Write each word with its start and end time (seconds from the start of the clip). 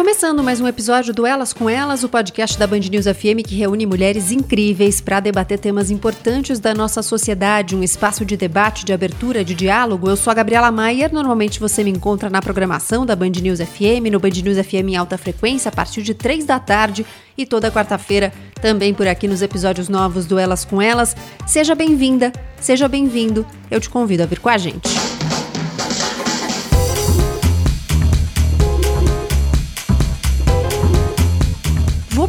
começando 0.00 0.42
mais 0.42 0.58
um 0.62 0.66
episódio 0.66 1.12
do 1.12 1.26
Elas 1.26 1.52
com 1.52 1.68
Elas, 1.68 2.02
o 2.02 2.08
podcast 2.08 2.58
da 2.58 2.66
Band 2.66 2.78
News 2.90 3.04
FM 3.04 3.44
que 3.46 3.54
reúne 3.54 3.84
mulheres 3.84 4.32
incríveis 4.32 4.98
para 4.98 5.20
debater 5.20 5.58
temas 5.58 5.90
importantes 5.90 6.58
da 6.58 6.72
nossa 6.72 7.02
sociedade, 7.02 7.76
um 7.76 7.82
espaço 7.82 8.24
de 8.24 8.34
debate, 8.34 8.86
de 8.86 8.94
abertura, 8.94 9.44
de 9.44 9.52
diálogo. 9.52 10.08
Eu 10.08 10.16
sou 10.16 10.30
a 10.30 10.34
Gabriela 10.34 10.72
Maier, 10.72 11.12
normalmente 11.12 11.60
você 11.60 11.84
me 11.84 11.90
encontra 11.90 12.30
na 12.30 12.40
programação 12.40 13.04
da 13.04 13.14
Band 13.14 13.32
News 13.42 13.60
FM, 13.60 14.08
no 14.10 14.18
Band 14.18 14.40
News 14.42 14.66
FM 14.66 14.88
em 14.88 14.96
alta 14.96 15.18
frequência, 15.18 15.68
a 15.68 15.72
partir 15.72 16.00
de 16.00 16.14
3 16.14 16.46
da 16.46 16.58
tarde 16.58 17.04
e 17.36 17.44
toda 17.44 17.70
quarta-feira 17.70 18.32
também 18.62 18.94
por 18.94 19.06
aqui 19.06 19.28
nos 19.28 19.42
episódios 19.42 19.90
novos 19.90 20.24
do 20.24 20.38
Elas 20.38 20.64
com 20.64 20.80
Elas. 20.80 21.14
Seja 21.46 21.74
bem-vinda, 21.74 22.32
seja 22.58 22.88
bem-vindo, 22.88 23.44
eu 23.70 23.78
te 23.78 23.90
convido 23.90 24.22
a 24.22 24.26
vir 24.26 24.40
com 24.40 24.48
a 24.48 24.56
gente. 24.56 25.09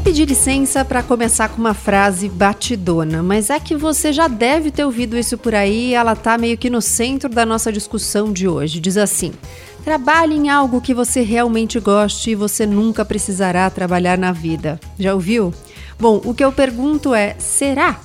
Pedir 0.01 0.27
licença 0.27 0.83
para 0.83 1.03
começar 1.03 1.49
com 1.49 1.59
uma 1.59 1.75
frase 1.75 2.27
batidona, 2.27 3.21
mas 3.21 3.51
é 3.51 3.59
que 3.59 3.75
você 3.75 4.11
já 4.11 4.27
deve 4.27 4.71
ter 4.71 4.83
ouvido 4.83 5.15
isso 5.15 5.37
por 5.37 5.53
aí, 5.53 5.93
ela 5.93 6.15
tá 6.15 6.39
meio 6.39 6.57
que 6.57 6.71
no 6.71 6.81
centro 6.81 7.29
da 7.29 7.45
nossa 7.45 7.71
discussão 7.71 8.33
de 8.33 8.47
hoje. 8.47 8.79
Diz 8.79 8.97
assim: 8.97 9.31
Trabalhe 9.83 10.35
em 10.35 10.49
algo 10.49 10.81
que 10.81 10.93
você 10.93 11.21
realmente 11.21 11.79
goste 11.79 12.31
e 12.31 12.35
você 12.35 12.65
nunca 12.65 13.05
precisará 13.05 13.69
trabalhar 13.69 14.17
na 14.17 14.31
vida. 14.31 14.79
Já 14.97 15.13
ouviu? 15.13 15.53
Bom, 15.99 16.19
o 16.25 16.33
que 16.33 16.43
eu 16.43 16.51
pergunto 16.51 17.13
é: 17.13 17.35
será? 17.37 17.99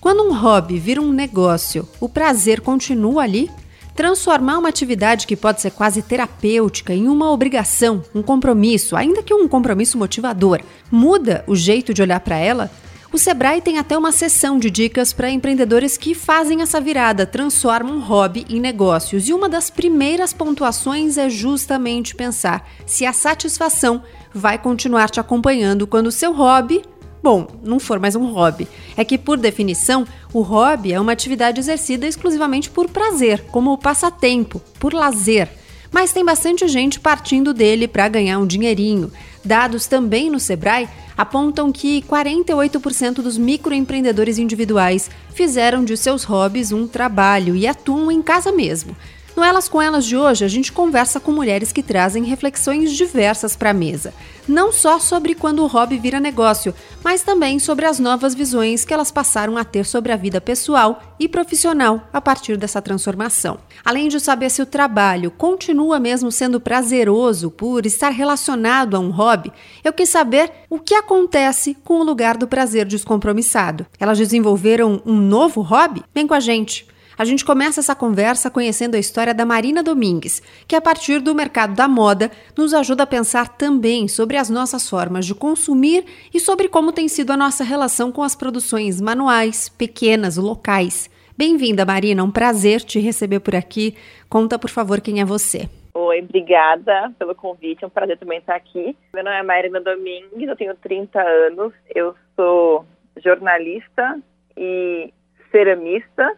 Quando 0.00 0.22
um 0.22 0.32
hobby 0.32 0.78
vira 0.78 1.02
um 1.02 1.12
negócio, 1.12 1.86
o 2.00 2.08
prazer 2.08 2.60
continua 2.60 3.24
ali? 3.24 3.50
Transformar 3.94 4.58
uma 4.58 4.68
atividade 4.68 5.26
que 5.26 5.36
pode 5.36 5.60
ser 5.60 5.70
quase 5.72 6.02
terapêutica 6.02 6.94
em 6.94 7.08
uma 7.08 7.30
obrigação, 7.30 8.02
um 8.14 8.22
compromisso, 8.22 8.96
ainda 8.96 9.22
que 9.22 9.34
um 9.34 9.48
compromisso 9.48 9.98
motivador, 9.98 10.60
muda 10.90 11.44
o 11.46 11.54
jeito 11.54 11.92
de 11.92 12.02
olhar 12.02 12.20
para 12.20 12.36
ela? 12.36 12.70
O 13.12 13.18
Sebrae 13.18 13.60
tem 13.60 13.76
até 13.76 13.98
uma 13.98 14.12
sessão 14.12 14.56
de 14.56 14.70
dicas 14.70 15.12
para 15.12 15.28
empreendedores 15.28 15.96
que 15.96 16.14
fazem 16.14 16.62
essa 16.62 16.80
virada, 16.80 17.26
transformam 17.26 17.96
um 17.96 18.00
hobby 18.00 18.46
em 18.48 18.60
negócios. 18.60 19.28
E 19.28 19.32
uma 19.32 19.48
das 19.48 19.68
primeiras 19.68 20.32
pontuações 20.32 21.18
é 21.18 21.28
justamente 21.28 22.14
pensar 22.14 22.68
se 22.86 23.04
a 23.04 23.12
satisfação 23.12 24.00
vai 24.32 24.58
continuar 24.58 25.10
te 25.10 25.18
acompanhando 25.18 25.88
quando 25.88 26.06
o 26.06 26.12
seu 26.12 26.32
hobby 26.32 26.84
Bom, 27.22 27.46
não 27.62 27.78
for 27.78 28.00
mais 28.00 28.16
um 28.16 28.32
hobby. 28.32 28.66
É 28.96 29.04
que, 29.04 29.18
por 29.18 29.36
definição, 29.36 30.06
o 30.32 30.40
hobby 30.40 30.92
é 30.92 31.00
uma 31.00 31.12
atividade 31.12 31.60
exercida 31.60 32.06
exclusivamente 32.06 32.70
por 32.70 32.88
prazer, 32.88 33.44
como 33.50 33.76
passatempo, 33.76 34.60
por 34.78 34.94
lazer. 34.94 35.48
Mas 35.92 36.12
tem 36.12 36.24
bastante 36.24 36.66
gente 36.68 36.98
partindo 36.98 37.52
dele 37.52 37.86
para 37.86 38.08
ganhar 38.08 38.38
um 38.38 38.46
dinheirinho. 38.46 39.12
Dados 39.44 39.86
também 39.86 40.30
no 40.30 40.40
Sebrae 40.40 40.88
apontam 41.16 41.70
que 41.70 42.02
48% 42.02 43.16
dos 43.16 43.36
microempreendedores 43.36 44.38
individuais 44.38 45.10
fizeram 45.34 45.84
de 45.84 45.96
seus 45.96 46.24
hobbies 46.24 46.72
um 46.72 46.86
trabalho 46.86 47.54
e 47.54 47.66
atuam 47.66 48.10
em 48.10 48.22
casa 48.22 48.50
mesmo. 48.50 48.96
No 49.36 49.44
Elas 49.44 49.68
com 49.68 49.80
Elas 49.80 50.04
de 50.04 50.16
hoje, 50.16 50.44
a 50.44 50.48
gente 50.48 50.72
conversa 50.72 51.20
com 51.20 51.30
mulheres 51.30 51.70
que 51.70 51.82
trazem 51.82 52.24
reflexões 52.24 52.92
diversas 52.92 53.54
para 53.54 53.70
a 53.70 53.74
mesa. 53.74 54.12
Não 54.46 54.72
só 54.72 54.98
sobre 54.98 55.34
quando 55.34 55.62
o 55.62 55.66
hobby 55.68 55.98
vira 55.98 56.18
negócio, 56.18 56.74
mas 57.04 57.22
também 57.22 57.60
sobre 57.60 57.86
as 57.86 58.00
novas 58.00 58.34
visões 58.34 58.84
que 58.84 58.92
elas 58.92 59.12
passaram 59.12 59.56
a 59.56 59.64
ter 59.64 59.86
sobre 59.86 60.10
a 60.10 60.16
vida 60.16 60.40
pessoal 60.40 61.00
e 61.18 61.28
profissional 61.28 62.08
a 62.12 62.20
partir 62.20 62.56
dessa 62.56 62.82
transformação. 62.82 63.58
Além 63.84 64.08
de 64.08 64.18
saber 64.18 64.50
se 64.50 64.60
o 64.60 64.66
trabalho 64.66 65.30
continua 65.30 66.00
mesmo 66.00 66.32
sendo 66.32 66.60
prazeroso 66.60 67.50
por 67.50 67.86
estar 67.86 68.10
relacionado 68.10 68.96
a 68.96 69.00
um 69.00 69.10
hobby, 69.10 69.52
eu 69.84 69.92
quis 69.92 70.08
saber 70.08 70.50
o 70.68 70.80
que 70.80 70.94
acontece 70.94 71.76
com 71.84 72.00
o 72.00 72.04
lugar 72.04 72.36
do 72.36 72.48
prazer 72.48 72.84
descompromissado. 72.84 73.86
Elas 73.98 74.18
desenvolveram 74.18 75.00
um 75.06 75.16
novo 75.16 75.60
hobby? 75.60 76.02
Vem 76.12 76.26
com 76.26 76.34
a 76.34 76.40
gente! 76.40 76.90
A 77.20 77.24
gente 77.26 77.44
começa 77.44 77.80
essa 77.80 77.94
conversa 77.94 78.50
conhecendo 78.50 78.94
a 78.94 78.98
história 78.98 79.34
da 79.34 79.44
Marina 79.44 79.82
Domingues, 79.82 80.40
que 80.66 80.74
a 80.74 80.80
partir 80.80 81.20
do 81.20 81.34
mercado 81.34 81.74
da 81.74 81.86
moda 81.86 82.30
nos 82.56 82.72
ajuda 82.72 83.02
a 83.02 83.06
pensar 83.06 83.58
também 83.58 84.08
sobre 84.08 84.38
as 84.38 84.48
nossas 84.48 84.88
formas 84.88 85.26
de 85.26 85.34
consumir 85.34 86.02
e 86.32 86.40
sobre 86.40 86.66
como 86.66 86.94
tem 86.94 87.08
sido 87.08 87.30
a 87.30 87.36
nossa 87.36 87.62
relação 87.62 88.10
com 88.10 88.22
as 88.22 88.34
produções 88.34 89.02
manuais, 89.02 89.68
pequenas, 89.68 90.38
locais. 90.38 91.10
Bem-vinda, 91.36 91.84
Marina, 91.84 92.24
um 92.24 92.30
prazer 92.30 92.80
te 92.80 92.98
receber 92.98 93.40
por 93.40 93.54
aqui. 93.54 93.94
Conta, 94.26 94.58
por 94.58 94.70
favor, 94.70 94.98
quem 95.02 95.20
é 95.20 95.24
você. 95.26 95.68
Oi, 95.92 96.22
obrigada 96.22 97.12
pelo 97.18 97.34
convite, 97.34 97.84
é 97.84 97.86
um 97.86 97.90
prazer 97.90 98.16
também 98.16 98.38
estar 98.38 98.56
aqui. 98.56 98.96
Meu 99.12 99.22
nome 99.22 99.36
é 99.36 99.42
Marina 99.42 99.78
Domingues, 99.78 100.48
eu 100.48 100.56
tenho 100.56 100.74
30 100.74 101.20
anos, 101.20 101.74
eu 101.94 102.14
sou 102.34 102.86
jornalista 103.22 104.18
e 104.56 105.12
ceramista 105.50 106.34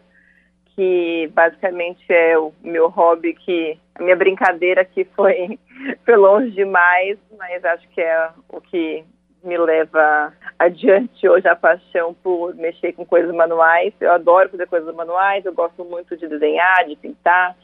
que 0.75 1.29
basicamente 1.33 2.03
é 2.09 2.37
o 2.37 2.51
meu 2.63 2.89
hobby, 2.89 3.33
que 3.33 3.77
a 3.95 4.03
minha 4.03 4.15
brincadeira 4.15 4.83
que 4.83 5.05
foi, 5.15 5.59
foi 6.05 6.15
longe 6.15 6.51
demais, 6.51 7.17
mas 7.37 7.63
acho 7.63 7.87
que 7.89 8.01
é 8.01 8.29
o 8.49 8.59
que 8.59 9.03
me 9.43 9.57
leva 9.57 10.33
adiante 10.57 11.27
hoje 11.27 11.47
a 11.47 11.55
paixão 11.55 12.13
por 12.23 12.55
mexer 12.55 12.93
com 12.93 13.05
coisas 13.05 13.33
manuais. 13.35 13.93
Eu 13.99 14.13
adoro 14.13 14.49
fazer 14.49 14.67
coisas 14.67 14.95
manuais, 14.95 15.45
eu 15.45 15.53
gosto 15.53 15.83
muito 15.83 16.15
de 16.15 16.27
desenhar, 16.27 16.85
de 16.85 16.95
pintar, 16.95 17.55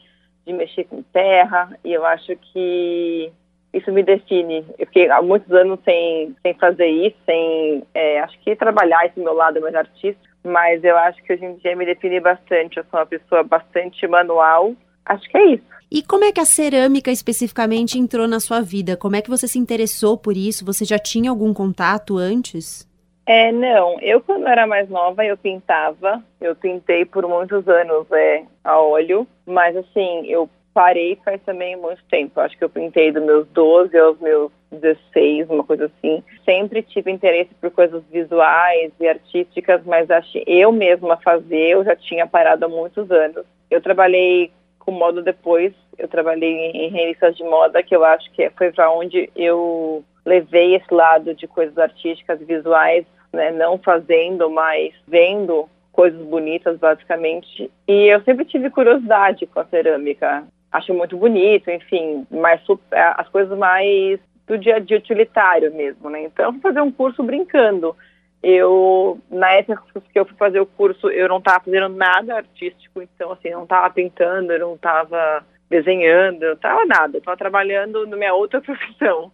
de 0.46 0.52
mexer 0.52 0.84
com 0.84 1.02
terra, 1.02 1.70
e 1.82 1.92
eu 1.92 2.04
acho 2.04 2.36
que 2.36 3.32
isso 3.72 3.90
me 3.92 4.02
define. 4.02 4.64
Eu 4.78 4.86
fiquei 4.86 5.10
há 5.10 5.22
muitos 5.22 5.50
anos 5.52 5.80
sem, 5.84 6.36
sem 6.42 6.54
fazer 6.54 6.86
isso, 6.86 7.16
sem, 7.24 7.82
é, 7.94 8.20
acho 8.20 8.38
que 8.40 8.54
trabalhar 8.56 9.06
esse 9.06 9.18
meu 9.18 9.32
lado 9.32 9.60
mais 9.60 9.74
artístico, 9.74 10.29
mas 10.44 10.82
eu 10.84 10.96
acho 10.96 11.22
que 11.22 11.32
hoje 11.32 11.44
em 11.44 11.56
dia 11.56 11.76
me 11.76 11.84
define 11.84 12.20
bastante. 12.20 12.78
Eu 12.78 12.84
sou 12.90 13.00
uma 13.00 13.06
pessoa 13.06 13.42
bastante 13.42 14.06
manual. 14.06 14.74
Acho 15.04 15.28
que 15.28 15.36
é 15.36 15.46
isso. 15.54 15.64
E 15.90 16.02
como 16.02 16.24
é 16.24 16.30
que 16.30 16.40
a 16.40 16.44
cerâmica 16.44 17.10
especificamente 17.10 17.98
entrou 17.98 18.28
na 18.28 18.38
sua 18.38 18.60
vida? 18.60 18.96
Como 18.96 19.16
é 19.16 19.22
que 19.22 19.30
você 19.30 19.48
se 19.48 19.58
interessou 19.58 20.16
por 20.16 20.36
isso? 20.36 20.64
Você 20.64 20.84
já 20.84 20.98
tinha 20.98 21.30
algum 21.30 21.52
contato 21.52 22.16
antes? 22.16 22.88
É, 23.26 23.50
não. 23.50 23.98
Eu, 24.00 24.20
quando 24.20 24.46
era 24.46 24.66
mais 24.66 24.88
nova, 24.88 25.24
eu 25.24 25.36
pintava. 25.36 26.22
Eu 26.40 26.54
pintei 26.54 27.04
por 27.04 27.26
muitos 27.28 27.66
anos 27.68 28.06
é, 28.12 28.44
a 28.62 28.80
óleo. 28.80 29.26
Mas, 29.44 29.76
assim, 29.76 30.26
eu 30.26 30.48
parei 30.72 31.18
faz 31.24 31.40
também 31.42 31.76
muito 31.76 32.02
tempo. 32.10 32.40
Acho 32.40 32.56
que 32.56 32.64
eu 32.64 32.70
pintei 32.70 33.10
dos 33.10 33.22
meus 33.22 33.46
12 33.48 33.98
aos 33.98 34.18
meus 34.20 34.52
16, 34.70 35.50
uma 35.50 35.64
coisa 35.64 35.86
assim. 35.86 36.22
Sempre 36.44 36.82
tive 36.82 37.10
interesse 37.10 37.50
por 37.60 37.70
coisas 37.70 38.02
visuais 38.10 38.92
e 39.00 39.08
artísticas, 39.08 39.82
mas 39.84 40.10
acho 40.10 40.40
eu 40.46 40.72
mesma 40.72 41.16
fazer, 41.16 41.70
eu 41.70 41.84
já 41.84 41.96
tinha 41.96 42.26
parado 42.26 42.64
há 42.64 42.68
muitos 42.68 43.10
anos. 43.10 43.44
Eu 43.70 43.80
trabalhei 43.80 44.52
com 44.78 44.92
moda 44.92 45.22
depois, 45.22 45.72
eu 45.98 46.08
trabalhei 46.08 46.70
em 46.70 46.90
revistas 46.90 47.36
de 47.36 47.44
moda, 47.44 47.82
que 47.82 47.94
eu 47.94 48.04
acho 48.04 48.30
que 48.32 48.48
foi 48.50 48.72
para 48.72 48.90
onde 48.90 49.30
eu 49.36 50.04
levei 50.24 50.74
esse 50.74 50.92
lado 50.92 51.34
de 51.34 51.46
coisas 51.46 51.76
artísticas, 51.76 52.40
visuais, 52.40 53.04
né, 53.32 53.50
não 53.50 53.78
fazendo, 53.78 54.50
mas 54.50 54.92
vendo 55.06 55.68
coisas 55.92 56.20
bonitas, 56.22 56.78
basicamente. 56.78 57.70
E 57.86 58.06
eu 58.06 58.22
sempre 58.22 58.44
tive 58.44 58.70
curiosidade 58.70 59.46
com 59.46 59.60
a 59.60 59.64
cerâmica 59.66 60.44
acho 60.72 60.94
muito 60.94 61.16
bonito, 61.16 61.70
enfim, 61.70 62.26
mais 62.30 62.60
é, 62.92 63.14
as 63.16 63.28
coisas 63.28 63.56
mais 63.58 64.20
do 64.46 64.58
dia 64.58 64.76
a 64.76 64.78
dia 64.78 64.98
utilitário 64.98 65.72
mesmo, 65.74 66.10
né? 66.10 66.24
Então, 66.24 66.46
eu 66.46 66.52
fui 66.52 66.60
fazer 66.60 66.80
um 66.80 66.90
curso 66.90 67.22
brincando. 67.22 67.96
Eu, 68.42 69.20
na 69.30 69.52
época 69.52 69.82
que 70.12 70.18
eu 70.18 70.24
fui 70.24 70.36
fazer 70.36 70.60
o 70.60 70.66
curso, 70.66 71.08
eu 71.10 71.28
não 71.28 71.38
estava 71.38 71.64
fazendo 71.64 71.88
nada 71.90 72.36
artístico, 72.36 73.02
então, 73.02 73.32
assim, 73.32 73.50
não 73.50 73.64
estava 73.64 73.90
pintando, 73.90 74.52
eu 74.52 74.58
não 74.58 74.74
estava 74.74 75.44
desenhando, 75.68 76.42
eu 76.42 76.54
estava 76.54 76.84
nada, 76.84 77.18
estava 77.18 77.36
trabalhando 77.36 78.06
na 78.06 78.16
minha 78.16 78.34
outra 78.34 78.60
profissão, 78.62 79.30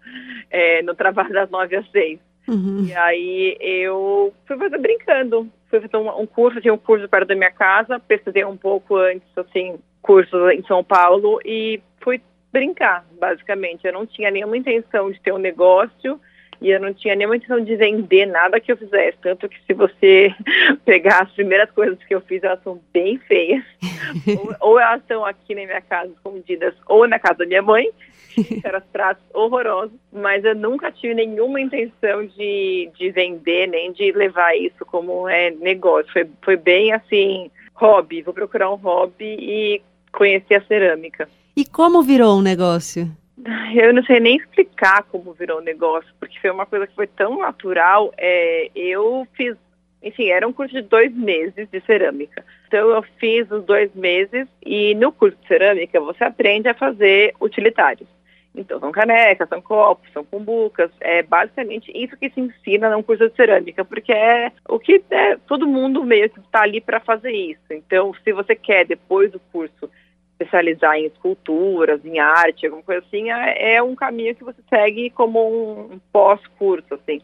é, 0.50 0.82
no 0.82 0.94
trabalho 0.94 1.32
das 1.32 1.50
nove 1.50 1.76
às 1.76 1.90
seis. 1.90 2.18
Uhum. 2.48 2.84
E 2.86 2.94
aí 2.94 3.56
eu 3.60 4.32
fui 4.46 4.56
fazer 4.56 4.78
brincando, 4.78 5.48
fui 5.68 5.80
fazer 5.80 5.96
um, 5.96 6.20
um 6.20 6.26
curso, 6.26 6.60
tinha 6.60 6.74
um 6.74 6.78
curso 6.78 7.08
perto 7.08 7.28
da 7.28 7.34
minha 7.34 7.50
casa, 7.50 7.98
pesquisei 7.98 8.44
um 8.44 8.56
pouco 8.56 8.96
antes, 8.96 9.26
assim, 9.36 9.78
cursos 10.02 10.52
em 10.52 10.62
São 10.64 10.84
Paulo 10.84 11.40
e 11.44 11.80
fui 12.00 12.20
brincar, 12.52 13.04
basicamente. 13.20 13.86
Eu 13.86 13.92
não 13.92 14.06
tinha 14.06 14.30
nenhuma 14.30 14.56
intenção 14.56 15.10
de 15.10 15.20
ter 15.20 15.32
um 15.32 15.38
negócio 15.38 16.20
e 16.60 16.70
eu 16.70 16.80
não 16.80 16.92
tinha 16.94 17.14
nenhuma 17.14 17.36
intenção 17.36 17.62
de 17.62 17.76
vender 17.76 18.26
nada 18.26 18.60
que 18.60 18.72
eu 18.72 18.76
fizesse. 18.76 19.18
Tanto 19.20 19.48
que 19.48 19.58
se 19.66 19.74
você 19.74 20.34
pegar 20.84 21.22
as 21.22 21.32
primeiras 21.32 21.70
coisas 21.70 21.98
que 22.04 22.14
eu 22.14 22.20
fiz, 22.20 22.42
elas 22.42 22.62
são 22.62 22.80
bem 22.92 23.18
feias. 23.18 23.62
ou, 24.60 24.70
ou, 24.72 24.80
elas 24.80 25.00
estão 25.00 25.24
aqui 25.24 25.54
na 25.54 25.66
minha 25.66 25.80
casa 25.80 26.10
escondidas, 26.12 26.74
ou 26.86 27.06
na 27.06 27.18
casa 27.18 27.40
da 27.40 27.46
minha 27.46 27.62
mãe, 27.62 27.90
que 28.34 28.60
eram 28.64 28.80
pratos 28.92 29.24
horrorosos. 29.34 29.98
Mas 30.12 30.44
eu 30.44 30.54
nunca 30.54 30.90
tive 30.90 31.14
nenhuma 31.14 31.60
intenção 31.60 32.26
de, 32.26 32.90
de 32.96 33.10
vender, 33.10 33.66
nem 33.66 33.92
de 33.92 34.12
levar 34.12 34.56
isso 34.56 34.84
como 34.86 35.28
é, 35.28 35.50
negócio. 35.50 36.10
Foi, 36.12 36.26
foi 36.42 36.56
bem 36.56 36.92
assim, 36.92 37.50
hobby. 37.76 38.22
Vou 38.22 38.34
procurar 38.34 38.70
um 38.70 38.76
hobby 38.76 39.36
e 39.38 39.82
conhecer 40.12 40.56
a 40.56 40.64
cerâmica. 40.64 41.28
E 41.56 41.64
como 41.64 42.02
virou 42.02 42.38
um 42.38 42.42
negócio? 42.42 43.10
Eu 43.74 43.92
não 43.92 44.02
sei 44.04 44.20
nem 44.20 44.36
explicar 44.36 45.04
como 45.04 45.32
virou 45.32 45.58
o 45.58 45.64
negócio, 45.64 46.08
porque 46.18 46.38
foi 46.40 46.50
uma 46.50 46.66
coisa 46.66 46.86
que 46.86 46.94
foi 46.94 47.06
tão 47.06 47.38
natural. 47.38 48.12
É, 48.16 48.70
eu 48.74 49.26
fiz, 49.34 49.54
enfim, 50.02 50.28
era 50.28 50.46
um 50.46 50.52
curso 50.52 50.74
de 50.74 50.82
dois 50.82 51.14
meses 51.14 51.68
de 51.70 51.80
cerâmica. 51.82 52.44
Então 52.66 52.90
eu 52.90 53.02
fiz 53.18 53.50
os 53.50 53.64
dois 53.64 53.94
meses 53.94 54.48
e 54.64 54.94
no 54.94 55.12
curso 55.12 55.36
de 55.40 55.46
cerâmica 55.46 56.00
você 56.00 56.24
aprende 56.24 56.68
a 56.68 56.74
fazer 56.74 57.34
utilitários. 57.40 58.08
Então, 58.56 58.80
são 58.80 58.90
canecas, 58.90 59.48
são 59.48 59.60
copos, 59.60 60.10
são 60.12 60.24
cumbucas. 60.24 60.90
É 61.00 61.22
basicamente 61.22 61.92
isso 61.94 62.16
que 62.16 62.30
se 62.30 62.40
ensina 62.40 62.90
num 62.90 63.02
curso 63.02 63.28
de 63.28 63.36
cerâmica, 63.36 63.84
porque 63.84 64.12
é 64.12 64.50
o 64.68 64.78
que 64.78 65.02
é, 65.10 65.36
todo 65.46 65.66
mundo 65.66 66.02
meio 66.04 66.30
que 66.30 66.40
está 66.40 66.62
ali 66.62 66.80
para 66.80 66.98
fazer 67.00 67.32
isso. 67.32 67.60
Então, 67.70 68.14
se 68.24 68.32
você 68.32 68.56
quer, 68.56 68.86
depois 68.86 69.30
do 69.30 69.40
curso, 69.52 69.90
especializar 70.32 70.96
em 70.96 71.06
esculturas, 71.06 72.04
em 72.04 72.18
arte, 72.18 72.66
alguma 72.66 72.82
coisa 72.82 73.04
assim, 73.06 73.30
é, 73.30 73.74
é 73.74 73.82
um 73.82 73.94
caminho 73.94 74.34
que 74.34 74.44
você 74.44 74.60
segue 74.68 75.10
como 75.10 75.90
um 75.92 76.00
pós-curso, 76.12 76.94
assim. 76.94 77.20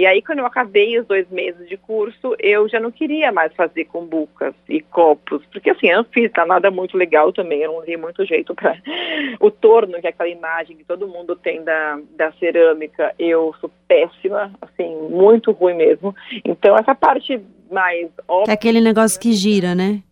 E 0.00 0.06
aí, 0.06 0.22
quando 0.22 0.38
eu 0.38 0.46
acabei 0.46 0.98
os 0.98 1.06
dois 1.06 1.28
meses 1.28 1.68
de 1.68 1.76
curso, 1.76 2.34
eu 2.38 2.66
já 2.70 2.80
não 2.80 2.90
queria 2.90 3.30
mais 3.30 3.52
fazer 3.52 3.84
cumbucas 3.84 4.54
e 4.66 4.80
copos, 4.80 5.44
porque 5.52 5.68
assim, 5.68 5.88
eu 5.90 5.98
não 5.98 6.04
fiz 6.04 6.32
tá 6.32 6.46
nada 6.46 6.70
muito 6.70 6.96
legal 6.96 7.30
também, 7.34 7.60
eu 7.60 7.74
não 7.74 7.84
dei 7.84 7.98
muito 7.98 8.24
jeito 8.24 8.54
para 8.54 8.78
o 9.38 9.50
torno, 9.50 10.00
que 10.00 10.06
é 10.06 10.08
aquela 10.08 10.30
imagem 10.30 10.74
que 10.74 10.84
todo 10.84 11.06
mundo 11.06 11.36
tem 11.36 11.62
da, 11.62 12.00
da 12.16 12.32
cerâmica, 12.32 13.14
eu 13.18 13.54
sou 13.60 13.70
péssima, 13.86 14.50
assim, 14.62 14.90
muito 15.10 15.52
ruim 15.52 15.74
mesmo. 15.74 16.16
Então, 16.46 16.78
essa 16.78 16.94
parte 16.94 17.38
mais 17.70 18.08
óbvia... 18.26 18.52
É 18.52 18.54
aquele 18.54 18.80
negócio 18.80 19.20
que 19.20 19.34
gira, 19.34 19.74
né? 19.74 20.02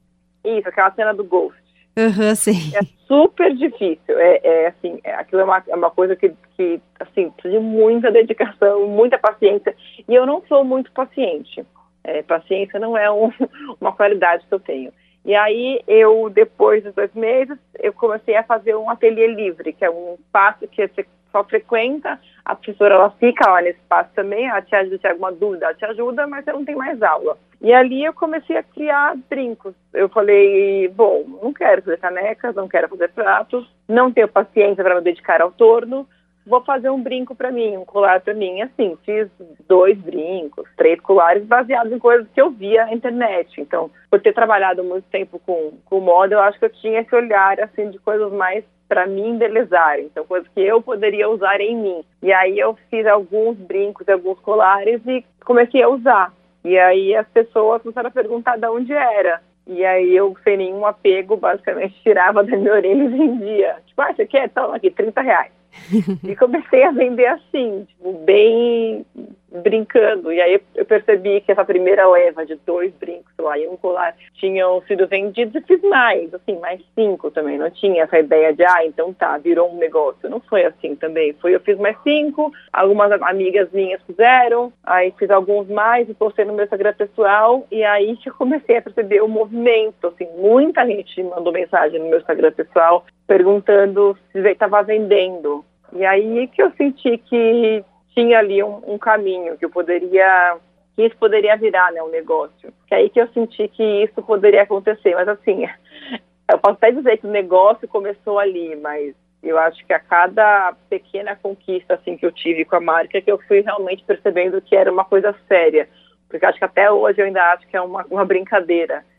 Isso, 0.44 0.69
aquela 0.69 0.90
cena 0.90 1.14
do 1.14 1.25
Ghost. 1.25 1.67
Uhum, 1.98 2.34
sim. 2.36 2.76
É 2.76 2.80
super 3.08 3.52
difícil. 3.56 4.16
É, 4.16 4.40
é 4.44 4.66
assim, 4.68 5.00
é, 5.02 5.14
aquilo 5.14 5.40
é 5.40 5.44
uma, 5.44 5.64
é 5.66 5.74
uma 5.74 5.90
coisa 5.90 6.14
que, 6.14 6.32
que, 6.56 6.80
assim, 7.00 7.28
precisa 7.30 7.58
de 7.58 7.64
muita 7.64 8.08
dedicação, 8.12 8.86
muita 8.86 9.18
paciência. 9.18 9.74
E 10.08 10.14
eu 10.14 10.24
não 10.24 10.40
sou 10.48 10.64
muito 10.64 10.92
paciente. 10.92 11.66
É, 12.04 12.22
paciência 12.22 12.78
não 12.78 12.96
é 12.96 13.10
um, 13.10 13.32
uma 13.80 13.92
qualidade 13.92 14.46
que 14.46 14.54
eu 14.54 14.60
tenho. 14.60 14.92
E 15.24 15.34
aí, 15.34 15.82
eu, 15.88 16.30
depois 16.30 16.84
de 16.84 16.92
dois 16.92 17.12
meses, 17.14 17.58
eu 17.80 17.92
comecei 17.92 18.36
a 18.36 18.44
fazer 18.44 18.76
um 18.76 18.88
ateliê 18.88 19.26
livre, 19.26 19.72
que 19.72 19.84
é 19.84 19.90
um 19.90 20.14
espaço 20.14 20.68
que 20.68 20.86
você 20.86 21.04
só 21.30 21.44
frequenta, 21.44 22.19
a 22.44 22.54
professora 22.54 22.94
ela 22.94 23.10
fica 23.10 23.48
lá 23.50 23.60
nesse 23.60 23.78
espaço 23.78 24.10
também, 24.14 24.46
ela 24.48 24.62
te 24.62 24.75
ajuda, 24.75 24.98
tem 24.98 25.10
alguma 25.10 25.32
dúvida, 25.32 25.66
ela 25.66 25.75
te 25.75 25.84
ajuda, 25.84 26.26
mas 26.26 26.44
você 26.44 26.52
não 26.52 26.64
tem 26.64 26.75
mais 26.75 27.02
aula. 27.02 27.36
E 27.60 27.72
ali 27.72 28.04
eu 28.04 28.12
comecei 28.12 28.56
a 28.56 28.62
criar 28.62 29.16
brincos. 29.28 29.75
Eu 29.92 30.08
falei, 30.08 30.88
bom, 30.88 31.25
não 31.42 31.52
quero 31.52 31.82
fazer 31.82 31.98
canecas, 31.98 32.54
não 32.54 32.69
quero 32.69 32.88
fazer 32.88 33.08
pratos, 33.10 33.69
não 33.88 34.12
tenho 34.12 34.28
paciência 34.28 34.82
para 34.82 34.94
me 34.94 35.00
dedicar 35.02 35.42
ao 35.42 35.50
torno, 35.50 36.06
vou 36.46 36.62
fazer 36.62 36.88
um 36.88 37.02
brinco 37.02 37.34
para 37.34 37.50
mim, 37.50 37.76
um 37.76 37.84
colar 37.84 38.20
para 38.20 38.32
mim. 38.32 38.62
Assim, 38.62 38.96
fiz 39.04 39.28
dois 39.69 39.98
brincos, 39.98 40.69
três 40.76 41.00
colares 41.00 41.44
baseados 41.44 41.92
em 41.92 41.98
coisas 41.98 42.26
que 42.32 42.40
eu 42.40 42.50
via 42.50 42.86
na 42.86 42.94
internet. 42.94 43.60
Então, 43.60 43.90
por 44.10 44.20
ter 44.20 44.32
trabalhado 44.32 44.82
muito 44.82 45.04
tempo 45.10 45.38
com, 45.44 45.72
com 45.84 46.00
moda, 46.00 46.36
eu 46.36 46.40
acho 46.40 46.58
que 46.58 46.64
eu 46.64 46.72
tinha 46.72 47.00
esse 47.00 47.14
olhar, 47.14 47.60
assim, 47.60 47.90
de 47.90 47.98
coisas 47.98 48.32
mais 48.32 48.64
para 48.88 49.06
mim 49.06 49.31
embelezar, 49.31 50.00
então 50.00 50.25
coisas 50.25 50.49
que 50.55 50.61
eu 50.61 50.81
poderia 50.81 51.29
usar 51.29 51.61
em 51.61 51.76
mim. 51.76 52.05
E 52.23 52.32
aí 52.32 52.58
eu 52.58 52.76
fiz 52.90 53.06
alguns 53.06 53.56
brincos, 53.58 54.08
alguns 54.08 54.40
colares 54.40 55.00
e 55.06 55.25
comecei 55.44 55.82
a 55.82 55.88
usar. 55.88 56.32
E 56.64 56.79
aí 56.79 57.14
as 57.14 57.29
pessoas 57.29 57.82
começaram 57.82 58.08
a 58.08 58.12
perguntar 58.12 58.56
de 58.56 58.67
onde 58.67 58.93
era. 58.93 59.40
E 59.67 59.85
aí 59.85 60.17
eu, 60.17 60.35
sem 60.43 60.56
nenhum 60.56 60.87
apego, 60.87 61.37
basicamente 61.37 61.94
tirava 62.02 62.43
da 62.43 62.56
minha 62.56 62.73
orelha 62.73 63.05
e 63.05 63.08
vendia. 63.08 63.76
Tipo, 63.87 64.02
ah, 64.02 64.14
você 64.14 64.26
quer? 64.26 64.49
Toma 64.49 64.76
aqui, 64.76 64.90
30 64.90 65.20
reais. 65.20 65.52
e 66.25 66.35
comecei 66.35 66.82
a 66.85 66.90
vender 66.90 67.26
assim, 67.26 67.85
tipo, 67.85 68.12
bem 68.25 69.05
brincando. 69.50 70.32
E 70.32 70.40
aí 70.40 70.60
eu 70.74 70.84
percebi 70.84 71.40
que 71.40 71.52
essa 71.52 71.64
primeira 71.64 72.08
leva 72.08 72.44
de 72.44 72.54
dois 72.66 72.92
brincos 72.94 73.32
lá 73.38 73.58
e 73.58 73.66
um 73.66 73.76
colar 73.76 74.14
tinham 74.34 74.82
sido 74.82 75.06
vendidos 75.06 75.54
e 75.54 75.60
fiz 75.66 75.80
mais, 75.82 76.32
assim, 76.34 76.58
mais 76.58 76.80
cinco 76.94 77.30
também. 77.30 77.58
Não 77.58 77.70
tinha 77.70 78.04
essa 78.04 78.18
ideia 78.18 78.52
de, 78.52 78.64
ah, 78.64 78.84
então 78.84 79.12
tá, 79.12 79.36
virou 79.38 79.72
um 79.72 79.78
negócio. 79.78 80.28
Não 80.28 80.40
foi 80.40 80.64
assim 80.64 80.94
também. 80.94 81.32
Foi, 81.34 81.54
eu 81.54 81.60
fiz 81.60 81.78
mais 81.78 81.96
cinco, 82.02 82.52
algumas 82.72 83.10
amigas 83.22 83.70
minhas 83.72 84.02
fizeram, 84.02 84.72
aí 84.84 85.12
fiz 85.18 85.30
alguns 85.30 85.68
mais 85.68 86.08
e 86.08 86.14
postei 86.14 86.44
no 86.44 86.52
meu 86.52 86.64
Instagram 86.64 86.92
pessoal. 86.92 87.66
E 87.70 87.82
aí 87.84 88.16
que 88.16 88.30
comecei 88.30 88.76
a 88.76 88.82
perceber 88.82 89.22
o 89.22 89.28
movimento, 89.28 90.08
assim, 90.08 90.28
muita 90.36 90.86
gente 90.86 91.22
mandou 91.22 91.52
mensagem 91.52 91.98
no 91.98 92.08
meu 92.08 92.18
Instagram 92.18 92.52
pessoal 92.52 93.04
perguntando 93.26 94.16
se 94.32 94.38
estava 94.40 94.82
vendendo. 94.82 95.64
E 95.92 96.04
aí 96.04 96.48
que 96.48 96.62
eu 96.62 96.70
senti 96.72 97.18
que 97.18 97.84
tinha 98.18 98.40
ali 98.40 98.62
um, 98.62 98.80
um, 98.84 98.98
caminho 98.98 99.56
que 99.56 99.64
eu 99.64 99.70
poderia 99.70 100.56
que 100.96 101.06
isso 101.06 101.16
poderia 101.16 101.56
virar 101.56 101.92
né 101.92 102.02
um 102.02 102.10
negócio 102.10 102.72
que 102.88 102.94
é 102.94 102.96
aí 102.96 103.10
que 103.10 103.20
eu 103.20 103.28
senti 103.28 103.68
que 103.68 103.82
isso 104.02 104.20
poderia 104.22 104.62
acontecer 104.62 105.14
mas 105.14 105.28
assim 105.28 105.64
eu 106.50 106.58
posso 106.58 106.74
até 106.74 106.90
dizer 106.90 107.18
que 107.18 107.26
o 107.26 107.30
negócio 107.30 107.86
começou 107.86 108.38
ali 108.38 108.74
mas 108.76 109.14
eu 109.40 109.56
acho 109.56 109.86
que 109.86 109.92
a 109.92 110.00
cada 110.00 110.74
pequena 110.90 111.36
conquista 111.36 111.94
assim 111.94 112.16
que 112.16 112.26
eu 112.26 112.32
tive 112.32 112.64
com 112.64 112.74
a 112.74 112.80
marca 112.80 113.20
que 113.20 113.30
eu 113.30 113.38
fui 113.46 113.60
realmente 113.60 114.02
percebendo 114.04 114.60
que 114.60 114.74
era 114.74 114.90
uma 114.90 115.04
coisa 115.04 115.32
séria 115.46 115.88
porque 116.28 116.44
acho 116.44 116.58
que 116.58 116.64
até 116.64 116.90
hoje 116.90 117.22
eu 117.22 117.24
ainda 117.24 117.42
acho 117.52 117.66
que 117.66 117.74
é 117.74 117.80
uma, 117.80 118.04
uma 118.10 118.22
brincadeira. 118.22 119.02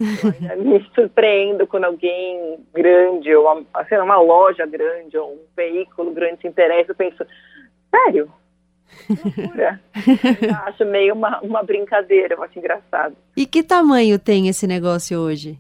Me 0.58 0.88
surpreendo 0.94 1.66
quando 1.66 1.86
alguém 1.86 2.60
grande, 2.72 3.34
ou 3.34 3.46
uma, 3.52 3.66
assim, 3.74 3.96
uma 3.96 4.22
loja 4.22 4.64
grande, 4.68 5.18
ou 5.18 5.34
um 5.34 5.40
veículo 5.58 6.12
grande 6.12 6.42
se 6.42 6.48
interessa, 6.48 6.92
eu 6.92 6.96
penso, 6.96 7.26
sério? 7.90 8.32
Loucura. 9.10 9.80
acho 10.66 10.86
meio 10.86 11.14
uma, 11.14 11.40
uma 11.42 11.64
brincadeira, 11.64 12.36
eu 12.36 12.44
acho 12.44 12.58
engraçado. 12.58 13.16
E 13.36 13.46
que 13.46 13.64
tamanho 13.64 14.20
tem 14.20 14.48
esse 14.48 14.68
negócio 14.68 15.20
hoje? 15.20 15.60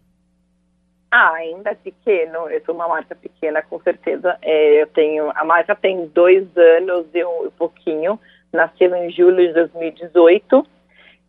Ah, 1.11 1.33
ainda 1.33 1.71
é 1.71 1.75
pequeno. 1.75 2.49
Eu 2.49 2.61
sou 2.65 2.75
uma 2.75 2.87
marca 2.87 3.15
pequena, 3.15 3.61
com 3.63 3.79
certeza. 3.81 4.37
É, 4.41 4.81
eu 4.81 4.87
tenho 4.87 5.31
a 5.33 5.43
marca 5.43 5.75
tem 5.75 6.07
dois 6.07 6.45
anos 6.55 7.07
e 7.13 7.23
um 7.23 7.49
pouquinho. 7.57 8.19
Nasceu 8.53 8.95
em 8.95 9.11
julho 9.11 9.47
de 9.47 9.53
2018 9.53 10.65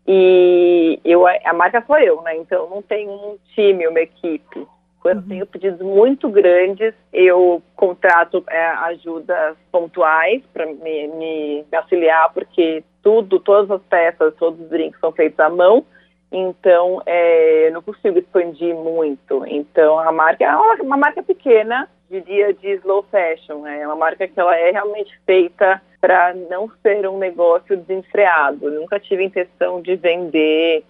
e 0.07 0.99
eu 1.05 1.27
a 1.27 1.53
marca 1.53 1.83
sou 1.87 1.99
eu, 1.99 2.21
né? 2.23 2.37
Então 2.37 2.69
não 2.69 2.83
tenho 2.83 3.11
um 3.11 3.39
time, 3.55 3.87
uma 3.87 4.01
equipe. 4.01 4.67
Quando 5.01 5.23
uhum. 5.23 5.29
tenho 5.29 5.47
pedidos 5.47 5.81
muito 5.81 6.29
grandes, 6.29 6.95
eu 7.13 7.63
contrato 7.75 8.45
é, 8.49 8.67
ajudas 8.67 9.57
pontuais 9.73 10.43
para 10.53 10.67
me, 10.67 10.75
me, 11.09 11.65
me, 11.71 11.77
auxiliar, 11.77 12.33
porque 12.35 12.85
tudo, 13.03 13.41
todas 13.41 13.71
as 13.71 13.83
peças, 13.89 14.35
todos 14.37 14.61
os 14.61 14.69
drinks 14.69 15.01
são 15.01 15.11
feitos 15.11 15.41
à 15.41 15.49
mão, 15.49 15.87
então 16.31 17.03
é, 17.07 17.69
eu 17.69 17.73
não 17.73 17.83
consigo 17.83 18.19
expandir 18.19 18.75
muito. 18.75 19.43
Então 19.47 19.99
a 19.99 20.13
marca 20.13 20.45
é 20.45 20.55
uma, 20.55 20.75
uma 20.83 20.97
marca 20.99 21.23
pequena, 21.23 21.89
diria 22.11 22.53
de 22.53 22.69
slow 22.75 23.03
fashion, 23.11 23.67
é 23.67 23.87
uma 23.87 23.97
marca 23.97 24.29
que 24.29 24.39
ela 24.39 24.55
é 24.55 24.71
realmente 24.71 25.19
feita 25.25 25.81
para 25.99 26.35
não 26.35 26.71
ser 26.83 27.09
um 27.09 27.19
negócio 27.19 27.77
desenfreado. 27.77 28.67
Eu 28.67 28.81
nunca 28.81 29.01
tive 29.01 29.25
intenção 29.25 29.81
de 29.81 29.97
vender 29.97 30.85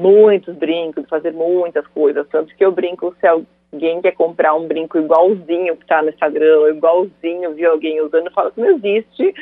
muitos 0.00 0.56
brincos, 0.56 1.08
fazer 1.08 1.32
muitas 1.32 1.86
coisas. 1.88 2.26
Tanto 2.28 2.54
que 2.54 2.64
eu 2.64 2.72
brinco 2.72 3.14
se 3.20 3.26
alguém 3.72 4.02
quer 4.02 4.12
comprar 4.12 4.54
um 4.54 4.66
brinco 4.66 4.98
igualzinho 4.98 5.76
que 5.76 5.82
está 5.82 6.02
no 6.02 6.10
Instagram, 6.10 6.70
igualzinho, 6.70 7.54
viu 7.54 7.70
alguém 7.70 8.00
usando, 8.00 8.26
eu 8.26 8.32
falo 8.32 8.50
que 8.50 8.60
não 8.60 8.70
existe. 8.70 9.34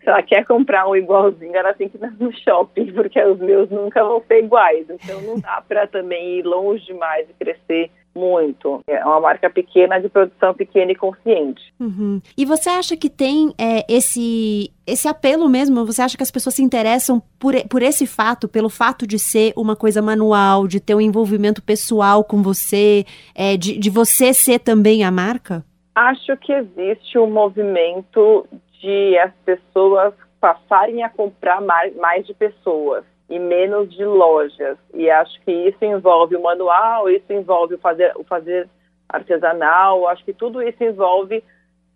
Se 0.00 0.08
ela 0.08 0.22
quer 0.22 0.44
comprar 0.46 0.88
um 0.88 0.96
igualzinho, 0.96 1.54
ela 1.54 1.74
tem 1.74 1.88
que 1.88 1.96
ir 1.96 2.12
no 2.18 2.32
shopping, 2.38 2.92
porque 2.92 3.20
os 3.22 3.38
meus 3.38 3.68
nunca 3.70 4.02
vão 4.04 4.22
ser 4.26 4.44
iguais. 4.44 4.86
Então 4.88 5.20
não 5.22 5.40
dá 5.40 5.62
para 5.66 5.86
também 5.86 6.38
ir 6.38 6.42
longe 6.42 6.84
demais 6.84 7.28
e 7.28 7.44
crescer 7.44 7.90
muito. 8.14 8.80
É 8.86 9.04
uma 9.04 9.20
marca 9.20 9.48
pequena 9.50 9.98
de 9.98 10.08
produção 10.08 10.54
pequena 10.54 10.92
e 10.92 10.96
consciente. 10.96 11.62
Uhum. 11.78 12.20
E 12.36 12.44
você 12.44 12.68
acha 12.68 12.96
que 12.96 13.08
tem 13.08 13.52
é, 13.58 13.84
esse 13.88 14.72
esse 14.86 15.06
apelo 15.06 15.48
mesmo? 15.48 15.86
Você 15.86 16.02
acha 16.02 16.16
que 16.16 16.22
as 16.22 16.30
pessoas 16.30 16.56
se 16.56 16.62
interessam 16.62 17.22
por, 17.38 17.54
por 17.68 17.82
esse 17.82 18.06
fato, 18.06 18.48
pelo 18.48 18.68
fato 18.68 19.06
de 19.06 19.18
ser 19.18 19.52
uma 19.56 19.76
coisa 19.76 20.02
manual, 20.02 20.66
de 20.66 20.80
ter 20.80 20.94
um 20.94 21.00
envolvimento 21.00 21.62
pessoal 21.62 22.24
com 22.24 22.42
você, 22.42 23.04
é, 23.34 23.56
de, 23.56 23.78
de 23.78 23.90
você 23.90 24.32
ser 24.32 24.58
também 24.58 25.04
a 25.04 25.10
marca? 25.10 25.64
Acho 25.94 26.36
que 26.38 26.52
existe 26.52 27.18
um 27.18 27.30
movimento 27.30 28.46
de 28.80 29.16
as 29.18 29.32
pessoas 29.44 30.14
passarem 30.40 31.04
a 31.04 31.08
comprar 31.08 31.60
mais, 31.60 31.94
mais 31.96 32.26
de 32.26 32.34
pessoas 32.34 33.04
e 33.32 33.38
menos 33.38 33.90
de 33.90 34.04
lojas. 34.04 34.76
E 34.92 35.08
acho 35.10 35.40
que 35.40 35.50
isso 35.50 35.82
envolve 35.82 36.36
o 36.36 36.42
manual, 36.42 37.08
isso 37.08 37.32
envolve 37.32 37.76
o 37.76 37.78
fazer, 37.78 38.12
o 38.14 38.22
fazer 38.22 38.68
artesanal, 39.08 40.06
acho 40.06 40.22
que 40.22 40.34
tudo 40.34 40.62
isso 40.62 40.84
envolve 40.84 41.42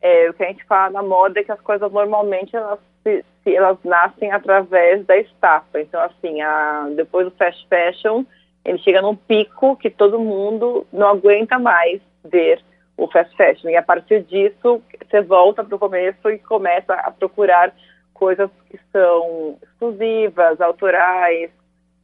é, 0.01 0.31
o 0.31 0.33
que 0.33 0.43
a 0.43 0.47
gente 0.47 0.65
fala 0.65 0.91
na 0.91 1.03
moda 1.03 1.45
que 1.45 1.53
as 1.53 1.61
coisas 1.61 1.93
normalmente 1.93 2.57
elas, 2.57 2.79
se, 3.03 3.23
se 3.45 3.55
elas 3.55 3.77
nascem 3.85 4.33
através 4.33 5.05
da 5.05 5.19
estafa. 5.19 5.79
Então, 5.79 6.01
assim, 6.01 6.41
a, 6.41 6.89
depois 6.97 7.27
do 7.27 7.33
fast 7.33 7.69
fashion, 7.69 8.25
ele 8.65 8.79
chega 8.79 9.03
num 9.03 9.15
pico 9.15 9.77
que 9.77 9.91
todo 9.91 10.19
mundo 10.19 10.87
não 10.91 11.09
aguenta 11.09 11.59
mais 11.59 12.01
ver 12.25 12.63
o 12.97 13.07
fast 13.09 13.37
fashion. 13.37 13.69
E 13.69 13.77
a 13.77 13.83
partir 13.83 14.23
disso 14.23 14.83
você 15.05 15.21
volta 15.21 15.63
para 15.63 15.77
o 15.77 15.79
começo 15.79 16.31
e 16.31 16.39
começa 16.39 16.95
a 16.95 17.11
procurar 17.11 17.75
coisas 18.19 18.51
que 18.71 18.79
são 18.93 19.57
exclusivas, 19.63 20.61
autorais, 20.61 21.51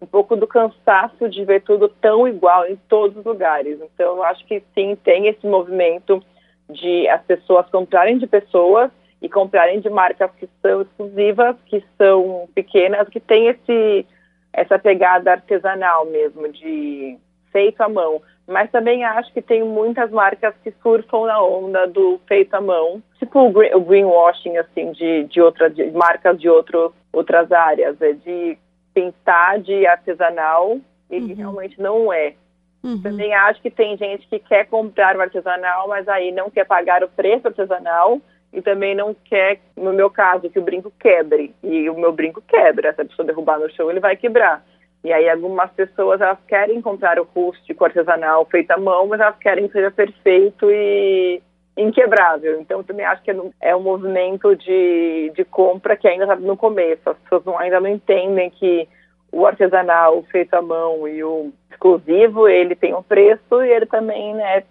um 0.00 0.07
pouco 0.07 0.37
do 0.37 0.47
cansaço 0.47 1.28
de 1.28 1.45
ver 1.45 1.62
tudo 1.62 1.88
tão 1.88 2.26
igual 2.26 2.66
em 2.66 2.76
todos 2.88 3.16
os 3.16 3.25
lugares. 3.25 3.78
Então, 3.81 4.16
eu 4.16 4.25
acho 4.25 4.45
que 4.47 4.62
sim, 4.75 4.97
tem 4.97 5.28
esse 5.28 5.47
movimento 5.47 6.23
de 6.69 7.09
as 7.09 7.23
pessoas 7.23 7.69
comprarem 7.71 8.19
de 8.19 8.26
pessoas 8.26 8.90
e 9.21 9.28
comprarem 9.28 9.81
de 9.81 9.88
marcas 9.88 10.31
que 10.38 10.49
são 10.61 10.83
exclusivas, 10.83 11.57
que 11.66 11.83
são 11.97 12.49
pequenas, 12.54 13.09
que 13.09 13.21
tem 13.21 13.49
esse 13.49 14.07
essa 14.52 14.78
pegada 14.78 15.33
artesanal 15.33 16.04
mesmo, 16.04 16.47
de 16.52 17.16
feito 17.52 17.80
à 17.80 17.88
mão. 17.88 18.21
Mas 18.47 18.71
também 18.71 19.04
acho 19.04 19.32
que 19.32 19.40
tem 19.40 19.62
muitas 19.62 20.11
marcas 20.11 20.54
que 20.64 20.73
surfam 20.82 21.26
na 21.26 21.40
onda 21.40 21.87
do 21.87 22.21
feito 22.26 22.54
à 22.54 22.61
mão, 22.61 23.02
tipo 23.18 23.38
o, 23.40 23.52
green, 23.52 23.75
o 23.75 23.80
greenwashing, 23.80 24.56
assim, 24.56 24.90
de, 24.92 25.25
de 25.25 25.40
outras 25.40 25.75
de 25.75 25.90
marcas 25.92 26.40
de 26.40 26.49
outros, 26.49 26.92
outras 27.12 27.52
áreas, 27.52 28.00
é 28.02 28.12
de 28.12 28.59
pintar 28.92 29.61
de 29.61 29.87
artesanal 29.87 30.78
e 31.11 31.18
uhum. 31.18 31.26
que 31.26 31.35
realmente 31.35 31.80
não 31.80 32.12
é. 32.12 32.35
Uhum. 32.82 33.00
Também 33.00 33.32
acho 33.32 33.62
que 33.62 33.71
tem 33.71 33.97
gente 33.97 34.26
que 34.26 34.40
quer 34.40 34.66
comprar 34.66 35.16
o 35.16 35.21
artesanal, 35.21 35.87
mas 35.87 36.09
aí 36.09 36.32
não 36.32 36.50
quer 36.50 36.66
pagar 36.66 37.04
o 37.04 37.09
preço 37.09 37.47
artesanal 37.47 38.21
e 38.52 38.61
também 38.61 38.94
não 38.94 39.14
quer, 39.14 39.61
no 39.76 39.92
meu 39.92 40.11
caso, 40.11 40.50
que 40.50 40.59
o 40.59 40.62
brinco 40.62 40.92
quebre. 40.99 41.54
E 41.62 41.88
o 41.88 41.99
meu 41.99 42.12
brinco 42.12 42.42
quebra. 42.42 42.92
Se 42.92 43.00
a 43.00 43.04
pessoa 43.04 43.25
derrubar 43.25 43.59
no 43.59 43.71
chão, 43.71 43.90
ele 43.90 44.00
vai 44.00 44.16
quebrar. 44.16 44.62
E 45.04 45.12
aí 45.12 45.28
algumas 45.28 45.71
pessoas 45.73 46.21
elas 46.21 46.38
querem 46.47 46.80
comprar 46.80 47.18
o 47.18 47.25
rústico 47.35 47.85
artesanal 47.85 48.44
feito 48.47 48.71
à 48.71 48.78
mão, 48.78 49.09
mas 49.09 49.21
elas 49.21 49.37
querem 49.38 49.66
que 49.66 49.73
seja 49.73 49.90
perfeito 49.90 50.71
e 50.71 51.42
inquebrável. 51.76 52.61
Então 52.61 52.82
também 52.85 53.04
acho 53.04 53.23
que 53.23 53.30
é, 53.30 53.37
é 53.61 53.76
um 53.76 53.82
movimento 53.82 54.54
de, 54.54 55.32
de 55.35 55.44
compra 55.44 55.97
que 55.97 56.06
ainda 56.06 56.25
está 56.25 56.37
no 56.37 56.56
começo. 56.56 57.11
As 57.11 57.18
pessoas 57.18 57.44
não, 57.44 57.59
ainda 57.59 57.80
não 57.80 57.88
entendem 57.88 58.50
que 58.50 58.88
o 59.32 59.44
artesanal 59.44 60.23
feito 60.30 60.54
à 60.54 60.62
mão 60.62 61.09
e 61.09 61.25
o 61.25 61.52
exclusivo 61.71 62.47
ele 62.47 62.76
tem 62.76 62.94
um 62.94 63.02
preço 63.02 63.62
e 63.62 63.71
ele 63.71 63.87
também 63.87 64.35
né, 64.35 64.62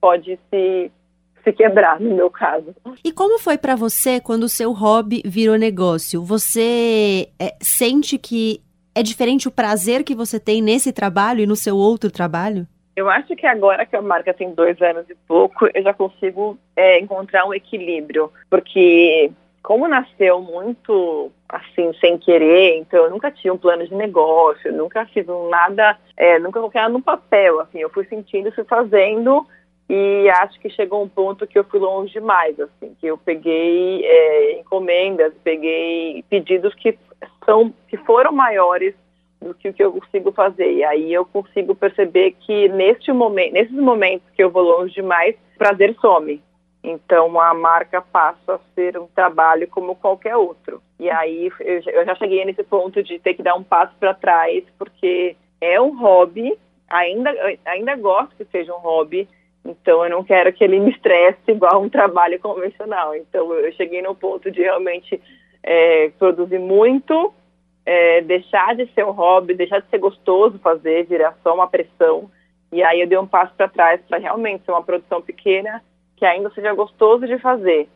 pode 0.00 0.38
se 0.50 0.90
se 1.44 1.52
quebrar, 1.52 2.00
no 2.00 2.12
meu 2.12 2.28
caso. 2.28 2.74
E 3.04 3.12
como 3.12 3.38
foi 3.38 3.56
para 3.56 3.76
você 3.76 4.20
quando 4.20 4.42
o 4.42 4.48
seu 4.48 4.72
hobby 4.72 5.22
virou 5.24 5.56
negócio? 5.56 6.24
Você 6.24 7.28
é, 7.38 7.54
sente 7.60 8.18
que 8.18 8.60
é 8.96 9.02
diferente 9.02 9.46
o 9.46 9.50
prazer 9.50 10.02
que 10.02 10.14
você 10.14 10.40
tem 10.40 10.62
nesse 10.62 10.90
trabalho 10.90 11.40
e 11.40 11.46
no 11.46 11.54
seu 11.54 11.76
outro 11.76 12.10
trabalho? 12.10 12.66
Eu 12.96 13.10
acho 13.10 13.36
que 13.36 13.46
agora 13.46 13.84
que 13.84 13.94
a 13.94 14.00
marca 14.00 14.32
tem 14.32 14.54
dois 14.54 14.80
anos 14.80 15.04
e 15.10 15.14
pouco, 15.28 15.68
eu 15.74 15.82
já 15.82 15.92
consigo 15.92 16.56
é, 16.74 16.98
encontrar 16.98 17.44
um 17.44 17.52
equilíbrio, 17.52 18.32
porque 18.48 19.30
como 19.62 19.86
nasceu 19.86 20.40
muito 20.40 21.30
assim 21.46 21.92
sem 22.00 22.16
querer, 22.16 22.78
então 22.78 23.04
eu 23.04 23.10
nunca 23.10 23.30
tinha 23.30 23.52
um 23.52 23.58
plano 23.58 23.86
de 23.86 23.94
negócio, 23.94 24.72
nunca 24.72 25.04
fiz 25.06 25.26
nada, 25.50 25.98
é, 26.16 26.38
nunca 26.38 26.58
coloquei 26.58 26.80
nada 26.80 26.92
no 26.94 27.02
papel, 27.02 27.60
assim, 27.60 27.80
eu 27.80 27.90
fui 27.90 28.06
sentindo, 28.06 28.50
fui 28.52 28.64
fazendo 28.64 29.46
e 29.90 30.28
acho 30.30 30.58
que 30.58 30.70
chegou 30.70 31.02
um 31.02 31.08
ponto 31.08 31.46
que 31.46 31.58
eu 31.58 31.64
fui 31.64 31.78
longe 31.78 32.14
demais, 32.14 32.58
assim, 32.58 32.96
que 32.98 33.06
eu 33.06 33.18
peguei 33.18 34.04
é, 34.06 34.58
encomendas, 34.58 35.34
peguei 35.44 36.24
pedidos 36.30 36.74
que 36.74 36.98
são 37.44 37.72
que 37.88 37.96
foram 37.98 38.32
maiores 38.32 38.94
do 39.40 39.54
que 39.54 39.68
o 39.68 39.74
que 39.74 39.82
eu 39.82 39.92
consigo 39.92 40.32
fazer. 40.32 40.72
E 40.72 40.84
aí 40.84 41.12
eu 41.12 41.24
consigo 41.24 41.74
perceber 41.74 42.32
que 42.40 42.68
neste 42.68 43.12
momento, 43.12 43.52
nesses 43.52 43.76
momentos 43.76 44.26
que 44.34 44.42
eu 44.42 44.50
vou 44.50 44.62
longe 44.62 44.94
demais, 44.94 45.34
prazer 45.56 45.94
some. 46.00 46.42
Então 46.82 47.38
a 47.40 47.52
marca 47.52 48.00
passa 48.00 48.54
a 48.54 48.60
ser 48.74 48.96
um 48.96 49.06
trabalho 49.08 49.68
como 49.68 49.96
qualquer 49.96 50.36
outro. 50.36 50.80
E 50.98 51.10
aí 51.10 51.50
eu 51.60 52.04
já 52.04 52.14
cheguei 52.14 52.44
nesse 52.44 52.62
ponto 52.62 53.02
de 53.02 53.18
ter 53.18 53.34
que 53.34 53.42
dar 53.42 53.54
um 53.54 53.62
passo 53.62 53.92
para 53.98 54.14
trás, 54.14 54.64
porque 54.78 55.36
é 55.60 55.80
um 55.80 55.98
hobby, 55.98 56.56
ainda, 56.88 57.34
ainda 57.64 57.96
gosto 57.96 58.36
que 58.36 58.44
seja 58.46 58.74
um 58.74 58.78
hobby, 58.78 59.28
então 59.64 60.04
eu 60.04 60.10
não 60.10 60.22
quero 60.22 60.52
que 60.52 60.62
ele 60.62 60.78
me 60.78 60.92
estresse 60.92 61.38
igual 61.48 61.82
um 61.82 61.88
trabalho 61.88 62.38
convencional. 62.38 63.14
Então 63.14 63.52
eu 63.52 63.72
cheguei 63.72 64.00
no 64.00 64.14
ponto 64.14 64.50
de 64.50 64.62
realmente 64.62 65.20
é, 65.66 66.10
produzir 66.16 66.60
muito, 66.60 67.34
é, 67.84 68.20
deixar 68.22 68.76
de 68.76 68.86
ser 68.94 69.04
um 69.04 69.10
hobby, 69.10 69.54
deixar 69.54 69.80
de 69.80 69.88
ser 69.88 69.98
gostoso 69.98 70.58
fazer, 70.60 71.04
virar 71.06 71.36
só 71.42 71.52
uma 71.54 71.66
pressão. 71.66 72.30
E 72.72 72.82
aí 72.82 73.00
eu 73.00 73.08
dei 73.08 73.18
um 73.18 73.26
passo 73.26 73.52
para 73.54 73.68
trás 73.68 74.00
para 74.08 74.18
realmente 74.18 74.64
ser 74.64 74.70
uma 74.70 74.82
produção 74.82 75.20
pequena 75.20 75.82
que 76.16 76.24
ainda 76.24 76.50
seja 76.50 76.72
gostoso 76.72 77.26
de 77.26 77.38
fazer. 77.38 77.88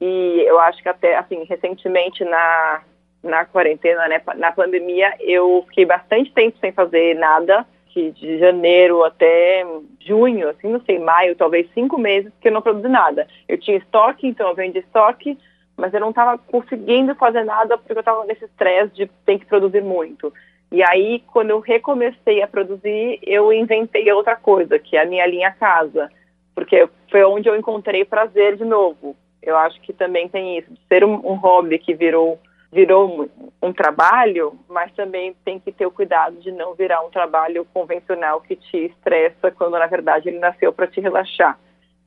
E 0.00 0.42
eu 0.46 0.58
acho 0.58 0.82
que 0.82 0.88
até, 0.88 1.16
assim, 1.16 1.44
recentemente 1.44 2.24
na, 2.24 2.82
na 3.22 3.44
quarentena, 3.44 4.08
né, 4.08 4.20
na 4.36 4.52
pandemia, 4.52 5.14
eu 5.20 5.64
fiquei 5.68 5.84
bastante 5.84 6.32
tempo 6.32 6.56
sem 6.60 6.72
fazer 6.72 7.14
nada, 7.16 7.66
que 7.88 8.10
de 8.12 8.38
janeiro 8.38 9.04
até 9.04 9.64
junho, 10.00 10.48
assim, 10.48 10.68
não 10.68 10.80
sei, 10.82 10.98
maio, 10.98 11.36
talvez 11.36 11.68
cinco 11.72 11.98
meses, 11.98 12.32
que 12.40 12.48
eu 12.48 12.52
não 12.52 12.62
produzi 12.62 12.88
nada. 12.88 13.26
Eu 13.48 13.58
tinha 13.58 13.76
estoque, 13.76 14.26
então 14.26 14.48
eu 14.48 14.54
vendi 14.54 14.78
estoque, 14.78 15.38
mas 15.78 15.94
eu 15.94 16.00
não 16.00 16.10
estava 16.10 16.36
conseguindo 16.36 17.14
fazer 17.14 17.44
nada 17.44 17.78
porque 17.78 17.92
eu 17.92 18.00
estava 18.00 18.24
nesse 18.24 18.44
estresse 18.44 18.92
de 18.94 19.06
ter 19.24 19.38
que 19.38 19.46
produzir 19.46 19.82
muito. 19.82 20.32
E 20.70 20.82
aí, 20.82 21.22
quando 21.32 21.50
eu 21.50 21.60
recomecei 21.60 22.42
a 22.42 22.48
produzir, 22.48 23.20
eu 23.22 23.52
inventei 23.52 24.10
outra 24.12 24.36
coisa, 24.36 24.78
que 24.78 24.96
é 24.96 25.02
a 25.02 25.06
minha 25.06 25.26
linha 25.26 25.50
casa, 25.52 26.10
porque 26.54 26.86
foi 27.10 27.24
onde 27.24 27.48
eu 27.48 27.56
encontrei 27.56 28.04
prazer 28.04 28.56
de 28.56 28.64
novo. 28.64 29.16
Eu 29.40 29.56
acho 29.56 29.80
que 29.80 29.92
também 29.92 30.28
tem 30.28 30.58
isso, 30.58 30.70
de 30.70 30.80
ser 30.88 31.04
um, 31.04 31.14
um 31.14 31.36
hobby 31.36 31.78
que 31.78 31.94
virou 31.94 32.38
virou 32.70 33.08
um, 33.08 33.68
um 33.68 33.72
trabalho, 33.72 34.58
mas 34.68 34.92
também 34.92 35.34
tem 35.42 35.58
que 35.58 35.72
ter 35.72 35.86
o 35.86 35.90
cuidado 35.90 36.36
de 36.36 36.52
não 36.52 36.74
virar 36.74 37.00
um 37.00 37.08
trabalho 37.08 37.66
convencional 37.72 38.42
que 38.42 38.56
te 38.56 38.76
estressa 38.76 39.50
quando 39.50 39.78
na 39.78 39.86
verdade 39.86 40.28
ele 40.28 40.38
nasceu 40.38 40.70
para 40.70 40.86
te 40.86 41.00
relaxar. 41.00 41.58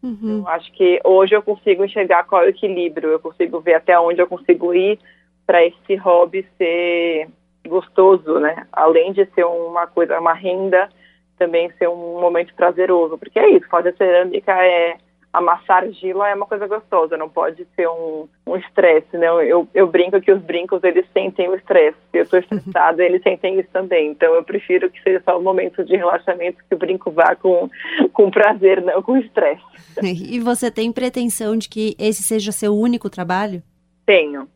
Uhum. 0.03 0.39
Eu 0.39 0.47
acho 0.47 0.71
que 0.73 0.99
hoje 1.03 1.35
eu 1.35 1.43
consigo 1.43 1.85
enxergar 1.85 2.23
qual 2.23 2.43
é 2.43 2.47
o 2.47 2.49
equilíbrio, 2.49 3.09
eu 3.09 3.19
consigo 3.19 3.59
ver 3.59 3.75
até 3.75 3.99
onde 3.99 4.21
eu 4.21 4.27
consigo 4.27 4.73
ir 4.73 4.99
para 5.45 5.63
esse 5.65 5.95
hobby 5.95 6.45
ser 6.57 7.27
gostoso, 7.67 8.39
né? 8.39 8.65
Além 8.71 9.13
de 9.13 9.25
ser 9.27 9.45
uma 9.45 9.85
coisa, 9.85 10.19
uma 10.19 10.33
renda, 10.33 10.89
também 11.37 11.71
ser 11.77 11.87
um 11.87 12.19
momento 12.19 12.53
prazeroso, 12.55 13.17
porque 13.17 13.39
é 13.39 13.49
isso, 13.49 13.67
fazer 13.69 13.95
cerâmica 13.95 14.51
é 14.63 14.97
amassar 15.33 15.83
argila 15.83 16.29
é 16.29 16.35
uma 16.35 16.45
coisa 16.45 16.67
gostosa, 16.67 17.17
não 17.17 17.29
pode 17.29 17.65
ser 17.75 17.87
um 17.87 18.27
estresse, 18.57 19.15
um 19.15 19.19
né? 19.19 19.27
Eu, 19.27 19.67
eu 19.73 19.87
brinco 19.87 20.19
que 20.19 20.31
os 20.31 20.41
brincos, 20.41 20.83
eles 20.83 21.05
sentem 21.13 21.47
o 21.47 21.55
estresse. 21.55 21.97
Se 22.11 22.17
eu 22.17 22.23
estou 22.23 22.39
estressada, 22.39 23.03
eles 23.03 23.23
sentem 23.23 23.59
isso 23.59 23.69
também. 23.71 24.11
Então, 24.11 24.33
eu 24.33 24.43
prefiro 24.43 24.89
que 24.89 25.01
seja 25.01 25.21
só 25.23 25.39
um 25.39 25.43
momento 25.43 25.83
de 25.85 25.95
relaxamento, 25.95 26.63
que 26.67 26.75
o 26.75 26.77
brinco 26.77 27.11
vá 27.11 27.35
com, 27.35 27.69
com 28.11 28.29
prazer, 28.29 28.81
não 28.81 29.01
com 29.01 29.17
estresse. 29.17 29.61
E 30.31 30.39
você 30.39 30.69
tem 30.71 30.91
pretensão 30.91 31.57
de 31.57 31.67
que 31.67 31.95
esse 31.97 32.23
seja 32.23 32.51
seu 32.51 32.75
único 32.75 33.09
trabalho? 33.09 33.61
Tenho. 34.05 34.47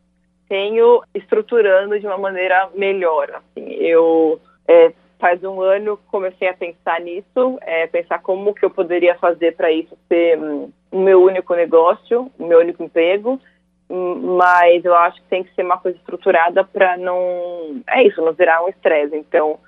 Tenho 0.48 1.02
estruturando 1.14 1.98
de 1.98 2.06
uma 2.06 2.18
maneira 2.18 2.68
melhor. 2.74 3.30
Assim, 3.30 3.68
eu 3.74 4.40
é, 4.68 4.92
faz 5.18 5.42
um 5.42 5.60
ano 5.60 5.98
comecei 6.10 6.48
a 6.48 6.54
pensar 6.54 7.00
nisso, 7.00 7.58
é, 7.62 7.86
pensar 7.86 8.20
como 8.20 8.54
que 8.54 8.64
eu 8.64 8.70
poderia 8.70 9.16
fazer 9.16 9.56
para 9.56 9.70
isso 9.70 9.96
ser 10.08 10.38
um, 10.38 10.70
o 10.90 10.98
meu 10.98 11.22
único 11.22 11.54
negócio, 11.54 12.30
o 12.38 12.46
meu 12.46 12.60
único 12.60 12.82
emprego, 12.82 13.40
hum, 13.88 14.36
mas 14.36 14.84
eu 14.84 14.94
acho 14.94 15.20
que 15.22 15.28
tem 15.28 15.44
que 15.44 15.54
ser 15.54 15.62
uma 15.62 15.78
coisa 15.78 15.96
estruturada 15.96 16.64
para 16.64 16.96
não, 16.96 17.82
é 17.88 18.02
isso, 18.02 18.22
não 18.22 18.32
virar 18.32 18.62
um 18.64 18.68
estresse. 18.68 19.16
Então, 19.16 19.58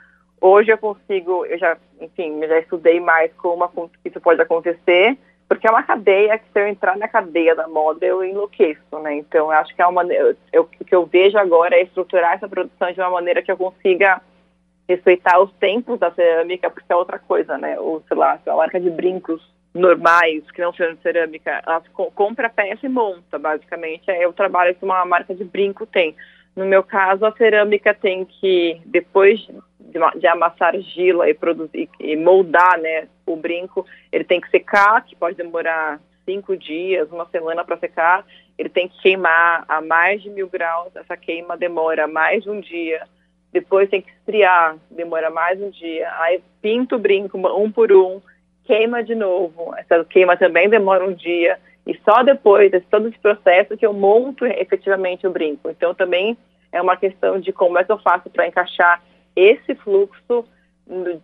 hoje 0.40 0.70
eu 0.70 0.78
consigo, 0.78 1.44
eu 1.46 1.58
já, 1.58 1.76
enfim, 2.00 2.42
eu 2.42 2.48
já 2.48 2.58
estudei 2.58 3.00
mais 3.00 3.32
como 3.34 3.90
isso 4.04 4.20
pode 4.20 4.40
acontecer, 4.40 5.16
porque 5.48 5.66
é 5.66 5.70
uma 5.70 5.82
cadeia 5.82 6.38
que 6.38 6.44
se 6.52 6.60
eu 6.60 6.68
entrar 6.68 6.96
na 6.98 7.08
cadeia 7.08 7.54
da 7.54 7.66
moda 7.66 8.04
eu 8.04 8.22
enlouqueço, 8.22 8.98
né? 9.00 9.16
Então, 9.16 9.46
eu 9.46 9.58
acho 9.58 9.74
que 9.74 9.80
é 9.80 9.86
uma 9.86 10.04
eu, 10.04 10.36
eu, 10.52 10.62
o 10.62 10.84
que 10.84 10.94
eu 10.94 11.06
vejo 11.06 11.38
agora 11.38 11.74
é 11.74 11.82
estruturar 11.82 12.34
essa 12.34 12.46
produção 12.46 12.92
de 12.92 13.00
uma 13.00 13.10
maneira 13.10 13.40
que 13.40 13.50
eu 13.50 13.56
consiga 13.56 14.20
respeitar 14.88 15.38
os 15.38 15.52
tempos 15.54 15.98
da 15.98 16.10
cerâmica, 16.12 16.70
porque 16.70 16.90
é 16.90 16.96
outra 16.96 17.18
coisa, 17.18 17.58
né? 17.58 17.78
Ou, 17.78 18.02
sei 18.08 18.16
lá, 18.16 18.40
a 18.46 18.56
marca 18.56 18.80
de 18.80 18.88
brincos 18.88 19.42
normais, 19.74 20.50
que 20.50 20.62
não 20.62 20.72
são 20.72 20.94
de 20.94 21.00
cerâmica, 21.02 21.62
ela 21.64 21.82
compra 22.14 22.48
peça 22.48 22.86
e 22.86 22.88
monta, 22.88 23.38
basicamente. 23.38 24.10
É 24.10 24.26
o 24.26 24.32
trabalho 24.32 24.74
que 24.74 24.84
uma 24.84 25.04
marca 25.04 25.34
de 25.34 25.44
brinco 25.44 25.84
tem. 25.84 26.16
No 26.56 26.64
meu 26.64 26.82
caso, 26.82 27.26
a 27.26 27.32
cerâmica 27.32 27.92
tem 27.92 28.24
que, 28.24 28.80
depois 28.86 29.38
de, 29.38 30.18
de 30.18 30.26
amassar 30.26 30.74
argila 30.74 31.28
e 31.28 31.34
produzir 31.34 31.88
e 32.00 32.16
moldar 32.16 32.80
né, 32.80 33.08
o 33.26 33.36
brinco, 33.36 33.86
ele 34.10 34.24
tem 34.24 34.40
que 34.40 34.50
secar, 34.50 35.04
que 35.04 35.14
pode 35.14 35.36
demorar 35.36 36.00
cinco 36.24 36.56
dias, 36.56 37.10
uma 37.12 37.26
semana 37.26 37.62
para 37.62 37.76
secar. 37.76 38.24
Ele 38.56 38.70
tem 38.70 38.88
que 38.88 39.00
queimar 39.02 39.64
a 39.68 39.82
mais 39.82 40.22
de 40.22 40.30
mil 40.30 40.48
graus, 40.48 40.96
essa 40.96 41.16
queima 41.16 41.56
demora 41.56 42.08
mais 42.08 42.42
de 42.42 42.50
um 42.50 42.58
dia 42.58 43.06
depois 43.52 43.88
tem 43.88 44.02
que 44.02 44.10
esfriar, 44.10 44.76
demora 44.90 45.30
mais 45.30 45.60
um 45.60 45.70
dia, 45.70 46.10
aí 46.20 46.40
pinta 46.60 46.96
o 46.96 46.98
brinco 46.98 47.38
um 47.38 47.70
por 47.70 47.92
um, 47.92 48.20
queima 48.64 49.02
de 49.02 49.14
novo, 49.14 49.74
essa 49.76 50.04
queima 50.04 50.36
também 50.36 50.68
demora 50.68 51.04
um 51.04 51.12
dia, 51.12 51.58
E 51.86 51.98
só 52.04 52.22
depois 52.22 52.70
de 52.70 52.80
todo 52.82 53.08
esse 53.08 53.18
processo 53.18 53.74
que 53.74 53.86
eu 53.86 53.94
monto 53.94 54.44
efetivamente 54.44 55.26
o 55.26 55.30
brinco. 55.30 55.70
Então 55.70 55.94
também 55.94 56.36
é 56.70 56.82
uma 56.82 56.98
questão 56.98 57.40
de 57.40 57.50
como 57.50 57.78
é 57.78 57.84
que 57.84 57.90
eu 57.90 57.98
faço 57.98 58.28
para 58.28 58.46
encaixar 58.46 59.02
esse 59.34 59.74
fluxo 59.76 60.44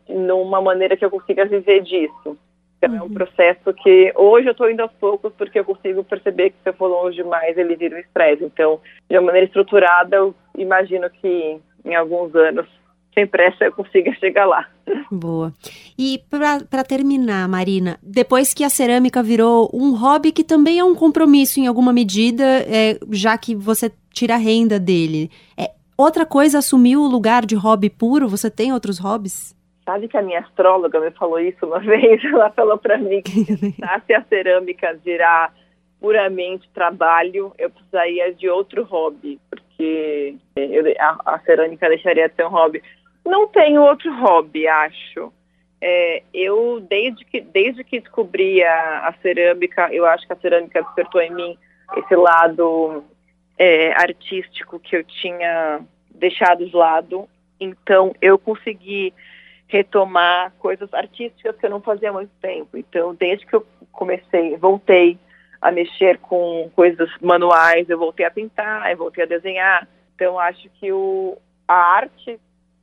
numa 0.09 0.63
maneira 0.63 0.97
que 0.97 1.05
eu 1.05 1.11
consiga 1.11 1.45
viver 1.45 1.83
disso. 1.83 2.39
Então 2.79 2.91
uhum. 2.91 2.97
é 2.97 3.01
um 3.01 3.05
uhum. 3.05 3.13
processo 3.13 3.75
que 3.75 4.11
hoje 4.17 4.49
eu 4.49 4.53
estou 4.53 4.71
indo 4.71 4.81
aos 4.81 4.93
poucos 4.93 5.35
porque 5.35 5.59
eu 5.59 5.65
consigo 5.67 6.03
perceber 6.03 6.49
que 6.51 6.57
se 6.63 6.71
eu 6.71 6.73
for 6.73 6.87
longe 6.87 7.17
demais 7.17 7.59
ele 7.59 7.77
vira 7.77 7.97
um 7.97 8.01
estresse. 8.01 8.43
Então, 8.43 8.81
de 9.09 9.19
uma 9.19 9.27
maneira 9.27 9.47
estruturada, 9.47 10.17
eu 10.17 10.35
imagino 10.57 11.11
que 11.11 11.61
em 11.85 11.95
alguns 11.95 12.35
anos 12.35 12.67
sem 13.15 13.27
pressa 13.27 13.65
eu 13.65 13.73
consiga 13.73 14.13
chegar 14.15 14.45
lá. 14.45 14.67
Boa. 15.11 15.53
E 15.97 16.21
para 16.29 16.85
terminar, 16.85 17.49
Marina, 17.49 17.97
depois 18.03 18.53
que 18.53 18.65
a 18.65 18.69
cerâmica 18.69 19.23
virou 19.23 19.71
um 19.73 19.95
hobby 19.95 20.33
que 20.33 20.43
também 20.43 20.81
é 20.81 20.85
um 20.85 20.95
compromisso 20.95 21.61
em 21.61 21.67
alguma 21.67 21.93
medida, 21.93 22.45
é, 22.45 22.99
já 23.13 23.39
que 23.39 23.55
você 23.55 23.91
tira 24.13 24.35
a 24.35 24.39
renda 24.39 24.79
dele, 24.79 25.31
é, 25.57 25.71
outra 25.97 26.27
coisa 26.27 26.59
assumiu 26.59 27.01
o 27.01 27.09
lugar 27.09 27.47
de 27.47 27.55
hobby 27.55 27.89
puro? 27.89 28.29
Você 28.29 28.51
tem 28.51 28.73
outros 28.73 28.99
hobbies? 28.99 29.55
Sabe 29.85 30.09
que 30.09 30.17
a 30.17 30.23
minha 30.23 30.41
astróloga 30.41 30.99
me 30.99 31.11
falou 31.13 31.39
isso 31.39 31.65
uma 31.65 31.79
vez? 31.81 32.23
Ela 32.25 32.51
falou 32.51 32.79
para 32.79 32.99
mim 32.99 33.23
que 33.23 33.45
se 33.45 34.15
a 34.15 34.25
cerâmica 34.29 34.99
virar 35.05 35.53
puramente 36.01 36.69
trabalho, 36.75 37.53
eu 37.57 37.71
precisaria 37.71 38.35
de 38.35 38.47
outro 38.49 38.85
hobby, 38.85 39.41
porque 39.49 39.64
eu, 39.79 40.85
a, 40.99 41.35
a 41.35 41.39
cerâmica 41.41 41.89
deixaria 41.89 42.29
de 42.29 42.35
ser 42.35 42.47
um 42.47 42.51
hobby. 42.51 42.83
Não 43.25 43.49
tenho 43.49 43.83
outro 43.83 44.13
hobby, 44.21 44.69
acho. 44.69 45.33
É, 45.81 46.23
eu, 46.33 46.81
desde 46.81 47.25
que, 47.25 47.41
desde 47.41 47.85
que 47.85 48.01
descobri 48.01 48.63
a, 48.63 49.09
a, 49.09 49.15
cerâmica, 49.21 49.93
eu 49.93 50.07
acho 50.07 50.27
que 50.27 50.33
a 50.33 50.37
cerâmica 50.37 50.83
despertou 50.83 51.21
em 51.21 51.35
mim 51.35 51.59
esse 51.97 52.15
lado 52.15 53.05
é, 53.59 53.93
artístico 53.93 54.79
que 54.79 54.97
eu 54.97 55.05
tinha 55.05 55.81
deixado 56.11 56.65
de 56.65 56.75
lado. 56.75 57.29
Então, 57.61 58.15
eu 58.21 58.39
consegui 58.39 59.13
retomar 59.67 60.53
coisas 60.59 60.93
artísticas 60.95 61.57
que 61.57 61.67
eu 61.67 61.71
não 61.71 61.81
fazia 61.81 62.11
há 62.11 62.13
muito 62.13 62.33
tempo. 62.41 62.77
Então, 62.77 63.15
desde 63.15 63.47
que 63.47 63.55
eu 63.55 63.67
comecei, 63.93 64.57
voltei 64.57 65.19
a 65.65 65.73
mexer 65.73 66.19
com 66.19 66.71
coisas 66.77 67.09
manuais, 67.23 67.89
eu 67.89 67.97
voltei 67.97 68.27
a 68.27 68.31
pintar, 68.31 68.91
eu 68.91 68.99
voltei 68.99 69.25
a 69.25 69.27
desenhar. 69.27 69.89
Então, 70.15 70.39
acho 70.39 70.69
que 70.79 70.93
o, 70.93 71.39
a 71.67 71.75
arte 71.75 72.39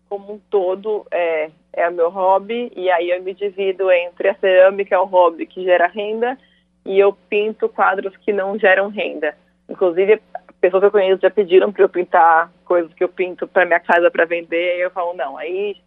como 0.09 0.33
um 0.33 0.39
todo 0.50 1.05
é, 1.11 1.51
é 1.71 1.88
o 1.88 1.93
meu 1.93 2.09
hobby, 2.09 2.71
e 2.75 2.89
aí 2.89 3.11
eu 3.11 3.21
me 3.21 3.35
divido 3.35 3.91
entre 3.91 4.29
a 4.29 4.33
cerâmica, 4.33 4.95
é 4.95 4.97
o 4.97 5.05
hobby 5.05 5.45
que 5.45 5.63
gera 5.63 5.85
renda, 5.85 6.35
e 6.83 7.00
eu 7.00 7.13
pinto 7.29 7.69
quadros 7.69 8.17
que 8.17 8.33
não 8.33 8.57
geram 8.57 8.89
renda. 8.89 9.38
Inclusive, 9.69 10.19
pessoas 10.59 10.81
que 10.81 10.88
eu 10.88 10.91
conheço 10.91 11.21
já 11.21 11.29
pediram 11.29 11.71
para 11.71 11.83
eu 11.83 11.89
pintar 11.89 12.51
coisas 12.65 12.91
que 12.95 13.03
eu 13.03 13.09
pinto 13.09 13.47
para 13.47 13.63
minha 13.63 13.79
casa 13.79 14.09
para 14.09 14.25
vender, 14.25 14.79
e 14.79 14.81
eu 14.81 14.89
falo, 14.89 15.13
não, 15.13 15.38
aí 15.38 15.77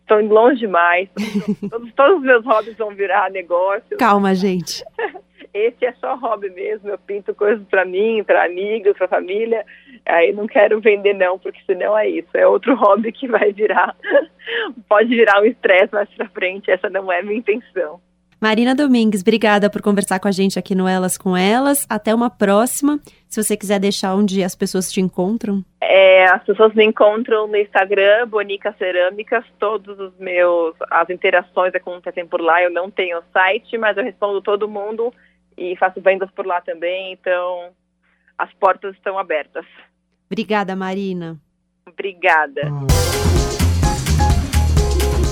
estão 0.00 0.18
tá, 0.18 0.22
indo 0.22 0.34
longe 0.34 0.60
demais, 0.60 1.08
todos, 1.70 1.92
todos 1.94 2.16
os 2.18 2.22
meus 2.22 2.44
hobbies 2.44 2.76
vão 2.76 2.90
virar 2.90 3.30
negócio. 3.30 3.96
Calma, 3.98 4.34
gente. 4.34 4.84
esse 5.52 5.84
é 5.84 5.92
só 5.94 6.14
hobby 6.16 6.50
mesmo, 6.50 6.88
eu 6.88 6.98
pinto 6.98 7.34
coisas 7.34 7.66
para 7.68 7.84
mim, 7.84 8.22
para 8.24 8.44
amigos, 8.44 8.96
para 8.96 9.08
família, 9.08 9.64
aí 10.04 10.32
não 10.32 10.46
quero 10.46 10.80
vender 10.80 11.14
não, 11.14 11.38
porque 11.38 11.60
senão 11.66 11.96
é 11.96 12.08
isso, 12.08 12.28
é 12.34 12.46
outro 12.46 12.74
hobby 12.74 13.12
que 13.12 13.26
vai 13.26 13.52
virar, 13.52 13.96
pode 14.88 15.08
virar 15.08 15.40
um 15.40 15.46
estresse 15.46 15.92
mais 15.92 16.08
para 16.10 16.28
frente, 16.28 16.70
essa 16.70 16.88
não 16.88 17.10
é 17.10 17.20
a 17.20 17.22
minha 17.22 17.38
intenção. 17.38 18.00
Marina 18.40 18.74
Domingues, 18.74 19.22
obrigada 19.22 19.68
por 19.68 19.82
conversar 19.82 20.20
com 20.20 20.28
a 20.28 20.32
gente 20.32 20.58
aqui 20.58 20.74
no 20.74 20.86
Elas 20.86 21.18
com 21.18 21.36
Elas. 21.36 21.84
Até 21.88 22.14
uma 22.14 22.30
próxima. 22.30 23.00
Se 23.28 23.42
você 23.42 23.56
quiser 23.56 23.80
deixar 23.80 24.14
onde 24.14 24.44
as 24.44 24.54
pessoas 24.54 24.90
te 24.92 25.00
encontram. 25.00 25.64
É, 25.80 26.26
as 26.26 26.44
pessoas 26.44 26.72
me 26.74 26.84
encontram 26.84 27.48
no 27.48 27.56
Instagram, 27.56 28.28
Bonica 28.28 28.74
Cerâmicas. 28.78 29.44
Todos 29.58 29.98
os 29.98 30.16
meus, 30.18 30.74
as 30.90 31.10
interações 31.10 31.74
acontecem 31.74 32.26
por 32.26 32.40
lá. 32.40 32.62
Eu 32.62 32.70
não 32.70 32.90
tenho 32.90 33.20
site, 33.32 33.76
mas 33.76 33.96
eu 33.96 34.04
respondo 34.04 34.40
todo 34.40 34.68
mundo 34.68 35.12
e 35.58 35.76
faço 35.76 36.00
vendas 36.00 36.30
por 36.30 36.46
lá 36.46 36.60
também, 36.60 37.12
então 37.12 37.70
as 38.38 38.52
portas 38.54 38.94
estão 38.94 39.18
abertas. 39.18 39.66
Obrigada, 40.30 40.76
Marina. 40.76 41.36
Obrigada. 41.86 42.62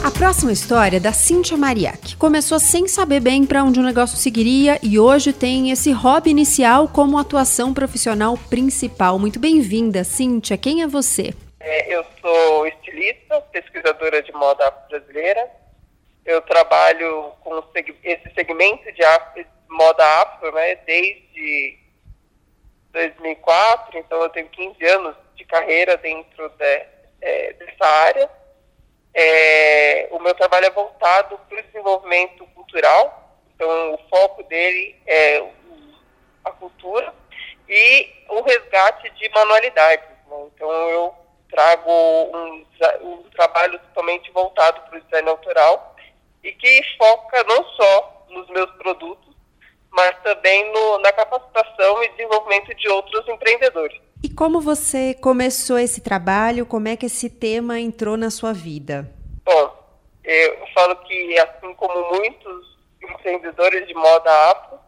A 0.06 0.10
próxima 0.12 0.52
história 0.52 0.98
é 0.98 1.00
da 1.00 1.12
Cíntia 1.12 1.56
Mariac. 1.56 2.14
Começou 2.16 2.60
sem 2.60 2.86
saber 2.86 3.18
bem 3.18 3.44
para 3.44 3.64
onde 3.64 3.80
o 3.80 3.82
negócio 3.82 4.16
seguiria 4.16 4.78
e 4.80 5.00
hoje 5.00 5.32
tem 5.32 5.72
esse 5.72 5.90
hobby 5.90 6.30
inicial 6.30 6.86
como 6.86 7.18
atuação 7.18 7.74
profissional 7.74 8.38
principal. 8.48 9.18
Muito 9.18 9.40
bem-vinda, 9.40 10.04
Cíntia. 10.04 10.56
Quem 10.56 10.80
é 10.80 10.86
você? 10.86 11.34
É, 11.58 11.92
eu 11.92 12.04
sou 12.20 12.68
estilista, 12.68 13.40
pesquisadora 13.50 14.22
de 14.22 14.30
moda 14.30 14.70
brasileira. 14.88 15.50
Eu 16.24 16.40
trabalho 16.42 17.32
com 17.40 17.60
esse 17.74 18.32
segmento 18.32 18.84
de 18.92 19.02
moda 19.68 20.04
afro, 20.22 20.52
né, 20.52 20.76
desde 20.86 21.80
2004, 22.92 23.98
então 23.98 24.22
eu 24.22 24.28
tenho 24.28 24.48
15 24.50 24.86
anos 24.86 25.16
de 25.34 25.44
carreira 25.46 25.96
dentro 25.96 26.48
de, 26.50 26.86
é, 27.22 27.52
dessa 27.54 27.84
área. 27.84 28.45
É, 29.18 30.08
o 30.10 30.18
meu 30.18 30.34
trabalho 30.34 30.66
é 30.66 30.70
voltado 30.70 31.38
para 31.48 31.58
o 31.58 31.62
desenvolvimento 31.62 32.44
cultural, 32.48 33.32
então 33.54 33.94
o 33.94 33.98
foco 34.10 34.42
dele 34.42 34.94
é 35.06 35.42
a 36.44 36.50
cultura 36.50 37.14
e 37.66 38.12
o 38.28 38.42
resgate 38.42 39.08
de 39.12 39.26
manualidades. 39.30 40.06
Né? 40.28 40.36
Então 40.54 40.70
eu 40.90 41.14
trago 41.50 41.90
um, 41.90 42.66
um 43.00 43.22
trabalho 43.30 43.78
totalmente 43.78 44.30
voltado 44.32 44.82
para 44.82 44.98
o 44.98 45.00
design 45.00 45.30
autoral 45.30 45.96
e 46.44 46.52
que 46.52 46.82
foca 46.98 47.42
não 47.44 47.64
só 47.70 48.26
nos 48.28 48.46
meus 48.50 48.70
produtos, 48.72 49.34
mas 49.92 50.14
também 50.22 50.70
no, 50.72 50.98
na 50.98 51.10
capacitação 51.10 52.04
e 52.04 52.08
desenvolvimento 52.10 52.74
de 52.74 52.86
outros 52.90 53.26
empreendedores. 53.28 53.98
E 54.22 54.28
como 54.30 54.60
você 54.60 55.14
começou 55.14 55.78
esse 55.78 56.00
trabalho? 56.00 56.66
Como 56.66 56.88
é 56.88 56.96
que 56.96 57.06
esse 57.06 57.28
tema 57.28 57.78
entrou 57.78 58.16
na 58.16 58.30
sua 58.30 58.52
vida? 58.52 59.10
Bom, 59.44 59.76
eu 60.24 60.66
falo 60.74 60.96
que 60.96 61.38
assim 61.38 61.74
como 61.74 62.16
muitos 62.16 62.76
empreendedores 63.02 63.86
de 63.86 63.94
moda 63.94 64.50
afro, 64.50 64.78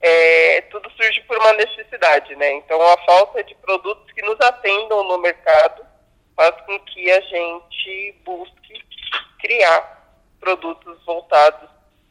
é, 0.00 0.62
tudo 0.62 0.90
surge 0.90 1.20
por 1.22 1.36
uma 1.38 1.52
necessidade, 1.52 2.34
né? 2.36 2.54
Então 2.54 2.80
a 2.82 2.96
falta 3.04 3.44
de 3.44 3.54
produtos 3.56 4.10
que 4.12 4.22
nos 4.22 4.40
atendam 4.40 5.04
no 5.04 5.18
mercado 5.18 5.84
faz 6.34 6.54
com 6.62 6.78
que 6.80 7.10
a 7.10 7.20
gente 7.20 8.16
busque 8.24 8.82
criar 9.40 10.02
produtos 10.40 10.98
voltados 11.04 11.68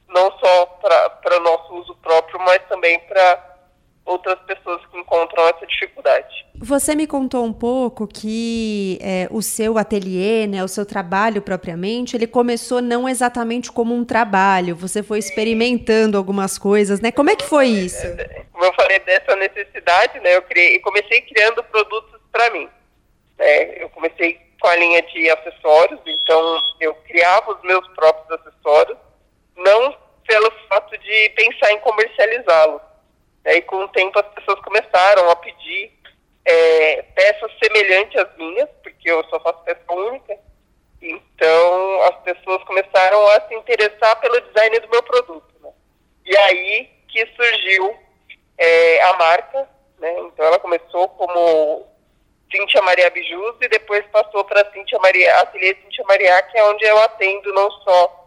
não 0.08 0.32
só 0.40 0.66
para 0.66 1.38
o 1.38 1.40
nosso 1.42 1.74
uso 1.76 1.96
próprio, 1.96 2.40
mas 2.40 2.62
também 2.68 3.00
para 3.00 3.51
outras 4.06 4.40
pessoas 4.40 4.86
que 4.88 4.98
encontram 4.98 5.48
essa 5.48 5.66
dificuldade. 5.66 6.46
Você 6.56 6.96
me 6.96 7.08
contou 7.08 7.46
um 7.46 7.54
pouco 7.54 8.08
que 8.08 9.00
é, 9.02 9.28
o 9.32 9.42
seu 9.42 9.78
ateliê, 9.78 10.48
né, 10.48 10.64
o 10.64 10.68
seu 10.68 10.86
trabalho 10.86 11.42
propriamente, 11.42 12.16
ele 12.16 12.28
começou 12.28 12.82
não 12.82 13.08
exatamente 13.08 13.72
como 13.72 13.96
um 13.96 14.04
trabalho, 14.04 14.76
você 14.76 15.02
foi 15.02 15.20
experimentando 15.20 16.18
algumas 16.18 16.58
coisas, 16.58 17.00
né? 17.00 17.12
Como 17.12 17.30
é 17.30 17.36
que 17.36 17.46
foi 17.46 17.68
isso? 17.68 18.06
Como 18.52 18.66
eu 18.66 18.74
falei 18.74 19.00
dessa 19.00 19.36
necessidade, 19.36 20.20
né, 20.20 20.36
eu 20.36 20.42
criei, 20.44 20.80
comecei 20.80 21.22
criando 21.22 21.64
produtos 21.64 22.20
para 22.32 22.50
mim. 22.52 22.68
Né? 23.38 23.84
Eu 23.84 23.90
comecei 23.90 24.40
com 24.60 24.68
a 24.68 24.76
linha 24.76 25.02
de 25.02 25.30
acessórios, 25.30 26.00
então 26.06 26.62
eu 26.80 26.94
criava 27.08 27.54
os 27.54 27.62
meus 27.64 27.88
próprios 27.90 28.40
acessórios, 28.40 28.98
não 29.58 29.96
pelo 30.28 30.52
fato 30.70 30.98
de 30.98 31.30
pensar 31.30 31.72
em 31.72 31.80
comercializá-lo. 31.80 32.80
E 33.46 33.62
com 33.64 33.78
o 33.84 33.88
tempo 33.90 34.20
as 34.20 34.28
pessoas 34.28 34.60
começaram 34.62 35.30
a 35.30 35.36
pedir 35.36 35.92
é, 36.46 37.02
peças 37.16 37.52
semelhantes 37.64 38.20
às 38.20 38.38
minhas, 38.38 38.70
porque 38.84 39.10
eu 39.10 39.24
só 39.30 39.40
faço 39.40 39.64
peça 39.64 39.92
única. 39.92 40.38
Então 41.02 42.02
as 42.04 42.18
pessoas 42.24 42.64
começaram 42.64 43.28
a 43.28 43.42
se 43.48 43.56
interessar 43.56 44.20
pelo 44.20 44.40
design 44.42 44.80
do 44.80 44.90
meu 44.90 45.04
produto. 45.04 45.54
Né? 45.62 45.72
E 46.26 46.38
aí 46.38 46.90
que 47.08 47.26
surgiu 47.36 47.98
é, 48.58 49.02
a 49.04 49.14
marca, 49.18 49.70
né? 50.00 50.20
Então 50.20 50.46
ela 50.46 50.60
começou 50.60 51.10
como 51.10 51.88
Cintia 52.52 52.82
Maria 52.82 53.10
Bijus 53.10 53.56
e 53.62 53.68
depois 53.68 54.06
passou 54.08 54.44
para 54.46 54.70
Cintia 54.72 55.00
Maria, 55.00 55.40
Ateliê 55.40 55.76
Cintia 55.76 56.06
Maria, 56.06 56.42
que 56.44 56.58
é 56.58 56.64
onde 56.64 56.86
eu 56.86 56.98
atendo 57.02 57.54
não 57.54 57.72
só 57.72 58.21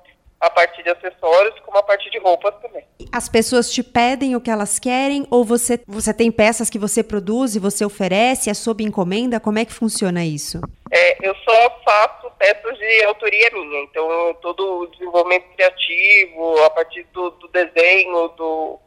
a 0.45 0.51
partir 0.51 0.83
de 0.83 0.91
acessórios 0.91 1.59
como 1.61 1.79
a 1.79 1.83
partir 1.83 2.11
de 2.11 2.19
roupas 2.19 2.55
também. 2.61 2.85
As 3.11 3.29
pessoas 3.29 3.73
te 3.73 3.83
pedem 3.83 4.37
o 4.37 4.41
que 4.41 4.51
elas 4.51 4.79
querem 4.79 5.27
ou 5.31 5.45
você, 5.45 5.81
você 5.87 6.13
tem 6.13 6.31
peças 6.31 6.69
que 6.69 6.79
você 6.79 7.03
produz 7.03 7.55
e 7.55 7.59
você 7.59 7.85
oferece, 7.85 8.51
é 8.51 8.55
sob 8.55 8.85
encomenda? 8.85 9.41
Como 9.41 9.59
é 9.59 9.65
que 9.65 9.73
funciona 9.73 10.25
isso? 10.25 10.61
É, 10.91 11.27
eu 11.27 11.35
só 11.37 11.81
faço 11.85 12.31
peças 12.39 12.79
de 12.79 13.05
autoria 13.05 13.51
minha, 13.53 13.83
então 13.83 14.35
todo 14.43 14.81
o 14.81 14.87
desenvolvimento 14.89 15.47
criativo, 15.55 16.63
a 16.65 16.71
partir 16.71 17.05
do, 17.13 17.31
do 17.31 17.49
desenho, 17.49 18.29
do, 18.29 18.79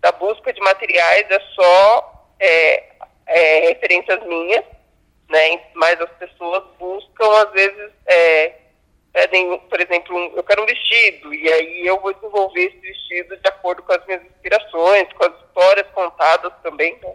da 0.00 0.12
busca 0.12 0.52
de 0.52 0.60
materiais 0.60 1.26
é 1.30 1.40
só 1.54 2.28
é, 2.40 2.84
é, 3.26 3.68
referências 3.68 4.20
minhas, 4.26 4.64
né? 5.30 5.60
Mas 5.74 6.00
as 6.00 6.10
pessoas 6.18 6.64
buscam, 6.78 7.30
às 7.42 7.52
vezes, 7.52 7.90
é, 8.06 8.52
pedem, 9.14 9.58
por 9.70 9.80
exemplo, 9.80 10.16
um, 10.16 10.36
eu 10.36 10.42
quero 10.42 10.62
um 10.62 10.66
vestido, 10.66 11.32
e 11.32 11.48
aí 11.50 11.86
eu 11.86 12.00
vou 12.00 12.12
desenvolver 12.12 12.64
esse 12.64 12.78
vestido 12.78 13.36
de 13.36 13.48
acordo 13.48 13.82
com 13.84 13.92
as 13.92 14.04
minhas 14.06 14.22
inspirações, 14.24 15.06
com 15.12 15.24
as 15.24 15.32
histórias 15.40 15.86
contadas 15.94 16.52
também, 16.64 16.98
né? 17.00 17.14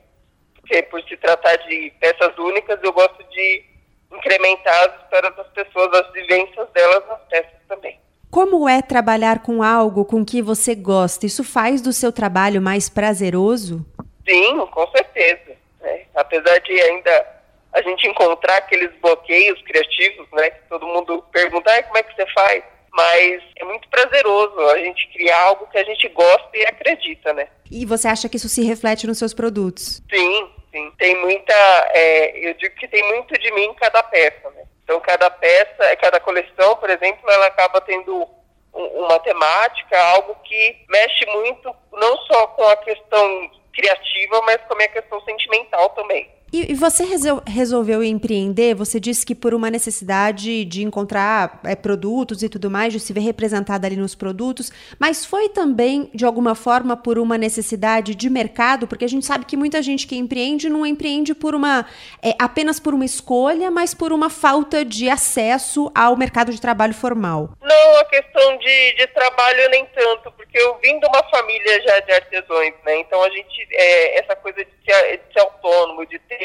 Porque 0.55 0.81
por 0.83 1.03
se 1.03 1.17
tratar 1.17 1.57
de 1.57 1.91
peças 1.99 2.37
únicas, 2.37 2.79
eu 2.81 2.93
gosto 2.93 3.21
de 3.29 3.63
incrementar 4.11 4.89
as 4.89 5.03
histórias 5.03 5.35
das 5.35 5.47
pessoas, 5.49 5.93
as 5.93 6.13
vivências 6.13 6.69
delas 6.69 7.05
nas 7.07 7.19
peças 7.29 7.59
também. 7.67 7.99
Como 8.31 8.69
é 8.69 8.81
trabalhar 8.81 9.41
com 9.41 9.61
algo 9.61 10.05
com 10.05 10.23
que 10.23 10.41
você 10.41 10.75
gosta? 10.75 11.25
Isso 11.25 11.43
faz 11.43 11.81
do 11.81 11.91
seu 11.91 12.11
trabalho 12.13 12.61
mais 12.61 12.87
prazeroso? 12.87 13.85
Sim, 14.27 14.65
com 14.67 14.87
certeza. 14.91 15.57
Né? 15.81 16.05
Apesar 16.15 16.59
de 16.59 16.79
ainda 16.79 17.38
a 17.73 17.81
gente 17.81 18.07
encontrar 18.07 18.57
aqueles 18.57 18.91
bloqueios 18.99 19.61
criativos, 19.61 20.27
né? 20.31 20.49
Que 20.49 20.69
todo 20.69 20.87
mundo 20.87 21.23
pergunta, 21.31 21.71
ah, 21.71 21.83
como 21.83 21.97
é 21.97 22.03
que 22.03 22.15
você 22.15 22.25
faz? 22.33 22.63
Mas 22.91 23.43
é 23.55 23.63
muito 23.63 23.87
prazeroso 23.89 24.59
a 24.69 24.77
gente 24.79 25.07
criar 25.13 25.39
algo 25.41 25.67
que 25.67 25.77
a 25.77 25.83
gente 25.83 26.07
gosta 26.09 26.49
e 26.55 26.65
acredita, 26.65 27.33
né? 27.33 27.47
E 27.71 27.85
você 27.85 28.07
acha 28.07 28.27
que 28.27 28.37
isso 28.37 28.49
se 28.49 28.63
reflete 28.63 29.05
nos 29.05 29.19
seus 29.19 29.33
produtos? 29.33 30.01
Sim, 30.11 30.49
sim. 30.71 30.91
Tem 30.97 31.15
muita. 31.21 31.53
É, 31.93 32.49
eu 32.49 32.53
digo 32.55 32.75
que 32.75 32.87
tem 32.87 33.07
muito 33.09 33.37
de 33.39 33.51
mim 33.51 33.65
em 33.65 33.73
cada 33.75 34.01
peça, 34.01 34.49
né? 34.51 34.63
Então, 34.83 34.99
cada 35.01 35.29
peça, 35.29 35.95
cada 35.97 36.19
coleção, 36.19 36.75
por 36.77 36.89
exemplo, 36.89 37.29
ela 37.29 37.45
acaba 37.45 37.79
tendo 37.79 38.27
uma 38.73 39.19
temática, 39.19 39.99
algo 39.99 40.35
que 40.43 40.77
mexe 40.89 41.25
muito 41.27 41.75
não 41.93 42.17
só 42.17 42.47
com 42.47 42.67
a 42.67 42.77
questão 42.77 43.51
criativa, 43.73 44.41
mas 44.41 44.57
com 44.67 44.73
a 44.73 44.77
minha 44.77 44.89
questão 44.89 45.21
sentimental 45.21 45.89
também. 45.89 46.29
E, 46.51 46.71
e 46.71 46.75
você 46.75 47.03
resol 47.03 47.41
resolveu 47.45 48.03
empreender? 48.03 48.73
Você 48.75 48.99
disse 48.99 49.25
que 49.25 49.35
por 49.35 49.53
uma 49.53 49.69
necessidade 49.69 50.65
de 50.65 50.83
encontrar 50.83 51.59
é, 51.63 51.75
produtos 51.75 52.41
e 52.43 52.49
tudo 52.49 52.69
mais, 52.69 52.93
de 52.93 52.99
se 52.99 53.13
ver 53.13 53.21
representada 53.21 53.85
ali 53.87 53.95
nos 53.95 54.15
produtos, 54.15 54.71
mas 54.97 55.25
foi 55.25 55.49
também, 55.49 56.09
de 56.13 56.25
alguma 56.25 56.55
forma, 56.55 56.97
por 56.97 57.19
uma 57.19 57.37
necessidade 57.37 58.15
de 58.15 58.29
mercado? 58.29 58.87
Porque 58.87 59.05
a 59.05 59.09
gente 59.09 59.25
sabe 59.25 59.45
que 59.45 59.55
muita 59.55 59.81
gente 59.81 60.07
que 60.07 60.15
empreende 60.15 60.69
não 60.69 60.85
empreende 60.85 61.33
por 61.35 61.53
uma 61.53 61.85
é, 62.23 62.33
apenas 62.39 62.79
por 62.79 62.93
uma 62.93 63.05
escolha, 63.05 63.69
mas 63.69 63.93
por 63.93 64.11
uma 64.11 64.29
falta 64.29 64.83
de 64.83 65.09
acesso 65.09 65.91
ao 65.93 66.17
mercado 66.17 66.51
de 66.51 66.59
trabalho 66.59 66.93
formal. 66.93 67.49
Não, 67.61 67.99
a 67.99 68.05
questão 68.05 68.57
de, 68.57 68.93
de 68.95 69.07
trabalho 69.07 69.69
nem 69.69 69.85
tanto, 69.85 70.31
porque 70.31 70.57
eu 70.57 70.77
vim 70.81 70.99
de 70.99 71.05
uma 71.05 71.23
família 71.29 71.81
já 71.81 71.99
de 71.99 72.11
artesãos, 72.11 72.73
né? 72.85 72.99
Então 72.99 73.21
a 73.21 73.29
gente, 73.29 73.67
é, 73.71 74.19
essa 74.19 74.35
coisa 74.35 74.63
de 74.63 74.71
ser, 74.85 75.17
de 75.17 75.33
ser 75.33 75.39
autônomo, 75.39 76.05
de 76.05 76.17
ter 76.19 76.38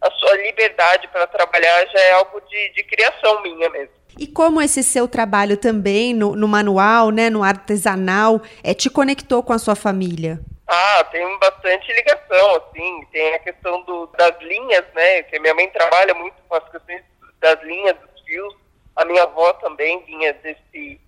a 0.00 0.10
sua 0.12 0.36
liberdade 0.36 1.08
para 1.08 1.26
trabalhar 1.26 1.86
já 1.86 2.00
é 2.00 2.12
algo 2.12 2.40
de, 2.40 2.72
de 2.72 2.82
criação 2.84 3.42
minha 3.42 3.68
mesmo. 3.68 3.94
E 4.18 4.26
como 4.26 4.60
esse 4.60 4.82
seu 4.82 5.06
trabalho 5.06 5.56
também 5.56 6.14
no, 6.14 6.34
no 6.34 6.48
manual, 6.48 7.10
né, 7.10 7.30
no 7.30 7.42
artesanal, 7.42 8.40
é, 8.64 8.74
te 8.74 8.90
conectou 8.90 9.42
com 9.42 9.52
a 9.52 9.58
sua 9.58 9.76
família? 9.76 10.40
Ah, 10.66 11.04
tem 11.10 11.38
bastante 11.38 11.92
ligação, 11.92 12.56
assim, 12.56 13.06
tem 13.12 13.34
a 13.34 13.38
questão 13.40 13.82
do, 13.82 14.06
das 14.18 14.40
linhas, 14.40 14.84
né, 14.94 15.22
que 15.24 15.38
minha 15.38 15.54
mãe 15.54 15.68
trabalha 15.68 16.14
muito 16.14 16.36
com 16.48 16.54
as 16.54 16.68
questões 16.70 17.02
das 17.40 17.60
linhas, 17.62 17.96
dos 17.96 18.22
fios, 18.24 18.54
a 18.96 19.04
minha 19.04 19.22
avó 19.22 19.52
também 19.54 20.02
vinha 20.04 20.32
desse, 20.34 21.00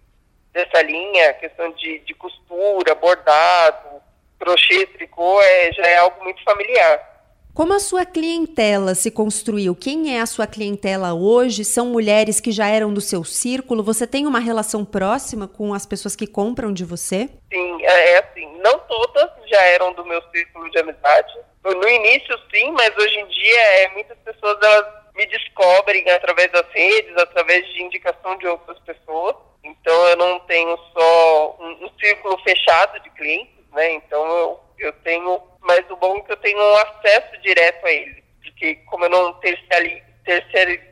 dessa 0.53 0.83
linha, 0.83 1.35
questão 1.35 1.71
de, 1.73 2.01
de 2.01 2.15
costura, 2.15 2.95
bordado, 2.95 4.03
crochê, 4.39 4.87
tricô, 4.87 5.41
é, 5.43 5.73
já 5.73 5.87
é 5.87 5.99
algo 5.99 6.23
muito 6.25 6.43
familiar. 6.43 7.12
Como 7.55 7.75
a 7.75 7.79
sua 7.79 8.07
clientela 8.07 8.95
se 8.95 9.11
construiu? 9.11 9.77
Quem 9.77 10.17
é 10.17 10.23
a 10.23 10.27
sua 10.27 10.47
clientela 10.47 11.12
hoje? 11.12 11.67
São 11.67 11.85
mulheres 11.85 12.41
que 12.41 12.51
já 12.51 12.67
eram 12.67 12.95
do 12.95 13.01
seu 13.03 13.23
círculo? 13.25 13.83
Você 13.83 14.07
tem 14.07 14.27
uma 14.27 14.38
relação 14.38 14.87
próxima 14.87 15.47
com 15.47 15.75
as 15.75 15.85
pessoas 15.85 16.17
que 16.17 16.27
compram 16.27 16.73
de 16.73 16.83
você? 16.83 17.29
Sim, 17.53 17.85
é, 17.85 18.12
é 18.12 18.19
assim. 18.21 18.59
Não 18.65 18.79
todas 18.79 19.31
já 19.51 19.61
eram 19.65 19.93
do 19.93 20.03
meu 20.03 20.23
círculo 20.31 20.71
de 20.71 20.79
amizade. 20.79 21.33
No 21.62 21.87
início, 21.87 22.35
sim, 22.51 22.71
mas 22.71 22.97
hoje 22.97 23.21
em 23.21 23.27
dia 23.27 23.61
é, 23.61 23.88
muitas 23.91 24.17
pessoas 24.21 24.57
elas 24.62 24.87
me 25.15 25.27
descobrem 25.27 26.09
através 26.09 26.51
das 26.53 26.67
redes, 26.73 27.15
através 27.19 27.67
de 27.75 27.83
indicação 27.83 28.35
de 28.38 28.47
outras 28.47 28.79
pessoas. 28.79 29.37
Então 29.62 30.09
eu 30.09 30.17
não 30.17 30.41
tenho 30.41 30.75
só 30.95 31.57
um, 31.61 31.85
um 31.85 31.91
círculo 32.01 32.38
fechado 32.38 32.99
de 33.01 33.11
clientes, 33.11 33.62
né? 33.73 33.93
Então 33.93 34.25
eu, 34.27 34.61
eu 34.79 34.93
tenho 35.05 35.41
mas 35.63 35.89
o 35.91 35.97
bom 35.97 36.17
é 36.17 36.21
que 36.23 36.33
eu 36.33 36.37
tenho 36.39 36.59
um 36.59 36.77
acesso 36.77 37.41
direto 37.41 37.87
a 37.87 37.91
ele, 37.93 38.23
porque 38.43 38.77
como 38.87 39.05
eu 39.05 39.11
não 39.11 39.33
terceirizo 39.35 40.85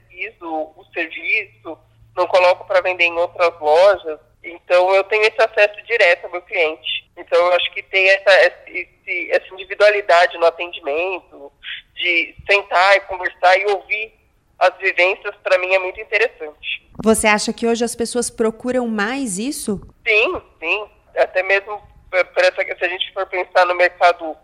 o 0.42 0.84
serviço, 0.94 1.78
não 2.16 2.26
coloco 2.26 2.66
para 2.66 2.80
vender 2.80 3.04
em 3.04 3.18
outras 3.18 3.58
lojas, 3.60 4.20
então 4.42 4.94
eu 4.94 5.04
tenho 5.04 5.24
esse 5.24 5.42
acesso 5.42 5.82
direto 5.84 6.24
ao 6.24 6.30
meu 6.30 6.42
cliente. 6.42 7.10
Então 7.16 7.38
eu 7.38 7.52
acho 7.52 7.72
que 7.74 7.82
tem 7.82 8.08
essa, 8.08 8.32
esse, 8.68 9.30
essa 9.30 9.54
individualidade 9.54 10.38
no 10.38 10.46
atendimento, 10.46 11.52
de 11.94 12.34
sentar 12.48 12.96
e 12.96 13.00
conversar 13.00 13.58
e 13.58 13.66
ouvir 13.66 14.14
as 14.58 14.76
vivências, 14.78 15.34
para 15.42 15.58
mim 15.58 15.74
é 15.74 15.78
muito 15.78 16.00
interessante. 16.00 16.88
Você 17.02 17.26
acha 17.26 17.52
que 17.52 17.66
hoje 17.66 17.84
as 17.84 17.96
pessoas 17.96 18.30
procuram 18.30 18.86
mais 18.86 19.38
isso? 19.38 19.80
Sim, 20.06 20.40
sim. 20.58 20.86
Até 21.16 21.42
mesmo 21.42 21.80
por 22.10 22.44
essa, 22.44 22.62
se 22.78 22.84
a 22.84 22.88
gente 22.88 23.12
for 23.12 23.26
pensar 23.26 23.64
no 23.66 23.74
mercado 23.74 24.36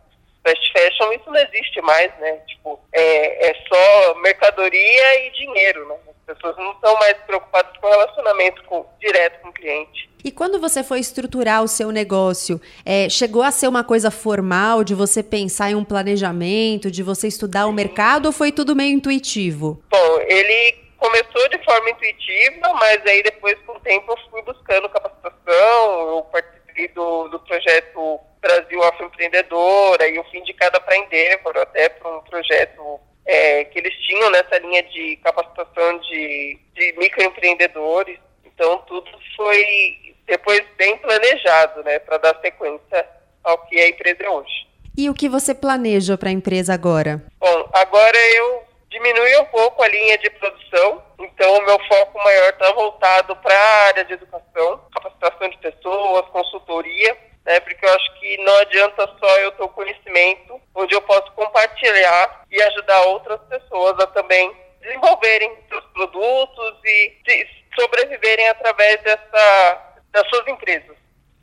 fast 0.47 0.73
fashion, 0.73 1.13
isso 1.13 1.31
não 1.31 1.41
existe 1.41 1.81
mais, 1.83 2.11
né? 2.19 2.33
Tipo, 2.47 2.79
é, 2.93 3.51
é 3.51 3.55
só 3.69 4.15
mercadoria 4.21 5.27
e 5.27 5.33
dinheiro, 5.33 5.89
né? 5.89 5.97
As 6.09 6.35
pessoas 6.35 6.57
não 6.57 6.73
estão 6.73 6.95
mais 6.99 7.17
preocupadas 7.27 7.77
com 7.79 7.89
relacionamento 7.89 8.63
com, 8.65 8.87
direto 9.01 9.41
com 9.41 9.49
o 9.49 9.53
cliente. 9.53 10.09
E 10.25 10.31
quando 10.31 10.61
você 10.61 10.83
foi 10.83 11.01
estruturar 11.01 11.63
o 11.63 11.69
seu 11.69 11.91
negócio, 11.91 12.61
é, 12.85 13.09
chegou 13.09 13.43
a 13.43 13.51
ser 13.51 13.69
uma 13.69 13.85
coisa 13.85 14.11
formal 14.11 14.83
de 14.83 14.95
você 14.95 15.23
pensar 15.23 15.71
em 15.71 15.75
um 15.75 15.85
planejamento, 15.85 16.91
de 16.91 17.03
você 17.03 17.29
estudar 17.29 17.67
o 17.67 17.73
mercado 17.73 18.27
ou 18.27 18.33
foi 18.33 18.51
tudo 18.51 18.75
meio 18.75 18.93
intuitivo? 18.93 19.81
Bom, 19.89 20.21
ele 20.27 20.87
começou 20.99 21.49
de 21.49 21.63
forma 21.65 21.91
intuitiva, 21.91 22.73
mas 22.75 23.01
aí 23.07 23.23
depois, 23.23 23.57
com 23.67 23.73
o 23.73 23.81
tempo, 23.81 24.11
eu 24.11 24.31
fui 24.31 24.43
buscando 24.43 24.89
capacitação, 24.89 26.17
eu 26.17 26.27
participei 26.33 26.56
do, 26.89 27.29
do 27.29 27.39
projeto 27.41 28.21
Brasil 28.41 28.83
Afroempreendedora 28.85 30.09
e 30.09 30.19
o 30.19 30.25
fim 30.25 30.43
de 30.43 30.53
cada 30.55 30.81
para 30.81 30.97
Endeavor, 30.97 31.57
até 31.57 31.89
para 31.89 32.17
um 32.17 32.21
projeto 32.23 33.01
é, 33.25 33.65
que 33.65 33.79
eles 33.79 33.95
tinham 34.07 34.31
nessa 34.31 34.59
linha 34.59 34.83
de 34.85 35.17
capacitação 35.17 35.99
de, 35.99 36.59
de 36.75 36.95
microempreendedores. 36.97 38.19
Então, 38.45 38.79
tudo 38.87 39.11
foi 39.37 40.15
depois 40.27 40.63
bem 40.77 40.97
planejado, 40.99 41.83
né, 41.85 41.99
para 41.99 42.19
dar 42.19 42.41
sequência 42.41 43.07
ao 43.43 43.59
que 43.67 43.81
a 43.81 43.89
empresa 43.89 44.25
é 44.25 44.31
hoje. 44.31 44.67
E 44.97 45.11
o 45.11 45.15
que 45.15 45.29
você 45.29 45.55
planeja 45.55 46.17
para 46.17 46.31
a 46.31 46.33
empresa 46.33 46.73
agora? 46.73 47.23
Bom, 47.39 47.69
agora 47.73 48.17
eu 48.37 48.66
diminui 48.97 49.37
um 49.39 49.45
pouco 49.47 49.83
a 49.83 49.89
linha 49.89 50.17
de 50.19 50.31
produção, 50.31 51.03
então 51.19 51.59
o 51.59 51.67
meu 51.67 51.79
foco 51.87 52.19
maior 52.25 52.51
está 52.51 52.73
voltado 52.73 53.37
para 53.37 53.55
a 53.55 53.87
área 53.89 54.05
de 54.05 54.15
educação, 54.15 54.81
capacitação 54.93 55.49
de 55.51 55.59
pessoas, 55.59 56.27
consultoria, 56.31 57.17
né? 57.45 57.61
Porque 57.61 57.85
eu 57.85 57.95
acho 57.95 58.19
que 58.19 58.39
não 58.39 58.57
adianta 58.59 59.09
só 59.21 59.39
eu 59.41 59.53
ter 59.53 59.63
o 59.63 59.69
conhecimento, 59.69 60.61
onde 60.75 60.95
eu 60.95 61.03
posso 61.03 61.31
compartilhar 61.33 62.45
e 62.51 62.63
ajudar 62.63 63.03
outras 63.03 63.41
pessoas 63.43 63.99
a 64.01 64.07
também 64.09 64.51
desenvolverem 64.81 65.53
seus 65.69 65.85
produtos 65.93 66.79
e 66.85 67.47
sobreviverem 67.79 68.49
através 68.49 69.01
dessa, 69.03 69.95
das 70.11 70.29
suas 70.31 70.47
empresas. 70.49 70.97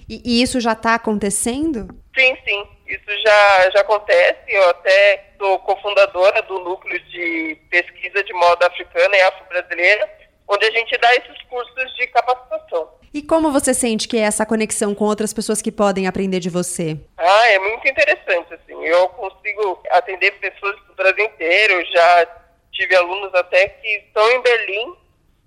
E, 0.10 0.22
e 0.26 0.42
isso 0.42 0.60
já 0.60 0.74
está 0.74 0.96
acontecendo? 0.96 1.88
Sim, 2.18 2.36
sim. 2.44 2.68
Isso 2.88 3.22
já, 3.26 3.70
já 3.72 3.82
acontece. 3.82 4.42
Eu 4.48 4.70
até 4.70 5.33
sou 5.44 5.60
cofundadora 5.60 6.42
do 6.44 6.58
núcleo 6.60 6.98
de 7.10 7.58
pesquisa 7.70 8.24
de 8.24 8.34
moda 8.34 8.66
africana 8.66 9.14
e 9.14 9.22
afro-brasileira, 9.24 10.10
onde 10.48 10.66
a 10.66 10.72
gente 10.72 10.98
dá 10.98 11.14
esses 11.16 11.42
cursos 11.50 11.96
de 11.96 12.08
capacitação. 12.08 12.90
E 13.14 13.22
como 13.22 13.52
você 13.52 13.74
sente 13.74 14.08
que 14.08 14.18
é 14.18 14.22
essa 14.22 14.46
conexão 14.46 14.96
com 14.96 15.04
outras 15.04 15.34
pessoas 15.34 15.62
que 15.62 15.70
podem 15.70 16.08
aprender 16.08 16.40
de 16.40 16.50
você? 16.50 16.98
Ah, 17.18 17.48
é 17.50 17.60
muito 17.60 17.86
interessante, 17.90 18.54
assim. 18.54 18.86
Eu 18.86 19.10
consigo 19.10 19.84
atender 19.92 20.32
pessoas 20.40 20.78
do 20.88 20.96
Brasil 20.96 21.26
inteiro. 21.26 21.86
Já 21.92 22.28
tive 22.72 22.96
alunos 22.96 23.34
até 23.36 23.68
que 23.68 23.88
estão 23.98 24.32
em 24.32 24.42
Berlim 24.42 24.96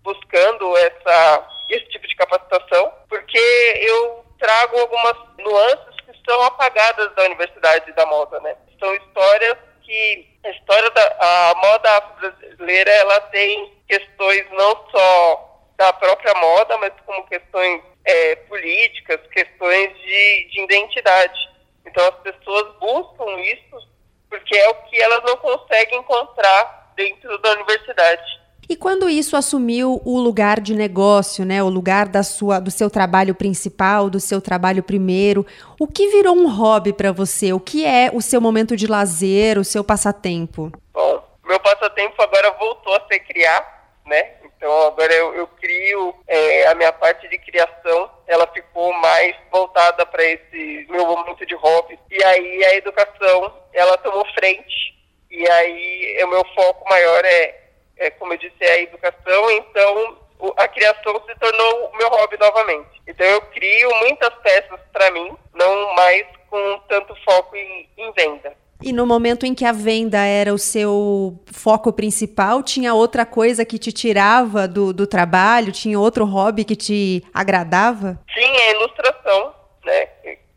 buscando 0.04 0.76
essa, 0.76 1.48
esse 1.70 1.88
tipo 1.88 2.06
de 2.06 2.14
capacitação, 2.16 2.92
porque 3.08 3.38
eu 3.80 4.24
trago 4.38 4.78
algumas 4.78 5.16
nuances 5.38 5.96
que 6.04 6.12
são 6.30 6.42
apagadas 6.42 7.14
da 7.14 7.24
Universidade 7.24 7.92
da 7.92 8.04
Moda, 8.06 8.38
né? 8.40 8.54
São 8.78 8.94
histórias 8.94 9.56
que 9.86 10.28
a 10.44 10.50
história 10.50 10.90
da 10.90 11.16
a 11.20 11.54
moda 11.54 12.00
brasileira 12.20 12.90
ela 12.90 13.20
tem 13.22 13.72
questões 13.88 14.44
não 14.50 14.76
só 14.90 15.62
da 15.76 15.92
própria 15.92 16.34
moda, 16.34 16.76
mas 16.78 16.92
como 17.06 17.26
questões 17.26 17.82
é, 18.04 18.36
políticas, 18.36 19.20
questões 19.28 19.96
de, 19.98 20.48
de 20.50 20.60
identidade. 20.62 21.38
Então 21.86 22.04
as 22.08 22.16
pessoas 22.16 22.74
buscam 22.78 23.40
isso 23.40 23.88
porque 24.28 24.56
é 24.56 24.68
o 24.68 24.74
que 24.74 25.00
elas 25.00 25.22
não 25.22 25.36
conseguem 25.36 26.00
encontrar 26.00 26.92
dentro 26.96 27.38
da 27.38 27.52
universidade. 27.52 28.40
E 28.68 28.74
quando 28.74 29.08
isso 29.08 29.36
assumiu 29.36 30.00
o 30.04 30.18
lugar 30.18 30.60
de 30.60 30.74
negócio, 30.74 31.44
né, 31.44 31.62
o 31.62 31.68
lugar 31.68 32.08
da 32.08 32.24
sua, 32.24 32.58
do 32.58 32.70
seu 32.70 32.90
trabalho 32.90 33.34
principal, 33.34 34.10
do 34.10 34.18
seu 34.18 34.40
trabalho 34.40 34.82
primeiro, 34.82 35.46
o 35.78 35.86
que 35.86 36.08
virou 36.08 36.34
um 36.34 36.48
hobby 36.48 36.92
para 36.92 37.12
você? 37.12 37.52
O 37.52 37.60
que 37.60 37.86
é 37.86 38.10
o 38.12 38.20
seu 38.20 38.40
momento 38.40 38.76
de 38.76 38.88
lazer, 38.88 39.56
o 39.56 39.64
seu 39.64 39.84
passatempo? 39.84 40.72
Bom, 40.92 41.22
meu 41.44 41.60
passatempo 41.60 42.20
agora 42.20 42.50
voltou 42.58 42.94
a 42.96 43.06
ser 43.06 43.20
criar, 43.20 43.92
né? 44.04 44.32
Então 44.56 44.88
agora 44.88 45.12
eu, 45.14 45.34
eu 45.34 45.46
crio 45.46 46.14
é, 46.26 46.66
a 46.66 46.74
minha 46.74 46.92
parte 46.92 47.28
de 47.28 47.38
criação, 47.38 48.10
ela 48.26 48.46
ficou 48.48 48.92
mais 48.94 49.36
voltada 49.52 50.04
para 50.06 50.24
esse 50.24 50.86
meu 50.90 51.06
momento 51.06 51.46
de 51.46 51.54
hobby. 51.54 51.96
E 52.10 52.24
aí 52.24 52.64
a 52.64 52.74
educação, 52.74 53.54
ela 53.72 53.96
tomou 53.98 54.26
frente. 54.34 54.96
E 55.30 55.48
aí 55.48 56.24
o 56.24 56.28
meu 56.28 56.44
foco 56.54 56.88
maior 56.88 57.24
é 57.24 57.65
é, 57.96 58.10
como 58.10 58.32
eu 58.32 58.38
disse, 58.38 58.56
é 58.60 58.72
a 58.72 58.82
educação, 58.82 59.50
então 59.50 60.16
a 60.56 60.68
criação 60.68 61.20
se 61.26 61.34
tornou 61.38 61.86
o 61.86 61.96
meu 61.96 62.08
hobby 62.08 62.36
novamente. 62.38 63.02
Então 63.06 63.26
eu 63.26 63.40
crio 63.42 63.88
muitas 64.00 64.34
peças 64.42 64.80
para 64.92 65.10
mim, 65.10 65.34
não 65.54 65.94
mais 65.94 66.26
com 66.50 66.78
tanto 66.88 67.14
foco 67.24 67.56
em, 67.56 67.88
em 67.96 68.12
venda. 68.12 68.52
E 68.82 68.92
no 68.92 69.06
momento 69.06 69.46
em 69.46 69.54
que 69.54 69.64
a 69.64 69.72
venda 69.72 70.18
era 70.18 70.52
o 70.52 70.58
seu 70.58 71.38
foco 71.50 71.92
principal, 71.92 72.62
tinha 72.62 72.92
outra 72.92 73.24
coisa 73.24 73.64
que 73.64 73.78
te 73.78 73.90
tirava 73.90 74.68
do, 74.68 74.92
do 74.92 75.06
trabalho? 75.06 75.72
Tinha 75.72 75.98
outro 75.98 76.26
hobby 76.26 76.62
que 76.64 76.76
te 76.76 77.24
agradava? 77.32 78.20
Sim, 78.34 78.56
a 78.56 78.70
ilustração, 78.72 79.54
né? 79.84 80.08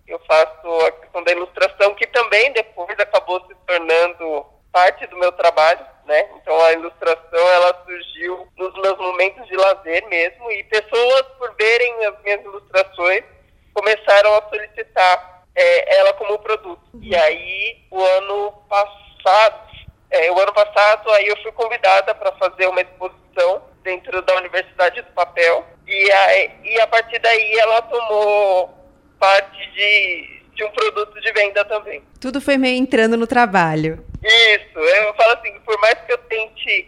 Eu 0.05 0.19
faço 0.27 0.67
a 0.85 0.91
questão 0.91 1.23
da 1.23 1.31
ilustração, 1.31 1.95
que 1.95 2.07
também 2.07 2.51
depois 2.51 2.99
acabou 2.99 3.39
se 3.47 3.55
tornando 3.65 4.45
parte 4.71 5.07
do 5.07 5.17
meu 5.17 5.31
trabalho 5.31 5.85
né? 6.09 6.27
Então 6.41 6.59
a 6.65 6.73
ilustração 6.73 7.51
ela 7.51 7.83
surgiu 7.85 8.47
nos 8.57 8.73
meus 8.81 8.97
momentos 8.97 9.47
de 9.47 9.55
lazer 9.55 10.05
mesmo 10.07 10.51
e 10.51 10.63
pessoas 10.63 11.21
por 11.37 11.55
verem 11.55 12.05
as 12.07 12.19
minhas 12.23 12.41
ilustrações 12.41 13.23
começaram 13.75 14.33
a 14.33 14.49
solicitar 14.49 15.43
é, 15.55 15.99
ela 15.99 16.11
como 16.13 16.39
produto. 16.39 16.81
Uhum. 16.95 16.99
E 17.03 17.15
aí 17.15 17.85
o 17.91 18.03
ano 18.03 18.51
passado, 18.67 19.69
é, 20.09 20.31
o 20.31 20.39
ano 20.39 20.51
passado 20.51 21.11
aí 21.11 21.27
eu 21.27 21.37
fui 21.43 21.51
convidada 21.51 22.15
para 22.15 22.31
fazer 22.33 22.65
uma 22.67 22.81
exposição 22.81 23.61
dentro 23.83 24.19
da 24.23 24.35
Universidade 24.37 25.03
do 25.03 25.11
Papel 25.11 25.63
e 25.87 26.11
a, 26.11 26.35
e 26.63 26.81
a 26.81 26.87
partir 26.87 27.19
daí 27.19 27.53
ela 27.59 27.83
tomou 27.83 28.73
parte 29.19 29.71
de, 29.73 30.38
de 30.59 30.65
um 30.65 30.71
produto 30.71 31.19
de 31.21 31.31
venda 31.31 31.63
também. 31.63 32.03
Tudo 32.19 32.41
foi 32.41 32.57
meio 32.57 32.75
entrando 32.75 33.15
no 33.15 33.25
trabalho. 33.25 34.03
Isso, 34.21 34.77
eu 34.77 35.13
falo 35.13 35.33
assim, 35.33 35.57
por 35.65 35.79
mais 35.79 35.95
que 36.05 36.11
eu 36.11 36.17
tente 36.17 36.87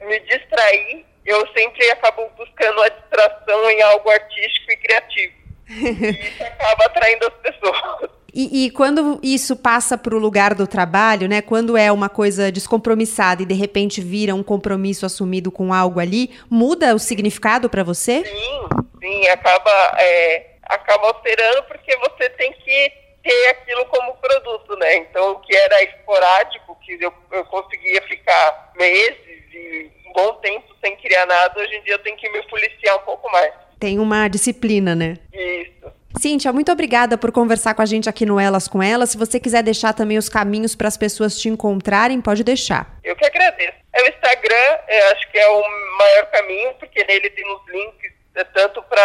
me 0.00 0.18
distrair, 0.20 1.06
eu 1.24 1.46
sempre 1.56 1.88
acabo 1.92 2.28
buscando 2.36 2.82
a 2.82 2.88
distração 2.88 3.70
em 3.70 3.80
algo 3.82 4.10
artístico 4.10 4.72
e 4.72 4.76
criativo. 4.76 5.34
e 5.70 6.10
isso 6.10 6.42
acaba 6.42 6.84
atraindo 6.84 7.26
as 7.26 7.34
pessoas. 7.34 8.10
E, 8.34 8.64
e, 8.64 8.70
quando 8.70 9.20
isso 9.22 9.54
passa 9.54 9.96
para 9.96 10.16
o 10.16 10.18
lugar 10.18 10.54
do 10.54 10.66
trabalho, 10.66 11.28
né? 11.28 11.42
Quando 11.42 11.76
é 11.76 11.92
uma 11.92 12.08
coisa 12.08 12.50
descompromissada 12.50 13.42
e 13.42 13.46
de 13.46 13.54
repente 13.54 14.00
vira 14.00 14.34
um 14.34 14.42
compromisso 14.42 15.04
assumido 15.04 15.52
com 15.52 15.72
algo 15.72 16.00
ali, 16.00 16.30
muda 16.50 16.94
o 16.94 16.98
significado 16.98 17.68
para 17.68 17.84
você? 17.84 18.24
Sim, 18.24 18.66
sim, 19.02 19.28
acaba, 19.28 19.70
é, 19.98 20.46
acaba 20.64 21.08
alterando 21.08 21.62
porque 21.64 21.94
você 21.98 22.30
tem 22.30 22.52
que 22.54 23.01
ter 23.22 23.48
aquilo 23.48 23.84
como 23.86 24.16
produto, 24.16 24.76
né? 24.76 24.96
Então, 24.96 25.32
o 25.32 25.40
que 25.40 25.54
era 25.54 25.82
esporádico, 25.84 26.76
que 26.84 26.98
eu, 27.00 27.12
eu 27.32 27.44
conseguia 27.46 28.02
ficar 28.02 28.72
meses 28.76 29.44
e 29.52 29.90
um 30.08 30.12
bom 30.12 30.34
tempo 30.34 30.74
sem 30.84 30.96
criar 30.96 31.26
nada, 31.26 31.60
hoje 31.60 31.76
em 31.76 31.82
dia 31.82 31.94
eu 31.94 31.98
tenho 32.00 32.16
que 32.16 32.28
me 32.30 32.42
policiar 32.48 32.96
um 32.96 33.04
pouco 33.04 33.30
mais. 33.30 33.52
Tem 33.78 33.98
uma 33.98 34.28
disciplina, 34.28 34.94
né? 34.94 35.16
Isso. 35.32 35.92
Cíntia, 36.20 36.52
muito 36.52 36.70
obrigada 36.70 37.16
por 37.16 37.32
conversar 37.32 37.74
com 37.74 37.82
a 37.82 37.86
gente 37.86 38.08
aqui 38.08 38.26
no 38.26 38.38
Elas 38.38 38.68
com 38.68 38.82
Elas. 38.82 39.10
Se 39.10 39.16
você 39.16 39.40
quiser 39.40 39.62
deixar 39.62 39.94
também 39.94 40.18
os 40.18 40.28
caminhos 40.28 40.76
para 40.76 40.88
as 40.88 40.96
pessoas 40.96 41.38
te 41.38 41.48
encontrarem, 41.48 42.20
pode 42.20 42.44
deixar. 42.44 42.98
Eu 43.02 43.16
que 43.16 43.24
agradeço. 43.24 43.78
É 43.94 44.02
o 44.02 44.08
Instagram, 44.08 44.78
acho 45.12 45.30
que 45.30 45.38
é 45.38 45.48
o 45.48 45.62
maior 45.98 46.26
caminho, 46.26 46.74
porque 46.74 47.02
nele 47.04 47.30
tem 47.30 47.44
os 47.50 47.66
links 47.68 48.12
é, 48.34 48.44
tanto 48.44 48.82
para 48.84 49.00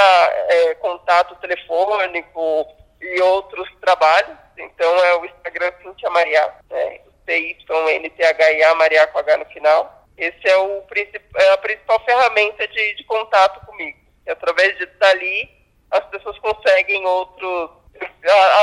é, 0.49 0.75
contato 0.75 1.35
telefônico, 1.35 2.65
e 3.15 3.21
outros 3.21 3.69
trabalhos. 3.81 4.37
Então 4.57 5.03
é 5.05 5.15
o 5.17 5.25
Instagram 5.25 5.71
Cintia 5.81 6.09
Maria, 6.09 6.53
né? 6.69 6.99
C-Y-N-T-H-I-A, 7.25 8.75
Maria 8.75 9.07
com 9.07 9.19
H 9.19 9.37
no 9.37 9.45
final. 9.45 10.05
Esse 10.17 10.47
é, 10.47 10.57
o, 10.57 10.83
é 11.35 11.53
a 11.53 11.57
principal 11.57 12.03
ferramenta 12.03 12.67
de, 12.67 12.95
de 12.95 13.03
contato 13.03 13.63
comigo. 13.65 13.97
E 14.25 14.31
através 14.31 14.77
de 14.77 14.85
dali, 14.97 15.49
as 15.91 16.03
pessoas 16.05 16.37
conseguem 16.39 17.05
outros, 17.05 17.69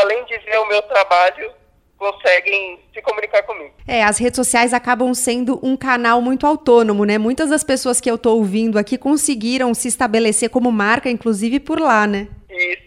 além 0.00 0.24
de 0.24 0.36
ver 0.38 0.58
o 0.58 0.66
meu 0.66 0.82
trabalho, 0.82 1.52
conseguem 1.96 2.80
se 2.92 3.00
comunicar 3.02 3.42
comigo. 3.44 3.72
É, 3.86 4.02
as 4.02 4.18
redes 4.18 4.36
sociais 4.36 4.74
acabam 4.74 5.14
sendo 5.14 5.60
um 5.62 5.76
canal 5.76 6.20
muito 6.20 6.46
autônomo, 6.46 7.04
né? 7.04 7.18
Muitas 7.18 7.50
das 7.50 7.62
pessoas 7.62 8.00
que 8.00 8.10
eu 8.10 8.16
estou 8.16 8.36
ouvindo 8.36 8.78
aqui 8.78 8.98
conseguiram 8.98 9.72
se 9.74 9.88
estabelecer 9.88 10.50
como 10.50 10.72
marca, 10.72 11.08
inclusive 11.08 11.60
por 11.60 11.80
lá, 11.80 12.06
né? 12.06 12.28
Isso 12.50 12.83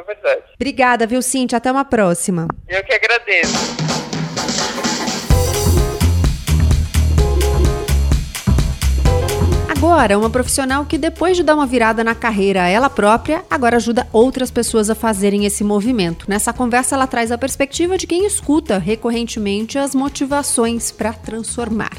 é 0.00 0.14
verdade. 0.14 0.42
Obrigada, 0.54 1.06
viu, 1.06 1.22
Cintia? 1.22 1.58
Até 1.58 1.70
uma 1.70 1.84
próxima. 1.84 2.48
Eu 2.68 2.82
que 2.84 2.92
agradeço. 2.92 3.90
Agora, 9.82 10.18
uma 10.18 10.28
profissional 10.28 10.84
que 10.84 10.98
depois 10.98 11.38
de 11.38 11.42
dar 11.42 11.54
uma 11.54 11.66
virada 11.66 12.04
na 12.04 12.14
carreira 12.14 12.68
ela 12.68 12.90
própria, 12.90 13.42
agora 13.48 13.76
ajuda 13.76 14.06
outras 14.12 14.50
pessoas 14.50 14.90
a 14.90 14.94
fazerem 14.94 15.46
esse 15.46 15.64
movimento. 15.64 16.28
Nessa 16.28 16.52
conversa, 16.52 16.94
ela 16.94 17.06
traz 17.06 17.32
a 17.32 17.38
perspectiva 17.38 17.96
de 17.96 18.06
quem 18.06 18.26
escuta 18.26 18.76
recorrentemente 18.76 19.78
as 19.78 19.94
motivações 19.94 20.92
para 20.92 21.14
transformar. 21.14 21.92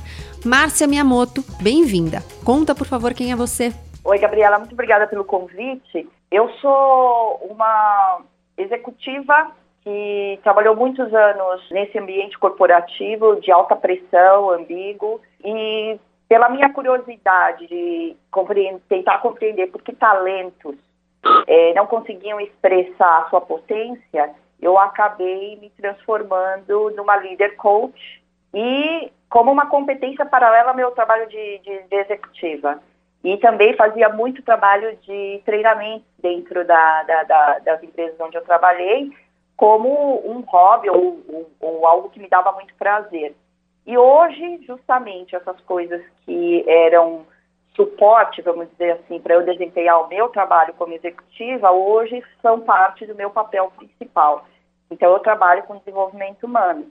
Márcia 0.45 0.85
Miyamoto, 0.85 1.43
bem-vinda. 1.59 2.23
Conta, 2.43 2.75
por 2.75 2.85
favor, 2.85 3.15
quem 3.15 3.31
é 3.31 3.35
você. 3.35 3.73
Oi, 4.03 4.19
Gabriela, 4.19 4.59
muito 4.59 4.73
obrigada 4.73 5.07
pelo 5.07 5.25
convite. 5.25 6.07
Eu 6.31 6.49
sou 6.61 7.45
uma 7.49 8.21
executiva 8.57 9.51
que 9.83 10.39
trabalhou 10.43 10.75
muitos 10.75 11.13
anos 11.13 11.69
nesse 11.71 11.99
ambiente 11.99 12.39
corporativo 12.39 13.41
de 13.41 13.51
alta 13.51 13.75
pressão, 13.75 14.51
ambíguo, 14.51 15.19
e 15.43 15.99
pela 16.29 16.47
minha 16.47 16.71
curiosidade 16.71 17.67
de 17.67 18.15
compreender, 18.31 18.79
tentar 18.87 19.17
compreender 19.17 19.67
por 19.67 19.81
que 19.81 19.93
talentos 19.93 20.75
é, 21.47 21.73
não 21.73 21.85
conseguiam 21.85 22.39
expressar 22.39 23.23
a 23.23 23.29
sua 23.29 23.41
potência, 23.41 24.33
eu 24.61 24.77
acabei 24.77 25.57
me 25.57 25.69
transformando 25.71 26.91
numa 26.91 27.17
líder 27.17 27.57
coach 27.57 28.23
e 28.53 29.11
como 29.29 29.51
uma 29.51 29.65
competência 29.65 30.25
paralela 30.25 30.69
ao 30.69 30.75
meu 30.75 30.91
trabalho 30.91 31.27
de, 31.27 31.59
de, 31.59 31.83
de 31.83 31.95
executiva. 31.95 32.79
E 33.23 33.37
também 33.37 33.75
fazia 33.75 34.09
muito 34.09 34.41
trabalho 34.41 34.97
de 35.03 35.41
treinamento 35.45 36.05
dentro 36.21 36.65
da, 36.65 37.03
da, 37.03 37.23
da, 37.23 37.59
das 37.59 37.83
empresas 37.83 38.19
onde 38.19 38.35
eu 38.35 38.43
trabalhei, 38.43 39.11
como 39.55 40.21
um 40.25 40.41
hobby 40.41 40.89
ou, 40.89 41.19
ou, 41.27 41.51
ou, 41.59 41.85
algo 41.85 42.09
que 42.09 42.19
me 42.19 42.27
dava 42.27 42.51
muito 42.53 42.73
prazer. 42.75 43.35
E 43.85 43.95
hoje, 43.95 44.63
justamente, 44.65 45.35
essas 45.35 45.59
coisas 45.61 46.01
que 46.25 46.65
eram 46.67 47.25
suporte, 47.75 48.41
vamos 48.41 48.67
dizer 48.71 48.93
assim, 48.93 49.19
para 49.19 49.35
eu 49.35 49.45
desempenhar 49.45 50.01
o 50.01 50.07
meu 50.07 50.29
trabalho 50.29 50.73
como 50.73 50.93
executiva, 50.93 51.71
hoje 51.71 52.23
são 52.41 52.61
parte 52.61 53.05
do 53.05 53.15
meu 53.15 53.29
papel 53.29 53.71
principal. 53.77 54.45
Então, 54.89 55.11
eu 55.11 55.19
trabalho 55.19 55.63
com 55.63 55.77
desenvolvimento 55.77 56.43
humano 56.43 56.87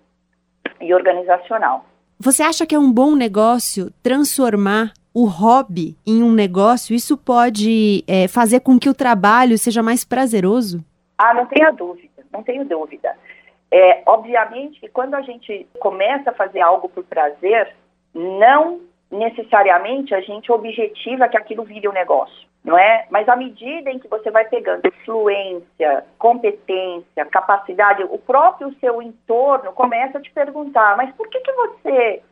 e 0.81 0.95
organizacional. 0.95 1.85
Você 2.19 2.43
acha 2.43 2.67
que 2.67 2.75
é 2.75 2.79
um 2.79 2.93
bom 2.93 3.17
negócio 3.17 3.91
transformar 4.03 4.93
o 5.13 5.27
hobby 5.27 5.97
em 6.07 6.23
um 6.23 6.33
negócio, 6.33 6.95
isso 6.95 7.17
pode 7.17 8.05
é, 8.07 8.29
fazer 8.29 8.61
com 8.61 8.79
que 8.79 8.89
o 8.89 8.95
trabalho 8.95 9.59
seja 9.59 9.83
mais 9.83 10.05
prazeroso? 10.05 10.85
Ah, 11.19 11.35
não 11.35 11.47
tenha 11.47 11.71
dúvida, 11.71 12.25
não 12.33 12.43
tenho 12.43 12.65
dúvida. 12.65 13.17
É, 13.71 14.03
obviamente 14.07 14.81
que 14.81 14.89
quando 14.89 15.15
a 15.15 15.23
gente 15.23 15.67
começa 15.79 16.31
a 16.31 16.35
fazer 16.35 16.61
algo 16.61 16.89
por 16.89 17.05
prazer, 17.05 17.73
não 18.15 18.81
necessariamente 19.11 20.15
a 20.15 20.21
gente 20.21 20.51
objetiva 20.53 21.29
que 21.29 21.37
aquilo 21.37 21.65
vire 21.65 21.89
um 21.89 21.93
negócio, 21.93 22.49
não 22.65 22.79
é? 22.79 23.07
Mas 23.11 23.29
à 23.29 23.35
medida 23.35 23.91
em 23.91 23.99
que 23.99 24.09
você 24.09 24.31
vai 24.31 24.45
pegando 24.45 24.87
influência, 24.87 26.05
competência, 26.19 27.27
capacidade, 27.27 28.05
o 28.05 28.19
próprio 28.19 28.73
seu 28.81 29.03
entorno 29.03 29.73
começa 29.73 30.19
a 30.19 30.21
te 30.21 30.31
perguntar, 30.31 30.97
mas 30.97 31.13
por 31.17 31.29
que, 31.29 31.41
que 31.41 31.53
você 31.53 32.23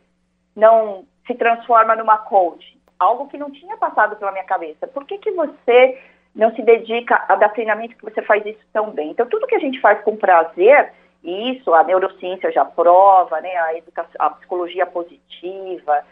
não 0.55 1.05
se 1.29 1.35
transforma 1.35 1.95
numa 1.95 2.17
coach? 2.17 2.75
Algo 2.97 3.27
que 3.27 3.37
não 3.37 3.51
tinha 3.51 3.77
passado 3.77 4.15
pela 4.15 4.31
minha 4.31 4.43
cabeça. 4.43 4.87
Por 4.87 5.05
que, 5.05 5.19
que 5.19 5.31
você 5.31 6.01
não 6.35 6.53
se 6.55 6.61
dedica 6.63 7.23
a 7.27 7.35
dar 7.35 7.49
treinamento 7.49 7.95
que 7.95 8.03
você 8.03 8.21
faz 8.23 8.43
isso 8.45 8.65
tão 8.73 8.89
bem? 8.89 9.11
Então, 9.11 9.27
tudo 9.27 9.45
que 9.45 9.55
a 9.55 9.59
gente 9.59 9.79
faz 9.79 10.01
com 10.01 10.17
prazer, 10.17 10.91
E 11.23 11.51
isso 11.51 11.73
a 11.73 11.83
neurociência 11.83 12.51
já 12.51 12.63
prova, 12.63 13.41
né? 13.41 13.55
A, 13.57 13.77
educação, 13.77 14.15
a 14.19 14.29
psicologia 14.31 14.85
positiva. 14.85 16.03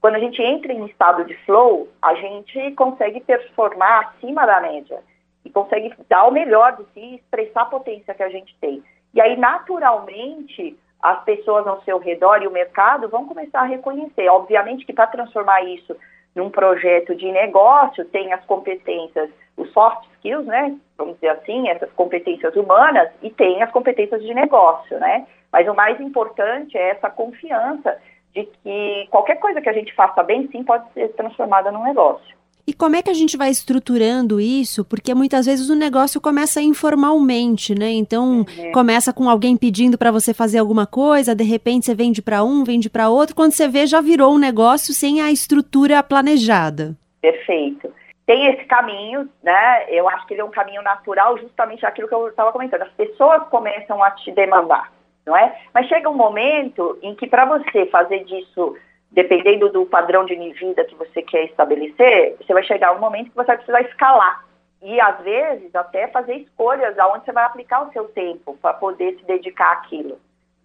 Quando 0.00 0.16
a 0.16 0.18
gente 0.18 0.42
entra 0.42 0.72
em 0.72 0.86
estado 0.86 1.24
de 1.24 1.34
flow, 1.44 1.88
a 2.02 2.14
gente 2.14 2.72
consegue 2.72 3.20
performar 3.20 4.08
acima 4.08 4.44
da 4.46 4.60
média 4.60 4.98
e 5.44 5.50
consegue 5.50 5.94
dar 6.08 6.24
o 6.26 6.32
melhor 6.32 6.76
de 6.76 6.84
si, 6.92 7.14
expressar 7.14 7.62
a 7.62 7.66
potência 7.66 8.14
que 8.14 8.22
a 8.22 8.28
gente 8.28 8.54
tem. 8.60 8.82
E 9.14 9.20
aí, 9.20 9.36
naturalmente, 9.36 10.76
as 11.02 11.22
pessoas 11.24 11.66
ao 11.66 11.82
seu 11.82 11.98
redor 11.98 12.42
e 12.42 12.46
o 12.46 12.52
mercado 12.52 13.08
vão 13.08 13.26
começar 13.26 13.60
a 13.60 13.64
reconhecer. 13.64 14.28
Obviamente 14.28 14.84
que 14.84 14.92
para 14.92 15.06
transformar 15.06 15.62
isso 15.62 15.96
num 16.34 16.50
projeto 16.50 17.14
de 17.14 17.30
negócio, 17.32 18.04
tem 18.06 18.32
as 18.32 18.44
competências, 18.44 19.30
os 19.56 19.72
soft 19.72 20.06
skills, 20.14 20.46
né? 20.46 20.76
Vamos 20.96 21.14
dizer 21.14 21.30
assim, 21.30 21.68
essas 21.68 21.90
competências 21.92 22.54
humanas, 22.54 23.10
e 23.22 23.30
tem 23.30 23.62
as 23.62 23.70
competências 23.70 24.22
de 24.22 24.32
negócio, 24.32 24.98
né? 24.98 25.26
Mas 25.52 25.66
o 25.66 25.74
mais 25.74 26.00
importante 26.00 26.78
é 26.78 26.90
essa 26.90 27.10
confiança 27.10 27.98
de 28.32 28.44
que 28.44 29.08
qualquer 29.10 29.36
coisa 29.36 29.60
que 29.60 29.68
a 29.68 29.72
gente 29.72 29.92
faça 29.94 30.22
bem, 30.22 30.48
sim, 30.52 30.62
pode 30.62 30.90
ser 30.92 31.08
transformada 31.14 31.72
num 31.72 31.82
negócio. 31.82 32.39
E 32.70 32.72
como 32.72 32.94
é 32.94 33.02
que 33.02 33.10
a 33.10 33.14
gente 33.14 33.36
vai 33.36 33.50
estruturando 33.50 34.40
isso? 34.40 34.84
Porque 34.84 35.12
muitas 35.12 35.46
vezes 35.46 35.68
o 35.70 35.74
negócio 35.74 36.20
começa 36.20 36.62
informalmente, 36.62 37.76
né? 37.76 37.90
Então 37.90 38.46
uhum. 38.46 38.70
começa 38.72 39.12
com 39.12 39.28
alguém 39.28 39.56
pedindo 39.56 39.98
para 39.98 40.12
você 40.12 40.32
fazer 40.32 40.58
alguma 40.58 40.86
coisa, 40.86 41.34
de 41.34 41.42
repente 41.42 41.86
você 41.86 41.96
vende 41.96 42.22
para 42.22 42.44
um, 42.44 42.62
vende 42.62 42.88
para 42.88 43.08
outro, 43.08 43.34
quando 43.34 43.50
você 43.50 43.66
vê 43.66 43.88
já 43.88 44.00
virou 44.00 44.32
um 44.32 44.38
negócio 44.38 44.94
sem 44.94 45.20
a 45.20 45.32
estrutura 45.32 46.00
planejada. 46.00 46.96
Perfeito. 47.20 47.92
Tem 48.24 48.46
esse 48.46 48.64
caminho, 48.66 49.28
né? 49.42 49.86
Eu 49.88 50.08
acho 50.08 50.24
que 50.28 50.34
ele 50.34 50.42
é 50.42 50.44
um 50.44 50.50
caminho 50.52 50.82
natural, 50.82 51.36
justamente 51.38 51.84
aquilo 51.84 52.06
que 52.06 52.14
eu 52.14 52.28
estava 52.28 52.52
comentando. 52.52 52.82
As 52.82 52.92
pessoas 52.92 53.48
começam 53.48 54.00
a 54.00 54.12
te 54.12 54.30
demandar, 54.30 54.92
não 55.26 55.36
é? 55.36 55.60
Mas 55.74 55.88
chega 55.88 56.08
um 56.08 56.14
momento 56.14 56.96
em 57.02 57.16
que 57.16 57.26
para 57.26 57.46
você 57.46 57.86
fazer 57.86 58.22
disso 58.26 58.76
dependendo 59.10 59.68
do 59.70 59.86
padrão 59.86 60.24
de 60.24 60.34
vida 60.34 60.84
que 60.84 60.94
você 60.94 61.22
quer 61.22 61.44
estabelecer, 61.44 62.36
você 62.38 62.52
vai 62.52 62.62
chegar 62.62 62.94
um 62.94 63.00
momento 63.00 63.30
que 63.30 63.36
você 63.36 63.46
vai 63.46 63.56
precisar 63.56 63.80
escalar. 63.82 64.44
E, 64.82 64.98
às 65.00 65.20
vezes, 65.20 65.74
até 65.74 66.08
fazer 66.08 66.36
escolhas 66.36 66.98
aonde 66.98 67.24
você 67.24 67.32
vai 67.32 67.44
aplicar 67.44 67.82
o 67.82 67.92
seu 67.92 68.04
tempo 68.08 68.56
para 68.62 68.72
poder 68.74 69.16
se 69.18 69.24
dedicar 69.24 69.72
àquilo. 69.72 70.18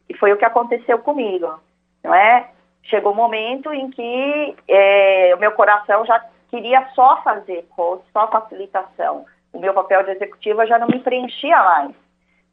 E 0.08 0.16
foi 0.16 0.32
o 0.32 0.38
que 0.38 0.46
aconteceu 0.46 1.00
comigo, 1.00 1.60
não 2.04 2.14
é? 2.14 2.50
Chegou 2.84 3.12
um 3.12 3.16
momento 3.16 3.74
em 3.74 3.90
que 3.90 4.56
é, 4.68 5.34
o 5.36 5.40
meu 5.40 5.52
coração 5.52 6.06
já 6.06 6.24
queria 6.50 6.88
só 6.94 7.22
fazer 7.24 7.66
coach, 7.76 8.04
só 8.14 8.28
facilitação. 8.30 9.26
O 9.52 9.60
meu 9.60 9.74
papel 9.74 10.04
de 10.04 10.12
executiva 10.12 10.66
já 10.68 10.78
não 10.78 10.88
me 10.88 11.00
preenchia 11.00 11.58
mais. 11.58 11.92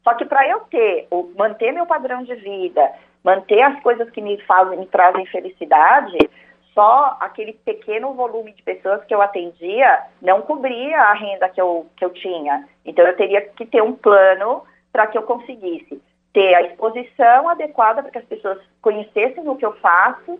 Só 0.03 0.13
que 0.15 0.25
para 0.25 0.45
eu 0.47 0.61
ter, 0.61 1.07
manter 1.37 1.71
meu 1.71 1.85
padrão 1.85 2.23
de 2.23 2.35
vida, 2.35 2.91
manter 3.23 3.61
as 3.61 3.79
coisas 3.81 4.09
que 4.11 4.21
me 4.21 4.37
fazem, 4.41 4.79
me 4.79 4.87
trazem 4.87 5.25
felicidade, 5.27 6.17
só 6.73 7.17
aquele 7.19 7.53
pequeno 7.53 8.13
volume 8.13 8.51
de 8.51 8.63
pessoas 8.63 9.03
que 9.05 9.13
eu 9.13 9.21
atendia 9.21 10.03
não 10.21 10.41
cobria 10.41 10.99
a 10.99 11.13
renda 11.13 11.47
que 11.47 11.61
eu, 11.61 11.87
que 11.95 12.03
eu 12.03 12.09
tinha. 12.09 12.67
Então 12.83 13.05
eu 13.05 13.15
teria 13.15 13.41
que 13.41 13.65
ter 13.65 13.81
um 13.81 13.93
plano 13.93 14.63
para 14.91 15.07
que 15.07 15.17
eu 15.17 15.23
conseguisse 15.23 16.01
ter 16.33 16.55
a 16.55 16.63
exposição 16.63 17.47
adequada 17.47 18.01
para 18.01 18.11
que 18.11 18.17
as 18.17 18.25
pessoas 18.25 18.59
conhecessem 18.81 19.47
o 19.47 19.55
que 19.55 19.65
eu 19.65 19.73
faço, 19.73 20.39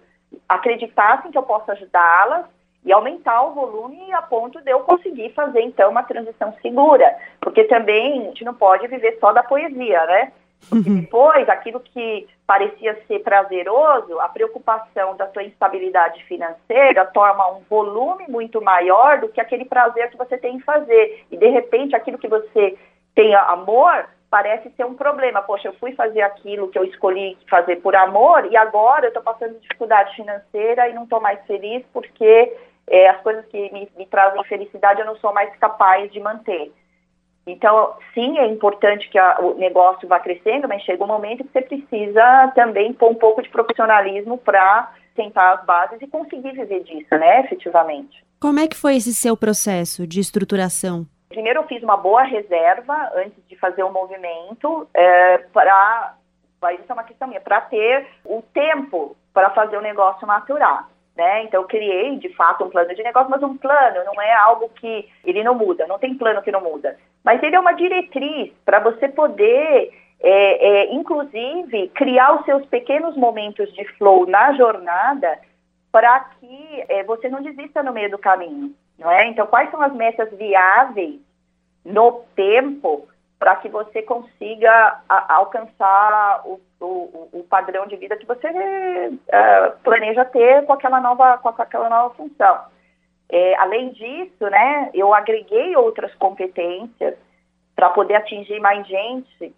acreditassem 0.50 1.32
que 1.32 1.38
eu 1.38 1.44
posso 1.44 1.72
ajudá-las 1.72 2.46
e 2.84 2.92
aumentar 2.92 3.44
o 3.44 3.54
volume 3.54 4.12
a 4.12 4.22
ponto 4.22 4.60
de 4.60 4.72
eu 4.72 4.82
conseguir 4.82 5.30
fazer 5.34 5.62
então 5.62 5.92
uma 5.92 6.04
transição 6.04 6.54
segura, 6.62 7.16
porque 7.40 7.64
também 7.66 8.22
a 8.22 8.26
gente 8.26 8.44
não 8.44 8.54
pode 8.54 8.88
viver 8.88 9.18
só 9.20 9.32
da 9.32 9.44
poesia, 9.44 10.06
né? 10.06 10.32
Porque 10.70 10.90
uhum. 10.90 11.02
depois, 11.02 11.48
aquilo 11.50 11.80
que 11.80 12.28
parecia 12.48 13.00
ser 13.08 13.20
prazeroso, 13.20 14.20
a 14.20 14.30
preocupação 14.30 15.16
da 15.16 15.28
sua 15.32 15.44
instabilidade 15.44 16.24
financeira 16.26 17.06
toma 17.06 17.52
um 17.52 17.62
volume 17.70 18.26
muito 18.28 18.62
maior 18.62 19.20
do 19.20 19.30
que 19.30 19.42
aquele 19.42 19.66
prazer 19.66 20.10
que 20.10 20.18
você 20.18 20.38
tem 20.38 20.56
em 20.56 20.62
fazer. 20.62 21.26
E, 21.32 21.38
de 21.38 21.48
repente, 21.48 21.96
aquilo 21.96 22.18
que 22.18 22.28
você 22.28 22.78
tem 23.16 23.36
amor 23.36 24.06
parece 24.34 24.72
ser 24.72 24.84
um 24.84 24.96
problema. 24.96 25.44
Poxa, 25.44 25.68
eu 25.68 25.74
fui 25.74 25.92
fazer 25.94 26.22
aquilo 26.22 26.68
que 26.70 26.80
eu 26.80 26.84
escolhi 26.84 27.38
fazer 27.48 27.76
por 27.78 27.96
amor 27.96 28.52
e 28.52 28.58
agora 28.58 29.06
eu 29.06 29.10
estou 29.10 29.22
passando 29.22 29.60
dificuldade 29.60 30.16
financeira 30.16 30.90
e 30.90 30.94
não 30.94 31.04
estou 31.04 31.22
mais 31.22 31.40
feliz 31.46 31.86
porque 31.94 32.52
é, 32.88 33.10
as 33.10 33.22
coisas 33.22 33.46
que 33.46 33.72
me, 33.72 33.88
me 33.96 34.08
trazem 34.08 34.44
felicidade 34.46 35.02
eu 35.02 35.06
não 35.06 35.16
sou 35.18 35.32
mais 35.32 35.56
capaz 35.58 36.12
de 36.12 36.20
manter. 36.20 36.72
Então, 37.46 37.94
sim, 38.14 38.38
é 38.38 38.48
importante 38.48 39.10
que 39.10 39.18
a, 39.18 39.40
o 39.40 39.56
negócio 39.56 40.08
vá 40.08 40.20
crescendo, 40.20 40.68
mas 40.68 40.82
chega 40.84 41.04
um 41.04 41.08
momento 41.08 41.44
que 41.44 41.52
você 41.52 41.62
precisa 41.62 42.52
também 42.56 42.94
pôr 42.94 43.12
um 43.12 43.16
pouco 43.16 43.42
de 43.42 43.50
profissionalismo 43.50 44.38
para 44.38 44.92
sentar 45.16 45.58
as 45.58 45.66
bases 45.66 46.02
e 46.02 46.08
conseguir 46.08 46.54
viver 46.54 46.84
disso, 46.84 47.16
né, 47.16 47.42
efetivamente. 47.42 48.24
Como 48.40 48.60
é 48.60 48.68
que 48.68 48.76
foi 48.76 48.96
esse 48.96 49.14
seu 49.14 49.38
processo 49.38 50.08
de 50.08 50.20
estruturação? 50.20 51.06
Primeiro, 51.30 51.60
eu 51.60 51.68
fiz 51.68 51.82
uma 51.82 51.98
boa 51.98 52.24
reserva 52.24 53.12
antes 53.16 53.46
de 53.48 53.56
fazer 53.58 53.84
o 53.84 53.92
movimento 53.92 54.88
é, 54.94 55.40
para. 55.52 56.16
Isso 56.74 56.86
é 56.88 56.94
uma 56.94 57.04
questão 57.04 57.28
minha, 57.28 57.42
para 57.42 57.60
ter 57.62 58.08
o 58.24 58.42
tempo 58.54 59.18
para 59.34 59.50
fazer 59.50 59.78
o 59.78 59.82
negócio 59.82 60.26
maturar. 60.28 60.88
Né? 61.16 61.44
Então, 61.44 61.62
eu 61.62 61.68
criei, 61.68 62.18
de 62.18 62.30
fato, 62.30 62.64
um 62.64 62.70
plano 62.70 62.94
de 62.96 63.04
negócio, 63.04 63.30
mas 63.30 63.44
um 63.44 63.56
plano 63.56 64.04
não 64.04 64.22
é 64.22 64.34
algo 64.34 64.70
que 64.70 65.08
ele 65.24 65.44
não 65.44 65.54
muda, 65.54 65.86
não 65.86 66.00
tem 66.00 66.16
plano 66.16 66.42
que 66.42 66.52
não 66.52 66.62
muda. 66.62 66.98
Mas 67.24 67.42
ele 67.44 67.56
é 67.56 67.60
uma 67.60 67.74
diretriz 67.74 68.52
para 68.66 68.80
você 68.80 69.08
poder, 69.08 69.92
é, 70.20 70.68
é, 70.68 70.94
inclusive, 70.94 71.90
criar 71.90 72.40
os 72.40 72.46
seus 72.46 72.66
pequenos 72.66 73.16
momentos 73.16 73.72
de 73.74 73.86
flow 73.94 74.26
na 74.26 74.54
jornada 74.54 75.40
para 75.92 76.20
que 76.40 76.84
é, 76.90 77.04
você 77.04 77.30
não 77.30 77.44
desista 77.44 77.84
no 77.84 77.94
meio 77.94 78.10
do 78.10 78.18
caminho. 78.18 78.74
Não 78.98 79.12
é? 79.12 79.28
Então, 79.28 79.46
quais 79.46 79.70
são 79.70 79.82
as 79.82 79.94
metas 79.94 80.32
viáveis 80.32 81.20
no 81.86 82.24
tempo 82.36 83.08
para 83.44 83.58
que 83.58 83.68
você 83.68 84.02
consiga 84.02 85.02
a, 85.10 85.36
alcançar 85.36 86.44
o, 86.46 86.62
o, 86.80 87.28
o, 87.34 87.44
padrão 87.44 87.86
de 87.86 87.98
vida 87.98 88.16
que 88.16 88.26
você 88.26 88.48
uh, 88.48 89.78
planeja 89.84 90.24
ter 90.24 90.66
com 90.66 90.72
aquela 90.72 91.02
nova, 91.02 91.38
com 91.40 91.50
aquela 91.50 91.90
nova 91.90 92.16
função. 92.16 92.62
É, 93.30 93.56
além 93.56 93.90
disso, 93.90 94.50
né, 94.50 94.90
eu 94.94 95.14
agreguei 95.14 95.76
outras 95.76 96.16
competências 96.16 97.16
para 97.76 97.90
poder 97.90 98.16
atingir 98.16 98.62
mais 98.62 98.88
gente, 98.88 99.54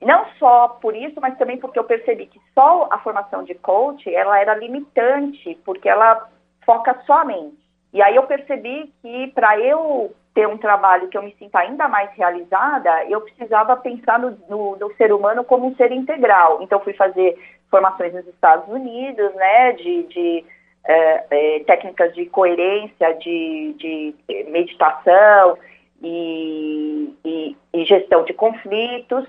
não 0.00 0.26
só 0.38 0.68
por 0.68 0.94
isso, 0.94 1.20
mas 1.20 1.36
também 1.36 1.58
porque 1.58 1.80
eu 1.80 1.84
percebi 1.84 2.26
que 2.26 2.40
só 2.54 2.86
a 2.88 2.98
formação 2.98 3.42
de 3.42 3.56
coach, 3.56 4.14
ela 4.14 4.38
era 4.38 4.54
limitante, 4.54 5.58
porque 5.64 5.88
ela 5.88 6.28
foca 6.64 7.02
somente. 7.04 7.58
E 7.92 8.00
aí 8.00 8.14
eu 8.14 8.28
percebi 8.28 8.94
que 9.02 9.26
para 9.34 9.58
eu 9.58 10.14
ter 10.34 10.48
um 10.48 10.58
trabalho 10.58 11.08
que 11.08 11.16
eu 11.16 11.22
me 11.22 11.34
sinta 11.38 11.60
ainda 11.60 11.86
mais 11.88 12.10
realizada, 12.14 13.04
eu 13.04 13.20
precisava 13.20 13.76
pensar 13.76 14.18
no, 14.18 14.36
no, 14.48 14.76
no, 14.76 14.94
ser 14.96 15.12
humano 15.12 15.44
como 15.44 15.66
um 15.66 15.76
ser 15.76 15.92
integral. 15.92 16.60
Então, 16.60 16.80
fui 16.80 16.92
fazer 16.92 17.38
formações 17.70 18.12
nos 18.12 18.26
Estados 18.26 18.68
Unidos, 18.68 19.32
né, 19.34 19.72
de, 19.72 20.02
de 20.02 20.44
é, 20.84 21.24
é, 21.30 21.60
técnicas 21.60 22.12
de 22.14 22.26
coerência, 22.26 23.14
de, 23.14 23.74
de 23.78 24.14
meditação 24.50 25.56
e, 26.02 27.14
e, 27.24 27.56
e, 27.72 27.84
gestão 27.84 28.24
de 28.24 28.34
conflitos. 28.34 29.24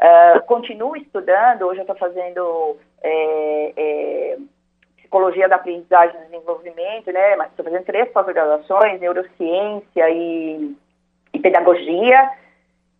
Uh, 0.00 0.40
continuo 0.46 0.96
estudando, 0.96 1.62
hoje 1.62 1.80
eu 1.80 1.82
estou 1.82 1.96
fazendo 1.96 2.76
é, 3.02 3.72
é 3.76 4.38
psicologia 5.08 5.48
da 5.48 5.56
aprendizagem 5.56 6.20
e 6.20 6.24
desenvolvimento, 6.26 7.10
né? 7.10 7.34
Mas 7.36 7.48
estou 7.48 7.64
fazendo 7.64 7.84
três 7.84 8.08
pós-graduações, 8.10 9.00
neurociência 9.00 10.10
e, 10.10 10.76
e 11.32 11.38
pedagogia, 11.38 12.30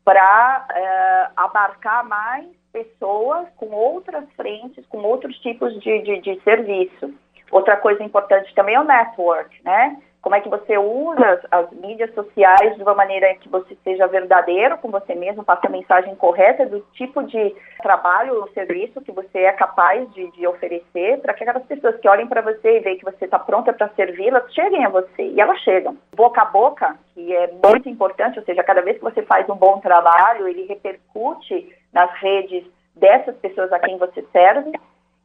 para 0.05 0.67
uh, 0.71 0.73
eh, 0.75 1.31
abarcar 1.37 2.03
mais 2.09 2.47
pessoas 2.73 3.47
com 3.57 3.67
outras 3.67 4.25
frentes, 4.35 4.87
com 4.87 4.99
outros 5.03 5.39
tipos 5.41 5.79
de, 5.81 6.01
de, 6.01 6.21
de 6.21 6.41
serviço. 6.41 7.13
Outra 7.51 7.77
coisa 7.77 8.03
importante 8.03 8.55
também 8.55 8.75
é 8.75 8.81
o 8.81 8.85
network, 8.85 9.63
né? 9.63 10.01
Como 10.29 10.37
é 10.37 10.43
que 10.43 10.49
você 10.51 10.77
usa 10.77 11.41
as, 11.51 11.71
mídias 11.73 12.13
sociais 12.13 12.77
de 12.77 12.83
uma 12.83 12.95
maneira 12.95 13.35
que 13.37 13.49
você 13.49 13.75
seja 13.83 14.07
verdadeiro 14.07 14.77
com 14.77 14.91
você 14.91 15.15
mesmo, 15.15 15.43
passe 15.43 15.67
a 15.67 15.71
mensagem 15.71 16.15
correta 16.17 16.67
do 16.67 16.81
tipo 16.93 17.23
de 17.23 17.57
trabalho 17.83 18.39
ou 18.39 18.49
serviço 18.51 19.01
que 19.01 19.11
você 19.11 19.39
é 19.39 19.53
capaz 19.53 20.07
de, 20.13 20.31
de 20.33 20.47
oferecer, 20.47 21.19
para 21.23 21.33
que 21.33 21.45
aquelas 21.45 21.65
pessoas 21.65 21.97
que 21.97 22.07
olhem 22.07 22.27
para 22.27 22.43
você 22.43 22.77
e 22.77 22.81
veem 22.81 22.99
que 22.99 23.07
você 23.07 23.25
está 23.25 23.39
pronta 23.39 23.73
para 23.73 23.89
servi-las, 23.97 24.53
cheguem 24.53 24.85
a 24.85 24.91
você. 24.91 25.23
E 25.23 25.41
elas 25.41 25.59
chegam. 25.61 25.97
Boca 26.15 26.43
a 26.43 26.45
boca, 26.45 26.99
que 27.15 27.35
é 27.35 27.51
muito 27.65 27.89
importante, 27.89 28.39
ou 28.39 28.45
seja, 28.45 28.63
cada 28.63 28.83
vez 28.83 28.99
que 28.99 29.05
você 29.05 29.23
faz 29.23 29.49
um 29.49 29.57
bom 29.57 29.81
trabalho, 29.81 30.47
ele 30.47 30.67
repercute 30.67 31.75
nas 31.91 32.13
redes 32.21 32.67
dessas 32.95 33.35
pessoas 33.37 33.73
a 33.73 33.79
quem 33.79 33.97
você 33.97 34.23
serve 34.31 34.73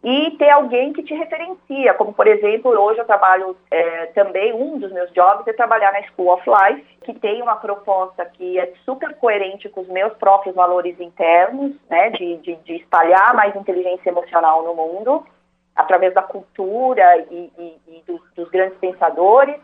e 0.04 0.32
ter 0.32 0.49
alguém 0.49 0.91
que 0.91 1.01
te 1.01 1.14
referencia, 1.14 1.93
como 1.93 2.14
por 2.14 2.28
exemplo, 2.28 2.72
hoje 2.72 2.99
eu 2.99 3.06
trabalho 3.06 3.56
é, 3.72 4.08
também, 4.08 4.51
um 4.54 4.78
dos 4.78 4.91
meus 4.91 5.10
jobs 5.14 5.47
é 5.47 5.54
trabalhar 5.54 5.93
na 5.93 6.04
School 6.04 6.34
of 6.34 6.43
Life, 6.45 6.86
que 7.04 7.14
tem 7.14 7.41
uma 7.41 7.56
proposta 7.56 8.26
que 8.26 8.60
é 8.60 8.74
super 8.84 9.16
coerente 9.16 9.70
com 9.70 9.80
os 9.80 9.88
meus 9.88 10.14
próprios 10.16 10.54
valores 10.54 10.99
internos, 10.99 11.74
né, 11.89 12.10
de, 12.10 12.36
de, 12.38 12.56
de 12.58 12.76
espalhar 12.76 13.34
mais 13.34 13.56
inteligência 13.56 14.10
emocional 14.10 14.64
no 14.64 14.76
mundo, 14.76 15.26
através 15.74 16.14
da 16.14 16.22
cultura 16.22 17.20
e, 17.32 17.49
e, 17.58 17.82
e 17.88 18.04
dos, 18.06 18.22
dos 18.36 18.49
grandes 18.49 18.78
pensadores. 18.80 19.56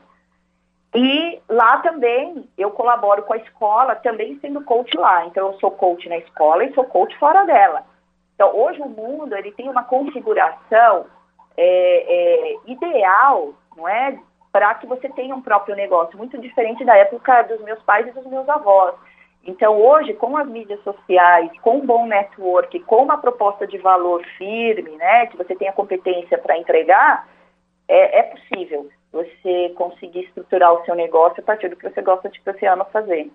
E 0.96 1.40
lá 1.50 1.80
também 1.80 2.50
eu 2.58 2.72
colaboro 2.72 3.24
com 3.24 3.34
a 3.34 3.38
escola, 3.38 3.94
também 3.96 4.40
sendo 4.40 4.64
coach 4.64 4.96
lá. 4.98 5.26
Então 5.26 5.48
eu 5.48 5.60
sou 5.60 5.70
coach 5.70 6.08
na 6.08 6.18
escola 6.18 6.64
e 6.64 6.74
sou 6.74 6.86
coach 6.86 7.16
fora 7.18 7.44
dela. 7.44 7.84
Então, 8.40 8.56
hoje 8.56 8.82
o 8.82 8.88
mundo 8.88 9.36
ele 9.36 9.52
tem 9.52 9.68
uma 9.68 9.84
configuração 9.84 11.08
é, 11.58 11.66
é, 12.08 12.56
ideal, 12.68 13.54
não 13.76 13.86
é, 13.86 14.18
para 14.50 14.74
que 14.76 14.88
você 14.88 15.10
tenha 15.10 15.36
um 15.36 15.42
próprio 15.42 15.76
negócio, 15.76 16.18
muito 16.18 16.38
diferente 16.38 16.86
da 16.86 16.96
época 16.96 17.42
dos 17.42 17.60
meus 17.60 17.84
pais 17.84 18.08
e 18.08 18.12
dos 18.12 18.26
meus 18.28 18.48
avós. 18.48 18.96
Então, 19.44 19.78
hoje, 19.78 20.14
com 20.14 20.38
as 20.38 20.48
mídias 20.48 20.82
sociais, 20.86 21.52
com 21.60 21.80
um 21.80 21.86
bom 21.86 22.08
network, 22.08 22.80
com 22.84 23.04
uma 23.04 23.18
proposta 23.18 23.68
de 23.68 23.78
valor 23.78 24.24
firme, 24.38 24.92
né, 24.92 25.26
que 25.26 25.36
você 25.36 25.54
tenha 25.54 25.74
competência 25.74 26.38
para 26.38 26.58
entregar, 26.58 27.28
é, 27.90 28.20
é, 28.20 28.24
possível 28.24 28.90
você 29.12 29.74
conseguir 29.76 30.22
estruturar 30.22 30.72
o 30.72 30.86
seu 30.86 30.96
negócio 30.96 31.42
a 31.42 31.46
partir 31.46 31.68
do 31.68 31.76
que 31.76 31.90
você 31.90 32.02
gosta 32.02 32.30
de 32.30 32.40
que 32.40 32.54
você 32.54 32.66
ama 32.66 32.86
fazer. 32.86 33.30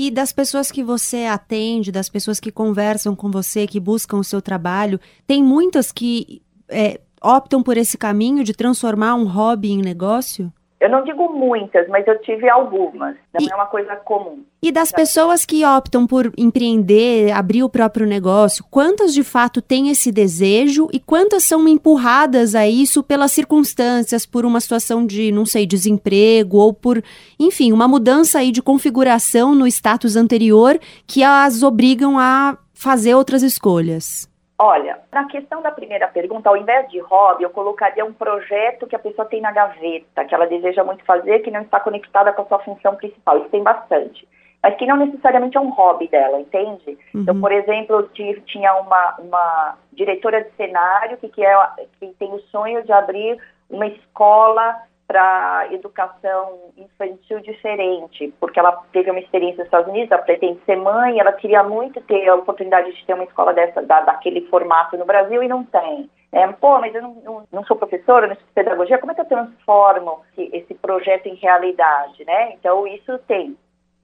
E 0.00 0.12
das 0.12 0.30
pessoas 0.30 0.70
que 0.70 0.80
você 0.80 1.24
atende, 1.24 1.90
das 1.90 2.08
pessoas 2.08 2.38
que 2.38 2.52
conversam 2.52 3.16
com 3.16 3.32
você, 3.32 3.66
que 3.66 3.80
buscam 3.80 4.18
o 4.18 4.22
seu 4.22 4.40
trabalho, 4.40 5.00
tem 5.26 5.42
muitas 5.42 5.90
que 5.90 6.40
é, 6.68 7.00
optam 7.20 7.64
por 7.64 7.76
esse 7.76 7.98
caminho 7.98 8.44
de 8.44 8.54
transformar 8.54 9.16
um 9.16 9.26
hobby 9.26 9.72
em 9.72 9.82
negócio? 9.82 10.52
Eu 10.80 10.88
não 10.88 11.02
digo 11.02 11.28
muitas, 11.32 11.88
mas 11.88 12.06
eu 12.06 12.20
tive 12.20 12.48
algumas. 12.48 13.16
Não 13.34 13.44
e, 13.44 13.50
é 13.50 13.54
uma 13.54 13.66
coisa 13.66 13.96
comum. 13.96 14.44
E 14.62 14.70
das 14.70 14.92
pessoas 14.92 15.44
que 15.44 15.64
optam 15.64 16.06
por 16.06 16.32
empreender, 16.38 17.32
abrir 17.32 17.64
o 17.64 17.68
próprio 17.68 18.06
negócio, 18.06 18.64
quantas 18.70 19.12
de 19.12 19.24
fato 19.24 19.60
têm 19.60 19.90
esse 19.90 20.12
desejo 20.12 20.88
e 20.92 21.00
quantas 21.00 21.42
são 21.42 21.66
empurradas 21.66 22.54
a 22.54 22.68
isso 22.68 23.02
pelas 23.02 23.32
circunstâncias, 23.32 24.24
por 24.24 24.44
uma 24.44 24.60
situação 24.60 25.04
de, 25.04 25.32
não 25.32 25.44
sei, 25.44 25.66
desemprego 25.66 26.58
ou 26.58 26.72
por, 26.72 27.02
enfim, 27.40 27.72
uma 27.72 27.88
mudança 27.88 28.38
aí 28.38 28.52
de 28.52 28.62
configuração 28.62 29.56
no 29.56 29.66
status 29.66 30.14
anterior 30.14 30.78
que 31.08 31.24
as 31.24 31.64
obrigam 31.64 32.16
a 32.18 32.56
fazer 32.72 33.16
outras 33.16 33.42
escolhas? 33.42 34.27
Olha, 34.60 34.98
na 35.12 35.26
questão 35.26 35.62
da 35.62 35.70
primeira 35.70 36.08
pergunta, 36.08 36.48
ao 36.48 36.56
invés 36.56 36.90
de 36.90 36.98
hobby, 36.98 37.44
eu 37.44 37.50
colocaria 37.50 38.04
um 38.04 38.12
projeto 38.12 38.88
que 38.88 38.96
a 38.96 38.98
pessoa 38.98 39.24
tem 39.24 39.40
na 39.40 39.52
gaveta, 39.52 40.24
que 40.24 40.34
ela 40.34 40.48
deseja 40.48 40.82
muito 40.82 41.04
fazer, 41.04 41.38
que 41.40 41.50
não 41.50 41.62
está 41.62 41.78
conectada 41.78 42.32
com 42.32 42.42
a 42.42 42.46
sua 42.46 42.58
função 42.58 42.96
principal. 42.96 43.38
Isso 43.38 43.50
tem 43.50 43.62
bastante. 43.62 44.26
Mas 44.60 44.74
que 44.74 44.86
não 44.86 44.96
necessariamente 44.96 45.56
é 45.56 45.60
um 45.60 45.70
hobby 45.70 46.08
dela, 46.08 46.40
entende? 46.40 46.98
Uhum. 47.14 47.20
Então, 47.22 47.40
por 47.40 47.52
exemplo, 47.52 48.10
eu 48.18 48.40
tinha 48.40 48.74
uma, 48.74 49.14
uma 49.20 49.78
diretora 49.92 50.42
de 50.42 50.50
cenário 50.56 51.16
que, 51.18 51.28
que, 51.28 51.44
é, 51.44 51.56
que 52.00 52.08
tem 52.18 52.32
o 52.32 52.40
sonho 52.50 52.82
de 52.82 52.92
abrir 52.92 53.38
uma 53.70 53.86
escola 53.86 54.76
para 55.08 55.68
educação 55.72 56.70
infantil 56.76 57.40
diferente, 57.40 58.30
porque 58.38 58.60
ela 58.60 58.72
teve 58.92 59.10
uma 59.10 59.18
experiência 59.18 59.60
nos 59.60 59.66
Estados 59.66 59.88
Unidos, 59.88 60.12
ela 60.12 60.20
pretende 60.20 60.60
ser 60.66 60.76
mãe, 60.76 61.18
ela 61.18 61.32
queria 61.32 61.62
muito 61.62 61.98
ter 62.02 62.28
a 62.28 62.34
oportunidade 62.34 62.92
de 62.94 63.06
ter 63.06 63.14
uma 63.14 63.24
escola 63.24 63.54
dessa, 63.54 63.80
da, 63.80 64.02
daquele 64.02 64.42
formato 64.48 64.98
no 64.98 65.06
Brasil 65.06 65.42
e 65.42 65.48
não 65.48 65.64
tem. 65.64 66.10
É, 66.30 66.46
Pô, 66.48 66.78
mas 66.78 66.94
eu 66.94 67.00
não, 67.00 67.14
não, 67.24 67.44
não, 67.50 67.64
sou 67.64 67.74
professora, 67.74 68.26
não 68.26 68.34
estudo 68.34 68.50
pedagogia, 68.54 68.98
como 68.98 69.12
é 69.12 69.14
que 69.14 69.22
eu 69.22 69.28
transformo 69.28 70.20
esse, 70.36 70.54
esse 70.54 70.74
projeto 70.74 71.26
em 71.26 71.36
realidade, 71.36 72.22
né? 72.26 72.52
Então, 72.52 72.86
isso 72.86 73.18
tem, 73.20 73.56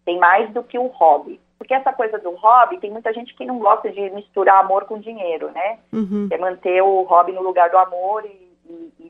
tem 0.07 0.19
mais 0.19 0.51
do 0.55 0.63
que 0.63 0.79
o 0.79 0.87
hobby. 0.87 1.39
Porque 1.59 1.75
essa 1.75 1.93
coisa 1.93 2.19
do 2.19 2.31
hobby, 2.31 2.79
tem 2.79 2.91
muita 2.91 3.13
gente 3.13 3.35
que 3.35 3.45
não 3.45 3.59
gosta 3.59 3.91
de 3.91 4.11
misturar 4.11 4.65
amor 4.65 4.87
com 4.87 4.99
dinheiro, 4.99 5.51
né? 5.51 5.79
Uhum. 5.93 6.29
Quer 6.31 6.39
manter 6.39 6.83
o 6.83 7.03
hobby 7.03 7.33
no 7.33 7.43
lugar 7.43 7.69
do 7.69 7.77
amor 7.77 8.25
e, 8.25 8.44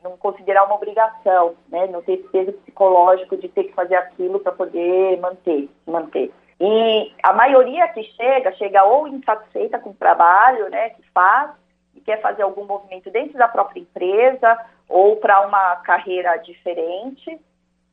não 0.05 0.15
considerar 0.17 0.63
uma 0.65 0.75
obrigação, 0.75 1.55
né? 1.69 1.87
Não 1.87 2.01
ter 2.01 2.13
esse 2.13 2.27
peso 2.29 2.53
psicológico 2.53 3.35
de 3.35 3.49
ter 3.49 3.65
que 3.65 3.73
fazer 3.73 3.95
aquilo 3.95 4.39
para 4.39 4.51
poder 4.51 5.19
manter, 5.19 5.67
manter. 5.85 6.31
E 6.59 7.11
a 7.21 7.33
maioria 7.33 7.87
que 7.89 8.03
chega, 8.03 8.53
chega 8.53 8.83
ou 8.85 9.07
insatisfeita 9.07 9.79
com 9.79 9.89
o 9.89 9.95
trabalho, 9.95 10.69
né, 10.69 10.91
que 10.91 11.03
faz, 11.13 11.51
e 11.93 11.99
quer 11.99 12.21
fazer 12.21 12.43
algum 12.43 12.65
movimento 12.65 13.09
dentro 13.09 13.37
da 13.37 13.47
própria 13.47 13.81
empresa 13.81 14.57
ou 14.87 15.17
para 15.17 15.45
uma 15.45 15.77
carreira 15.77 16.37
diferente. 16.37 17.29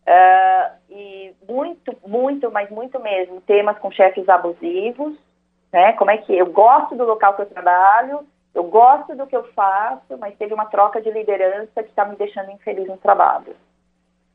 Uh, 0.04 0.76
e 0.90 1.34
muito, 1.48 1.96
muito, 2.06 2.50
mas 2.50 2.68
muito 2.70 2.98
mesmo, 3.00 3.40
temas 3.40 3.78
com 3.78 3.90
chefes 3.90 4.28
abusivos, 4.28 5.16
né? 5.72 5.92
Como 5.92 6.10
é 6.10 6.18
que 6.18 6.36
eu 6.36 6.46
gosto 6.46 6.96
do 6.96 7.04
local 7.04 7.34
que 7.34 7.42
eu 7.42 7.46
trabalho, 7.46 8.26
eu 8.54 8.64
gosto 8.64 9.14
do 9.16 9.26
que 9.26 9.36
eu 9.36 9.44
faço, 9.52 10.18
mas 10.18 10.36
teve 10.36 10.52
uma 10.52 10.66
troca 10.66 11.00
de 11.00 11.10
liderança 11.10 11.82
que 11.82 11.88
está 11.88 12.04
me 12.04 12.16
deixando 12.16 12.50
infeliz 12.50 12.86
no 12.86 12.98
trabalho. 12.98 13.56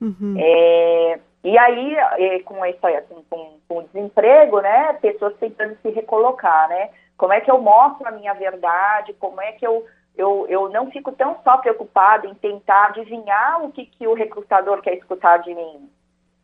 Uhum. 0.02 0.36
É, 0.38 1.20
e 1.44 1.58
aí, 1.58 1.96
é, 1.96 2.40
com, 2.40 2.64
essa, 2.66 3.02
com, 3.04 3.24
com, 3.30 3.60
com, 3.68 3.78
o 3.80 3.84
desemprego, 3.84 4.60
né, 4.60 4.94
pessoas 4.94 5.36
tentando 5.38 5.78
se 5.82 5.90
recolocar, 5.90 6.68
né? 6.70 6.90
Como 7.16 7.34
é 7.34 7.42
que 7.42 7.50
eu 7.50 7.60
mostro 7.60 8.08
a 8.08 8.12
minha 8.12 8.34
verdade? 8.34 9.14
Como 9.14 9.42
é 9.42 9.52
que 9.54 9.66
eu, 9.66 9.86
eu, 10.16 10.46
eu 10.50 10.70
não 10.70 10.90
fico 10.92 11.12
tão 11.12 11.38
só 11.44 11.58
preocupada 11.58 12.28
em 12.28 12.34
tentar 12.36 12.88
adivinhar 12.88 13.64
o 13.64 13.72
que, 13.72 13.86
que 13.86 14.08
o 14.08 14.14
recrutador 14.14 14.82
quer 14.82 14.96
escutar 14.96 15.38
de 15.38 15.54
mim? 15.54 15.90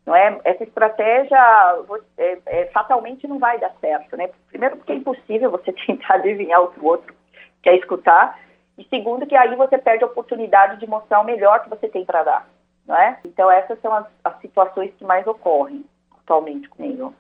Não 0.06 0.16
é? 0.16 0.40
Essa 0.44 0.64
estratégia 0.64 1.38
é, 2.18 2.38
é, 2.46 2.66
fatalmente 2.68 3.28
não 3.28 3.40
vai 3.40 3.60
dar 3.60 3.74
certo, 3.80 4.18
né? 4.18 4.30
Primeiro 4.50 4.78
porque 4.78 4.92
é 4.92 4.96
impossível 4.96 5.52
você 5.52 5.72
tentar 5.86 6.16
adivinhar 6.16 6.62
o 6.62 6.72
que 6.72 6.80
o 6.80 6.86
outro 6.86 7.14
quer 7.64 7.76
escutar, 7.76 8.40
e 8.78 8.84
segundo, 8.86 9.26
que 9.26 9.36
aí 9.36 9.56
você 9.56 9.78
perde 9.78 10.04
a 10.04 10.08
oportunidade 10.08 10.80
de 10.80 10.88
mostrar 10.88 11.22
o 11.22 11.26
melhor 11.26 11.64
que 11.64 11.70
você 11.70 11.88
tem 11.88 12.06
para 12.06 12.24
dar, 12.24 12.50
não 12.86 12.96
é? 12.96 13.20
Então, 13.26 13.50
essas 13.50 13.80
são 13.82 13.94
as, 13.94 14.06
as 14.24 14.40
situações 14.42 14.94
que 14.98 15.06
mais 15.06 15.26
ocorrem 15.26 15.84
atualmente 16.20 16.68
comigo. 16.70 17.14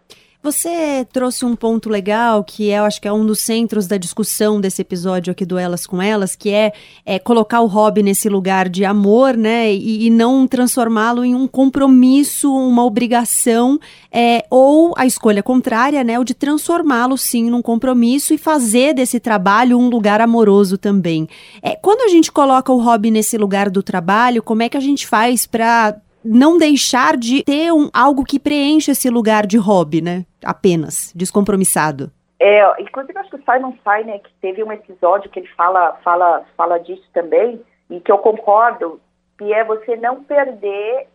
Você 0.43 1.07
trouxe 1.13 1.45
um 1.45 1.55
ponto 1.55 1.87
legal 1.87 2.43
que 2.43 2.69
é, 2.69 2.77
eu 2.77 2.83
acho 2.83 2.99
que 2.99 3.07
é 3.07 3.13
um 3.13 3.25
dos 3.25 3.39
centros 3.39 3.87
da 3.87 3.95
discussão 3.95 4.59
desse 4.59 4.81
episódio 4.81 5.31
aqui 5.31 5.45
do 5.45 5.57
Elas 5.57 5.87
com 5.87 6.01
Elas, 6.01 6.35
que 6.35 6.49
é, 6.49 6.73
é 7.05 7.17
colocar 7.17 7.61
o 7.61 7.65
hobby 7.65 8.03
nesse 8.03 8.27
lugar 8.27 8.67
de 8.67 8.83
amor, 8.83 9.37
né? 9.37 9.73
E, 9.73 10.07
e 10.07 10.09
não 10.09 10.45
transformá-lo 10.45 11.23
em 11.23 11.33
um 11.33 11.47
compromisso, 11.47 12.53
uma 12.53 12.83
obrigação, 12.83 13.79
é, 14.11 14.45
ou 14.49 14.93
a 14.97 15.05
escolha 15.05 15.41
contrária, 15.41 16.03
né? 16.03 16.19
O 16.19 16.25
de 16.25 16.33
transformá-lo 16.33 17.17
sim 17.17 17.49
num 17.49 17.61
compromisso 17.61 18.33
e 18.33 18.37
fazer 18.37 18.93
desse 18.93 19.21
trabalho 19.21 19.79
um 19.79 19.87
lugar 19.87 20.19
amoroso 20.19 20.77
também. 20.77 21.25
É, 21.61 21.77
quando 21.77 22.01
a 22.01 22.09
gente 22.09 22.29
coloca 22.29 22.69
o 22.69 22.81
hobby 22.81 23.11
nesse 23.11 23.37
lugar 23.37 23.69
do 23.69 23.81
trabalho, 23.81 24.43
como 24.43 24.61
é 24.61 24.67
que 24.67 24.75
a 24.75 24.81
gente 24.81 25.07
faz 25.07 25.45
para 25.45 25.95
não 26.23 26.57
deixar 26.57 27.17
de 27.17 27.43
ter 27.43 27.71
um, 27.71 27.89
algo 27.93 28.23
que 28.23 28.39
preenche 28.39 28.91
esse 28.91 29.09
lugar 29.09 29.45
de 29.45 29.57
hobby, 29.57 30.01
né? 30.01 30.25
Apenas, 30.43 31.11
descompromissado. 31.15 32.11
É, 32.39 32.81
inclusive 32.81 33.17
acho 33.17 33.29
que 33.29 33.37
o 33.37 33.43
Simon 33.43 33.73
Sinek 33.83 34.29
teve 34.41 34.63
um 34.63 34.71
episódio 34.71 35.29
que 35.29 35.39
ele 35.39 35.47
fala, 35.55 35.93
fala, 36.03 36.43
fala 36.57 36.77
disso 36.77 37.07
também, 37.13 37.61
e 37.89 37.99
que 38.01 38.11
eu 38.11 38.17
concordo, 38.17 38.99
que 39.37 39.53
é 39.53 39.63
você 39.63 39.95
não 39.95 40.23
perder 40.23 41.07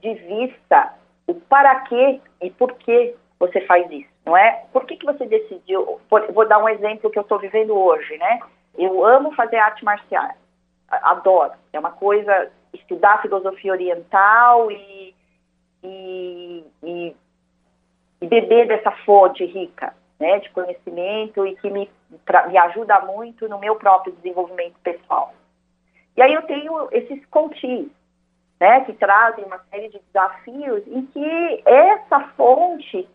de 0.00 0.14
vista 0.14 0.94
o 1.26 1.34
para 1.34 1.74
quê 1.80 2.20
e 2.40 2.50
por 2.50 2.74
que 2.74 3.14
você 3.38 3.60
faz 3.62 3.90
isso, 3.90 4.08
não 4.24 4.36
é? 4.36 4.62
Por 4.72 4.84
que, 4.84 4.96
que 4.96 5.06
você 5.06 5.26
decidiu? 5.26 6.00
Vou 6.08 6.48
dar 6.48 6.58
um 6.58 6.68
exemplo 6.68 7.10
que 7.10 7.18
eu 7.18 7.22
estou 7.22 7.38
vivendo 7.38 7.76
hoje, 7.76 8.16
né? 8.18 8.40
Eu 8.78 9.04
amo 9.04 9.34
fazer 9.34 9.56
arte 9.56 9.84
marcial, 9.84 10.30
adoro. 10.88 11.52
É 11.72 11.78
uma 11.78 11.90
coisa 11.90 12.50
estudar 12.76 13.22
filosofia 13.22 13.72
oriental 13.72 14.70
e, 14.70 15.14
e, 15.82 16.64
e, 16.82 17.16
e 18.20 18.26
beber 18.26 18.68
dessa 18.68 18.90
fonte 19.04 19.44
rica 19.44 19.94
né, 20.18 20.38
de 20.38 20.50
conhecimento 20.50 21.46
e 21.46 21.56
que 21.56 21.70
me, 21.70 21.90
me 22.48 22.58
ajuda 22.58 23.00
muito 23.00 23.48
no 23.48 23.58
meu 23.58 23.76
próprio 23.76 24.12
desenvolvimento 24.14 24.76
pessoal. 24.82 25.34
E 26.16 26.22
aí 26.22 26.32
eu 26.32 26.42
tenho 26.42 26.88
esses 26.92 27.24
coaches, 27.26 27.88
né, 28.58 28.80
que 28.84 28.94
trazem 28.94 29.44
uma 29.44 29.58
série 29.70 29.88
de 29.88 30.00
desafios 30.06 30.82
em 30.86 31.04
que 31.06 31.62
essa 31.66 32.20
fonte 32.36 33.06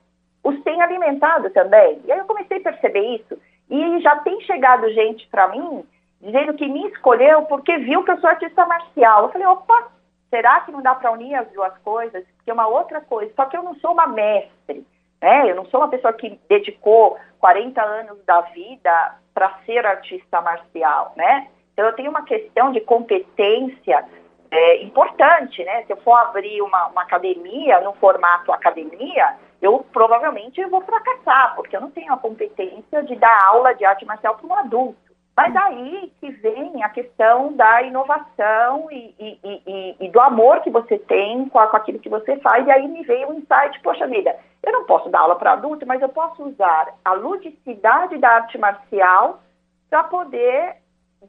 os 0.44 0.62
tem 0.64 0.82
alimentado 0.82 1.50
também. 1.50 2.00
E 2.06 2.12
aí 2.12 2.20
eu 2.20 2.26
comecei 2.26 2.58
a 2.58 2.62
perceber 2.62 3.16
isso 3.16 3.40
e 3.70 4.00
já 4.02 4.18
tem 4.18 4.40
chegado 4.42 4.92
gente 4.92 5.28
para 5.28 5.48
mim 5.48 5.84
dizendo 6.22 6.54
que 6.54 6.68
me 6.68 6.88
escolheu 6.88 7.44
porque 7.44 7.78
viu 7.80 8.04
que 8.04 8.12
eu 8.12 8.20
sou 8.20 8.30
artista 8.30 8.66
marcial. 8.66 9.24
Eu 9.24 9.30
falei, 9.30 9.48
opa, 9.48 9.88
será 10.30 10.62
que 10.62 10.72
não 10.72 10.82
dá 10.82 10.96
para 10.96 11.12
unir 11.12 11.36
as 11.36 11.52
duas 11.52 11.76
coisas? 11.80 12.24
Porque 12.38 12.52
é 12.52 12.54
uma 12.54 12.68
outra 12.68 13.02
coisa. 13.02 13.32
Só 13.36 13.46
que 13.46 13.58
eu 13.58 13.64
não 13.64 13.76
sou 13.76 13.92
uma 13.92 14.08
mestre, 14.08 14.86
né? 15.22 15.50
Eu 15.50 15.56
não 15.56 15.66
sou 15.66 15.80
uma 15.80 15.90
pessoa 15.90 16.14
que 16.14 16.40
dedicou 16.48 17.18
40 17.40 17.82
anos 17.82 18.24
da 18.26 18.42
vida 18.42 19.16
para 19.34 19.58
ser 19.66 19.86
artista 19.86 20.42
marcial, 20.42 21.14
né? 21.16 21.48
Então, 21.74 21.86
eu 21.86 21.94
tenho 21.94 22.12
uma 22.12 22.24
questão 22.24 22.72
de 22.72 22.82
competência 22.82 24.06
é, 24.52 24.84
importante, 24.84 25.64
né? 25.64 25.84
Se 25.84 25.94
eu 25.94 25.98
for 25.98 26.16
abrir 26.16 26.62
uma, 26.62 26.88
uma 26.88 27.02
academia, 27.02 27.80
no 27.82 27.94
formato 27.94 28.52
academia, 28.52 29.36
eu 29.62 29.86
provavelmente 29.94 30.64
vou 30.66 30.82
fracassar, 30.82 31.56
porque 31.56 31.76
eu 31.76 31.82
não 31.82 31.92
tenho 31.92 32.14
a 32.14 32.18
competência 32.18 33.04
de 33.04 33.16
dar 33.16 33.48
aula 33.48 33.74
de 33.74 33.86
arte 33.86 34.06
marcial 34.06 34.36
para 34.36 34.48
um 34.48 34.54
adulto. 34.54 35.11
Mas 35.36 35.56
aí 35.56 36.12
que 36.20 36.30
vem 36.30 36.84
a 36.84 36.90
questão 36.90 37.54
da 37.54 37.82
inovação 37.82 38.90
e, 38.92 39.16
e, 39.18 39.40
e, 39.44 39.96
e 40.00 40.10
do 40.10 40.20
amor 40.20 40.62
que 40.62 40.70
você 40.70 40.98
tem 41.00 41.48
com, 41.50 41.58
a, 41.58 41.68
com, 41.68 41.78
aquilo 41.78 42.00
que 42.00 42.10
você 42.10 42.38
faz. 42.38 42.68
E 42.68 42.72
aí 42.72 42.88
me 42.88 43.04
veio 43.04 43.30
o 43.30 43.32
um 43.32 43.38
insight, 43.40 43.80
poxa 43.82 44.08
vida, 44.08 44.36
eu 44.62 44.72
não 44.72 44.86
posso 44.86 45.10
dar 45.10 45.22
aula 45.22 45.36
para 45.36 45.54
adulto, 45.54 45.88
mas 45.88 46.02
eu 46.02 46.10
posso 46.10 46.44
usar 46.44 46.94
a 47.04 47.14
ludicidade 47.14 48.18
da 48.18 48.30
arte 48.30 48.58
marcial 48.58 49.42
para 49.90 50.04
poder 50.04 50.76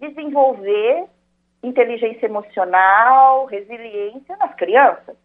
desenvolver 0.01 1.07
inteligência 1.63 2.27
emocional, 2.27 3.45
resiliência 3.47 4.37
nas 4.37 4.55
crianças. 4.55 5.17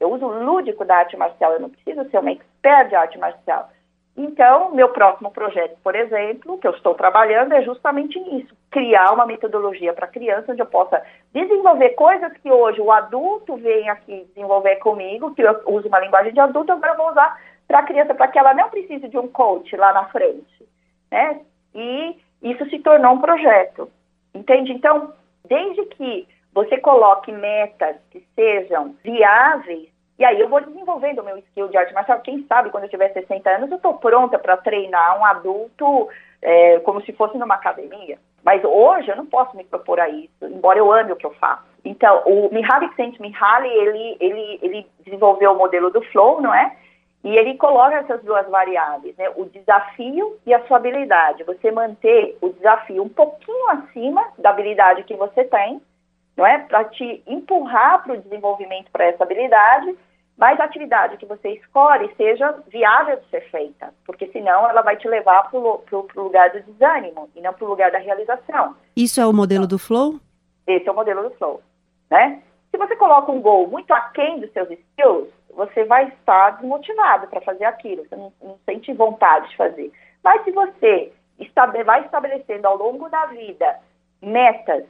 Eu 0.00 0.10
uso 0.12 0.26
o 0.26 0.44
lúdico 0.44 0.84
da 0.84 0.98
arte 0.98 1.16
marcial, 1.16 1.52
eu 1.52 1.60
não 1.60 1.70
preciso 1.70 2.08
ser 2.10 2.18
uma 2.18 2.32
expert 2.32 2.88
de 2.88 2.96
arte 2.96 3.18
marcial. 3.18 3.70
Então, 4.16 4.74
meu 4.74 4.88
próximo 4.88 5.30
projeto, 5.30 5.76
por 5.84 5.94
exemplo, 5.94 6.56
que 6.58 6.66
eu 6.66 6.70
estou 6.70 6.94
trabalhando, 6.94 7.52
é 7.52 7.62
justamente 7.62 8.18
nisso: 8.18 8.56
criar 8.70 9.12
uma 9.12 9.26
metodologia 9.26 9.92
para 9.92 10.06
criança 10.06 10.52
onde 10.52 10.62
eu 10.62 10.66
possa 10.66 11.02
desenvolver 11.34 11.90
coisas 11.90 12.32
que 12.38 12.50
hoje 12.50 12.80
o 12.80 12.90
adulto 12.90 13.56
vem 13.56 13.90
aqui 13.90 14.24
desenvolver 14.34 14.76
comigo, 14.76 15.34
que 15.34 15.42
eu 15.42 15.60
uso 15.66 15.88
uma 15.88 16.00
linguagem 16.00 16.32
de 16.32 16.40
adulto, 16.40 16.72
agora 16.72 16.92
eu 16.92 16.96
vou 16.96 17.10
usar 17.10 17.38
para 17.68 17.80
a 17.80 17.82
criança, 17.82 18.14
para 18.14 18.28
que 18.28 18.38
ela 18.38 18.54
não 18.54 18.70
precise 18.70 19.06
de 19.08 19.18
um 19.18 19.28
coach 19.28 19.76
lá 19.76 19.92
na 19.92 20.04
frente. 20.06 20.66
Né? 21.10 21.40
E 21.74 22.16
isso 22.42 22.64
se 22.70 22.78
tornou 22.78 23.12
um 23.12 23.20
projeto. 23.20 23.90
Entende? 24.34 24.72
Então, 24.72 25.12
desde 25.44 25.84
que 25.86 26.26
você 26.54 26.78
coloque 26.78 27.30
metas 27.30 27.96
que 28.10 28.24
sejam 28.34 28.94
viáveis, 29.04 29.88
e 30.18 30.24
aí 30.24 30.40
eu 30.40 30.48
vou 30.48 30.60
desenvolvendo 30.60 31.20
o 31.20 31.24
meu 31.24 31.36
skill 31.38 31.68
de 31.68 31.76
arte 31.76 31.92
marcial. 31.92 32.20
Quem 32.20 32.44
sabe 32.46 32.70
quando 32.70 32.84
eu 32.84 32.90
tiver 32.90 33.12
60 33.12 33.50
anos 33.50 33.70
eu 33.70 33.76
estou 33.76 33.94
pronta 33.94 34.38
para 34.38 34.56
treinar 34.56 35.18
um 35.20 35.24
adulto 35.24 36.08
é, 36.40 36.78
como 36.80 37.02
se 37.02 37.12
fosse 37.12 37.36
numa 37.36 37.54
academia. 37.54 38.18
Mas 38.42 38.62
hoje 38.64 39.08
eu 39.10 39.16
não 39.16 39.26
posso 39.26 39.56
me 39.56 39.64
propor 39.64 39.98
a 39.98 40.08
isso, 40.08 40.30
embora 40.42 40.78
eu 40.78 40.92
ame 40.92 41.12
o 41.12 41.16
que 41.16 41.26
eu 41.26 41.34
faço. 41.34 41.64
Então, 41.84 42.22
o 42.26 42.48
Mihaly 42.52 42.88
Csikszentmihalyi, 42.88 43.68
ele, 43.68 44.16
ele, 44.20 44.58
ele 44.62 44.86
desenvolveu 45.04 45.52
o 45.52 45.58
modelo 45.58 45.90
do 45.90 46.00
flow, 46.02 46.40
não 46.40 46.54
é? 46.54 46.76
E 47.22 47.36
ele 47.36 47.56
coloca 47.56 47.96
essas 47.96 48.22
duas 48.22 48.48
variáveis, 48.48 49.16
né? 49.16 49.28
O 49.36 49.46
desafio 49.46 50.36
e 50.46 50.54
a 50.54 50.64
sua 50.66 50.76
habilidade. 50.76 51.42
Você 51.44 51.70
manter 51.72 52.38
o 52.40 52.50
desafio 52.50 53.02
um 53.02 53.08
pouquinho 53.08 53.68
acima 53.70 54.24
da 54.38 54.50
habilidade 54.50 55.02
que 55.04 55.14
você 55.14 55.44
tem, 55.44 55.80
não 56.36 56.46
é? 56.46 56.58
Para 56.58 56.84
te 56.84 57.22
empurrar 57.26 58.04
para 58.04 58.14
o 58.14 58.20
desenvolvimento 58.20 58.90
para 58.92 59.06
essa 59.06 59.24
habilidade, 59.24 59.96
mas 60.36 60.60
a 60.60 60.64
atividade 60.64 61.16
que 61.16 61.24
você 61.24 61.50
escolhe 61.50 62.12
seja 62.16 62.52
viável 62.68 63.16
de 63.16 63.28
ser 63.30 63.50
feita, 63.50 63.92
porque 64.04 64.26
senão 64.28 64.68
ela 64.68 64.82
vai 64.82 64.96
te 64.96 65.08
levar 65.08 65.50
para 65.50 65.58
o 65.58 66.08
lugar 66.14 66.50
do 66.50 66.60
desânimo 66.60 67.30
e 67.34 67.40
não 67.40 67.54
para 67.54 67.64
o 67.64 67.68
lugar 67.68 67.90
da 67.90 67.98
realização. 67.98 68.76
Isso 68.94 69.20
é 69.20 69.26
o 69.26 69.32
modelo 69.32 69.66
do 69.66 69.78
flow? 69.78 70.20
Esse 70.66 70.88
é 70.88 70.92
o 70.92 70.94
modelo 70.94 71.22
do 71.22 71.30
flow, 71.36 71.62
né? 72.10 72.42
Se 72.70 72.76
você 72.76 72.94
coloca 72.96 73.32
um 73.32 73.40
gol 73.40 73.66
muito 73.68 73.90
aquém 73.94 74.38
dos 74.40 74.52
seus 74.52 74.70
skills, 74.70 75.28
você 75.54 75.84
vai 75.84 76.08
estar 76.08 76.50
desmotivado 76.50 77.26
para 77.28 77.40
fazer 77.40 77.64
aquilo, 77.64 78.04
você 78.06 78.14
não, 78.14 78.30
não, 78.42 78.58
sente 78.66 78.92
vontade 78.92 79.48
de 79.48 79.56
fazer. 79.56 79.90
Mas 80.22 80.44
se 80.44 80.50
você 80.50 81.12
vai 81.84 82.04
estabelecendo 82.04 82.66
ao 82.66 82.76
longo 82.76 83.08
da 83.08 83.24
vida 83.26 83.78
metas 84.20 84.84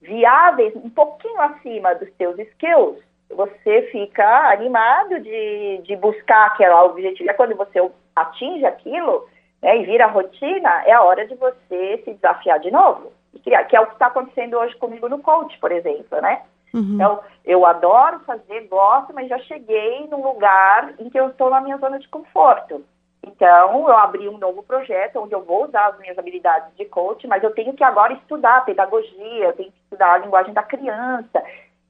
viáveis 0.00 0.76
um 0.76 0.90
pouquinho 0.90 1.40
acima 1.40 1.94
dos 1.94 2.08
seus 2.16 2.38
skills, 2.38 3.02
você 3.30 3.82
fica 3.90 4.50
animado 4.50 5.20
de, 5.20 5.78
de 5.84 5.96
buscar 5.96 6.46
aquele 6.46 6.72
objetivo. 6.72 7.30
É 7.30 7.34
quando 7.34 7.56
você 7.56 7.80
atinge 8.14 8.64
aquilo 8.64 9.26
né, 9.62 9.78
e 9.78 9.84
vira 9.84 10.06
rotina, 10.06 10.82
é 10.84 10.92
a 10.92 11.02
hora 11.02 11.26
de 11.26 11.34
você 11.34 12.02
se 12.04 12.14
desafiar 12.14 12.60
de 12.60 12.70
novo. 12.70 13.12
Que 13.42 13.54
é 13.54 13.80
o 13.80 13.86
que 13.86 13.92
está 13.92 14.06
acontecendo 14.06 14.56
hoje 14.56 14.76
comigo 14.76 15.08
no 15.08 15.18
coach, 15.18 15.58
por 15.58 15.72
exemplo, 15.72 16.20
né? 16.20 16.42
Uhum. 16.72 16.94
Então, 16.94 17.20
eu 17.44 17.64
adoro 17.66 18.20
fazer, 18.20 18.66
gosto, 18.68 19.12
mas 19.14 19.28
já 19.28 19.38
cheguei 19.40 20.06
num 20.08 20.22
lugar 20.22 20.94
em 20.98 21.08
que 21.08 21.18
eu 21.18 21.28
estou 21.28 21.50
na 21.50 21.60
minha 21.60 21.78
zona 21.78 21.98
de 21.98 22.08
conforto. 22.08 22.84
Então, 23.22 23.88
eu 23.88 23.96
abri 23.96 24.28
um 24.28 24.38
novo 24.38 24.62
projeto 24.62 25.20
onde 25.20 25.34
eu 25.34 25.42
vou 25.42 25.64
usar 25.64 25.86
as 25.86 25.98
minhas 25.98 26.18
habilidades 26.18 26.76
de 26.76 26.84
coach, 26.84 27.26
mas 27.26 27.42
eu 27.42 27.52
tenho 27.52 27.72
que 27.74 27.82
agora 27.82 28.12
estudar 28.12 28.64
pedagogia, 28.64 29.46
eu 29.46 29.52
tenho 29.52 29.70
que 29.70 29.78
estudar 29.84 30.14
a 30.14 30.18
linguagem 30.18 30.52
da 30.52 30.62
criança. 30.62 31.42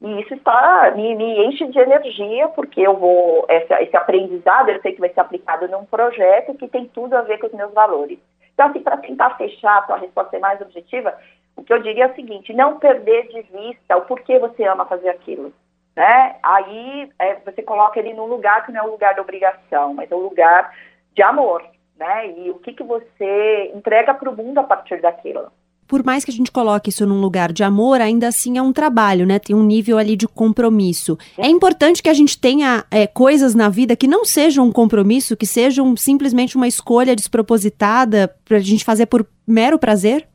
E 0.04 0.20
isso 0.20 0.34
está 0.34 0.92
me, 0.94 1.14
me 1.14 1.46
enche 1.46 1.66
de 1.66 1.78
energia, 1.78 2.46
porque 2.48 2.78
eu 2.78 2.94
vou, 2.94 3.46
essa, 3.48 3.80
esse 3.80 3.96
aprendizado, 3.96 4.68
eu 4.68 4.78
sei 4.82 4.92
que 4.92 5.00
vai 5.00 5.08
ser 5.08 5.20
aplicado 5.20 5.66
num 5.66 5.86
projeto 5.86 6.52
que 6.58 6.68
tem 6.68 6.84
tudo 6.88 7.16
a 7.16 7.22
ver 7.22 7.38
com 7.38 7.46
os 7.46 7.54
meus 7.54 7.72
valores. 7.72 8.18
Então, 8.52 8.66
assim, 8.66 8.80
para 8.80 8.98
tentar 8.98 9.30
fechar, 9.38 9.86
para 9.86 9.96
a 9.96 9.98
resposta 9.98 10.32
ser 10.32 10.40
mais 10.40 10.60
objetiva, 10.60 11.16
o 11.56 11.64
que 11.64 11.72
eu 11.72 11.78
diria 11.78 12.04
é 12.04 12.08
o 12.08 12.14
seguinte: 12.14 12.52
não 12.52 12.78
perder 12.78 13.28
de 13.28 13.40
vista 13.42 13.96
o 13.96 14.02
porquê 14.02 14.38
você 14.38 14.64
ama 14.64 14.84
fazer 14.84 15.08
aquilo. 15.08 15.54
Né? 15.96 16.36
Aí 16.42 17.10
é, 17.18 17.36
você 17.36 17.62
coloca 17.62 17.98
ele 17.98 18.12
num 18.12 18.26
lugar 18.26 18.66
que 18.66 18.72
não 18.72 18.80
é 18.80 18.82
o 18.86 18.90
lugar 18.90 19.14
de 19.14 19.20
obrigação, 19.20 19.94
mas 19.94 20.12
é 20.12 20.14
o 20.14 20.18
lugar 20.18 20.70
de 21.14 21.22
amor. 21.22 21.64
Né? 21.96 22.30
E 22.40 22.50
o 22.50 22.58
que, 22.58 22.74
que 22.74 22.82
você 22.82 23.72
entrega 23.74 24.12
para 24.12 24.28
o 24.28 24.36
mundo 24.36 24.58
a 24.58 24.64
partir 24.64 25.00
daquilo. 25.00 25.50
Por 25.86 26.04
mais 26.04 26.24
que 26.24 26.30
a 26.30 26.34
gente 26.34 26.50
coloque 26.50 26.90
isso 26.90 27.06
num 27.06 27.20
lugar 27.20 27.52
de 27.52 27.62
amor, 27.62 28.00
ainda 28.00 28.28
assim 28.28 28.58
é 28.58 28.62
um 28.62 28.72
trabalho, 28.72 29.26
né? 29.26 29.38
Tem 29.38 29.54
um 29.54 29.62
nível 29.62 29.98
ali 29.98 30.16
de 30.16 30.26
compromisso. 30.26 31.18
É 31.38 31.46
importante 31.46 32.02
que 32.02 32.08
a 32.08 32.14
gente 32.14 32.40
tenha 32.40 32.84
é, 32.90 33.06
coisas 33.06 33.54
na 33.54 33.68
vida 33.68 33.96
que 33.96 34.08
não 34.08 34.24
sejam 34.24 34.66
um 34.66 34.72
compromisso, 34.72 35.36
que 35.36 35.46
sejam 35.46 35.96
simplesmente 35.96 36.56
uma 36.56 36.66
escolha 36.66 37.14
despropositada 37.14 38.34
para 38.44 38.56
a 38.56 38.60
gente 38.60 38.84
fazer 38.84 39.06
por 39.06 39.26
mero 39.46 39.78
prazer? 39.78 40.26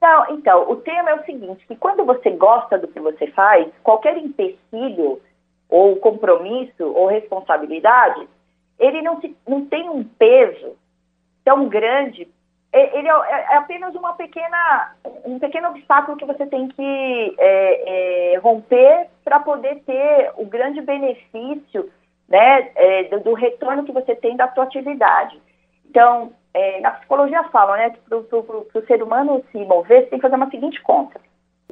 Não, 0.00 0.34
então, 0.34 0.68
o 0.68 0.76
tema 0.76 1.10
é 1.10 1.14
o 1.14 1.24
seguinte, 1.24 1.64
que 1.66 1.76
quando 1.76 2.04
você 2.04 2.30
gosta 2.30 2.76
do 2.76 2.88
que 2.88 2.98
você 2.98 3.28
faz, 3.28 3.68
qualquer 3.84 4.16
empecilho 4.18 5.20
ou 5.68 5.96
compromisso 5.96 6.84
ou 6.84 7.06
responsabilidade, 7.06 8.28
ele 8.78 9.00
não, 9.00 9.20
se, 9.20 9.34
não 9.46 9.64
tem 9.64 9.88
um 9.88 10.02
peso 10.02 10.72
tão 11.44 11.68
grande, 11.68 12.28
ele 12.72 13.08
é, 13.08 13.12
é, 13.12 13.46
é 13.52 13.56
apenas 13.56 13.94
uma 13.94 14.14
pequena, 14.14 14.94
um 15.24 15.38
pequeno 15.38 15.68
obstáculo 15.68 16.16
que 16.16 16.24
você 16.24 16.46
tem 16.46 16.68
que 16.68 17.34
é, 17.38 18.34
é, 18.34 18.38
romper 18.38 19.08
para 19.22 19.40
poder 19.40 19.82
ter 19.84 20.32
o 20.36 20.46
grande 20.46 20.80
benefício 20.80 21.90
né, 22.28 22.70
é, 22.74 23.04
do, 23.04 23.20
do 23.20 23.34
retorno 23.34 23.84
que 23.84 23.92
você 23.92 24.16
tem 24.16 24.36
da 24.36 24.50
sua 24.52 24.64
atividade. 24.64 25.40
Então, 25.88 26.32
é, 26.54 26.80
na 26.80 26.92
psicologia 26.92 27.44
falam, 27.44 27.76
né, 27.76 27.90
que 27.90 28.00
para 28.00 28.18
o 28.18 28.86
ser 28.86 29.02
humano 29.02 29.44
se 29.52 29.58
mover, 29.58 30.04
você 30.04 30.10
tem 30.10 30.18
que 30.18 30.22
fazer 30.22 30.36
uma 30.36 30.50
seguinte 30.50 30.80
conta. 30.80 31.20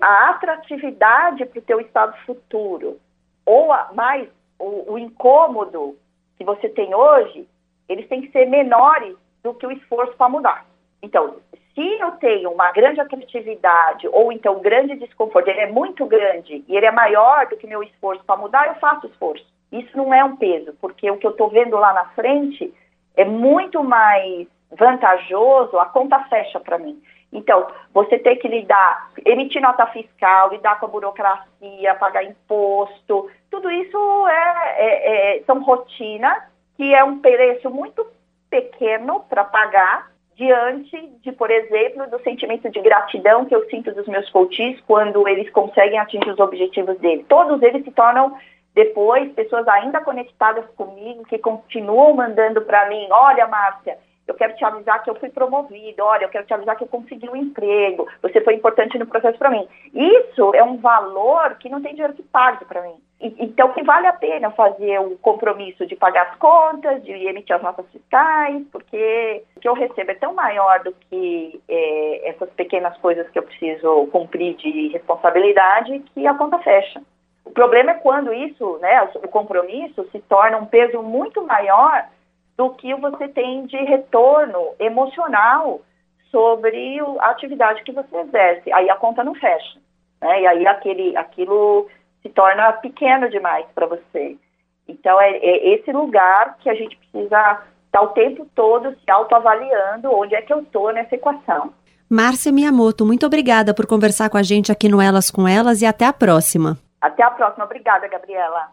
A 0.00 0.30
atratividade 0.30 1.46
para 1.46 1.58
o 1.58 1.62
teu 1.62 1.80
estado 1.80 2.14
futuro, 2.26 2.98
ou 3.46 3.72
a, 3.72 3.90
mais 3.94 4.28
o, 4.58 4.92
o 4.92 4.98
incômodo 4.98 5.96
que 6.36 6.44
você 6.44 6.68
tem 6.68 6.94
hoje, 6.94 7.48
eles 7.88 8.06
têm 8.08 8.20
que 8.20 8.30
ser 8.30 8.46
menores 8.46 9.16
do 9.42 9.54
que 9.54 9.66
o 9.66 9.72
esforço 9.72 10.14
para 10.16 10.28
mudar. 10.28 10.69
Então, 11.02 11.36
se 11.74 12.00
eu 12.00 12.12
tenho 12.12 12.50
uma 12.50 12.72
grande 12.72 13.00
atratividade 13.00 14.06
ou 14.08 14.32
então 14.32 14.60
grande 14.60 14.96
desconforto, 14.96 15.48
ele 15.48 15.60
é 15.60 15.70
muito 15.70 16.04
grande 16.06 16.64
e 16.68 16.76
ele 16.76 16.86
é 16.86 16.90
maior 16.90 17.46
do 17.46 17.56
que 17.56 17.66
meu 17.66 17.82
esforço 17.82 18.22
para 18.24 18.36
mudar, 18.36 18.66
eu 18.66 18.74
faço 18.74 19.06
esforço. 19.06 19.46
Isso 19.72 19.96
não 19.96 20.12
é 20.12 20.22
um 20.24 20.36
peso, 20.36 20.74
porque 20.80 21.10
o 21.10 21.16
que 21.16 21.26
eu 21.26 21.30
estou 21.30 21.48
vendo 21.48 21.76
lá 21.76 21.92
na 21.92 22.06
frente 22.06 22.72
é 23.16 23.24
muito 23.24 23.82
mais 23.84 24.46
vantajoso, 24.70 25.78
a 25.78 25.86
conta 25.86 26.18
fecha 26.24 26.58
para 26.60 26.78
mim. 26.78 27.00
Então, 27.32 27.68
você 27.94 28.18
tem 28.18 28.36
que 28.36 28.48
lidar, 28.48 29.10
emitir 29.24 29.62
nota 29.62 29.86
fiscal, 29.86 30.50
lidar 30.50 30.80
com 30.80 30.86
a 30.86 30.88
burocracia, 30.88 31.94
pagar 31.94 32.24
imposto, 32.24 33.30
tudo 33.48 33.70
isso 33.70 34.28
é, 34.28 34.74
é, 34.76 35.38
é 35.38 35.42
são 35.44 35.62
rotinas 35.62 36.42
que 36.76 36.92
é 36.94 37.04
um 37.04 37.20
preço 37.20 37.70
muito 37.70 38.04
pequeno 38.48 39.20
para 39.28 39.44
pagar 39.44 40.09
diante 40.40 41.06
de, 41.22 41.32
por 41.32 41.50
exemplo, 41.50 42.08
do 42.08 42.18
sentimento 42.22 42.70
de 42.70 42.80
gratidão 42.80 43.44
que 43.44 43.54
eu 43.54 43.68
sinto 43.68 43.92
dos 43.92 44.08
meus 44.08 44.28
coaches 44.30 44.80
quando 44.86 45.28
eles 45.28 45.50
conseguem 45.50 45.98
atingir 45.98 46.30
os 46.30 46.40
objetivos 46.40 46.98
deles. 46.98 47.26
Todos 47.28 47.60
eles 47.62 47.84
se 47.84 47.90
tornam 47.90 48.34
depois 48.74 49.30
pessoas 49.32 49.68
ainda 49.68 50.00
conectadas 50.00 50.64
comigo 50.76 51.24
que 51.24 51.36
continuam 51.36 52.14
mandando 52.14 52.62
para 52.62 52.88
mim, 52.88 53.06
olha, 53.10 53.46
Márcia, 53.46 53.98
eu 54.26 54.34
quero 54.34 54.56
te 54.56 54.64
avisar 54.64 55.02
que 55.02 55.10
eu 55.10 55.14
fui 55.16 55.28
promovido, 55.28 56.02
olha, 56.02 56.24
eu 56.24 56.30
quero 56.30 56.46
te 56.46 56.54
avisar 56.54 56.74
que 56.74 56.84
eu 56.84 56.88
consegui 56.88 57.28
um 57.28 57.36
emprego, 57.36 58.08
você 58.22 58.40
foi 58.40 58.54
importante 58.54 58.98
no 58.98 59.06
processo 59.06 59.38
para 59.38 59.50
mim. 59.50 59.68
Isso 59.92 60.54
é 60.54 60.64
um 60.64 60.78
valor 60.78 61.56
que 61.56 61.68
não 61.68 61.82
tem 61.82 61.92
dinheiro 61.92 62.14
que 62.14 62.22
pague 62.22 62.64
para 62.64 62.80
mim. 62.80 62.94
Então, 63.20 63.70
que 63.72 63.82
vale 63.82 64.06
a 64.06 64.14
pena 64.14 64.50
fazer 64.50 64.98
o 64.98 65.18
compromisso 65.18 65.86
de 65.86 65.94
pagar 65.94 66.28
as 66.28 66.36
contas, 66.36 67.02
de 67.04 67.12
emitir 67.12 67.54
as 67.54 67.62
notas 67.62 67.84
fiscais, 67.92 68.64
porque 68.72 69.42
o 69.56 69.60
que 69.60 69.68
eu 69.68 69.74
recebo 69.74 70.10
é 70.10 70.14
tão 70.14 70.32
maior 70.32 70.82
do 70.82 70.92
que 70.92 71.60
é, 71.68 72.30
essas 72.30 72.48
pequenas 72.50 72.96
coisas 72.96 73.28
que 73.28 73.38
eu 73.38 73.42
preciso 73.42 74.06
cumprir 74.06 74.56
de 74.56 74.88
responsabilidade 74.88 75.98
que 76.14 76.26
a 76.26 76.32
conta 76.32 76.58
fecha. 76.60 77.02
O 77.44 77.50
problema 77.50 77.90
é 77.90 77.94
quando 77.94 78.32
isso, 78.32 78.78
né, 78.78 79.02
o 79.16 79.28
compromisso 79.28 80.08
se 80.10 80.20
torna 80.20 80.56
um 80.56 80.66
peso 80.66 81.02
muito 81.02 81.42
maior 81.44 82.06
do 82.56 82.70
que 82.70 82.94
você 82.94 83.28
tem 83.28 83.66
de 83.66 83.76
retorno 83.76 84.74
emocional 84.78 85.82
sobre 86.30 87.00
a 87.18 87.30
atividade 87.30 87.82
que 87.82 87.92
você 87.92 88.16
exerce. 88.16 88.72
Aí 88.72 88.88
a 88.88 88.96
conta 88.96 89.22
não 89.22 89.34
fecha. 89.34 89.78
Né? 90.22 90.42
E 90.42 90.46
aí 90.46 90.66
aquele, 90.66 91.16
aquilo 91.16 91.88
se 92.22 92.28
torna 92.28 92.72
pequeno 92.74 93.28
demais 93.28 93.66
para 93.74 93.86
você. 93.86 94.36
Então, 94.88 95.20
é, 95.20 95.30
é, 95.30 95.74
esse 95.74 95.92
lugar 95.92 96.56
que 96.60 96.68
a 96.68 96.74
gente 96.74 96.96
precisa 96.96 97.62
estar 97.86 98.02
o 98.02 98.08
tempo 98.08 98.46
todo 98.54 98.90
se 98.92 99.10
autoavaliando 99.10 100.12
onde 100.12 100.34
é 100.34 100.42
que 100.42 100.52
eu 100.52 100.60
estou 100.60 100.92
nessa 100.92 101.14
equação. 101.14 101.72
Márcia 102.08 102.50
Miyamoto, 102.50 103.06
muito 103.06 103.24
obrigada 103.24 103.72
por 103.72 103.86
conversar 103.86 104.28
com 104.28 104.36
a 104.36 104.42
gente 104.42 104.72
aqui 104.72 104.88
no 104.88 105.00
Elas 105.00 105.30
com 105.30 105.46
Elas 105.46 105.80
e 105.80 105.86
até 105.86 106.04
a 106.04 106.12
próxima. 106.12 106.76
Até 107.00 107.22
a 107.22 107.30
próxima. 107.30 107.64
Obrigada, 107.64 108.08
Gabriela. 108.08 108.68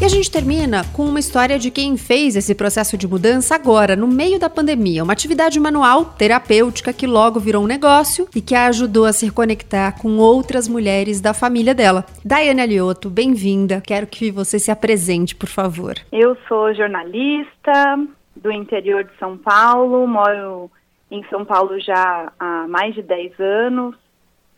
E 0.00 0.04
a 0.04 0.08
gente 0.08 0.30
termina 0.30 0.82
com 0.94 1.04
uma 1.06 1.18
história 1.18 1.58
de 1.58 1.72
quem 1.72 1.96
fez 1.96 2.36
esse 2.36 2.54
processo 2.54 2.96
de 2.96 3.08
mudança 3.08 3.56
agora, 3.56 3.96
no 3.96 4.06
meio 4.06 4.38
da 4.38 4.48
pandemia. 4.48 5.02
Uma 5.02 5.12
atividade 5.12 5.58
manual, 5.58 6.04
terapêutica, 6.04 6.92
que 6.92 7.04
logo 7.04 7.40
virou 7.40 7.64
um 7.64 7.66
negócio 7.66 8.28
e 8.32 8.40
que 8.40 8.54
a 8.54 8.66
ajudou 8.66 9.06
a 9.06 9.12
se 9.12 9.28
conectar 9.28 10.00
com 10.00 10.18
outras 10.18 10.68
mulheres 10.68 11.20
da 11.20 11.34
família 11.34 11.74
dela. 11.74 12.06
Daiane 12.24 12.60
Alioto, 12.60 13.10
bem-vinda. 13.10 13.82
Quero 13.84 14.06
que 14.06 14.30
você 14.30 14.60
se 14.60 14.70
apresente, 14.70 15.34
por 15.34 15.48
favor. 15.48 15.96
Eu 16.12 16.36
sou 16.46 16.72
jornalista 16.72 17.98
do 18.36 18.52
interior 18.52 19.02
de 19.02 19.10
São 19.18 19.36
Paulo, 19.36 20.06
moro 20.06 20.70
em 21.10 21.24
São 21.28 21.44
Paulo 21.44 21.80
já 21.80 22.32
há 22.38 22.68
mais 22.68 22.94
de 22.94 23.02
10 23.02 23.32
anos 23.40 23.96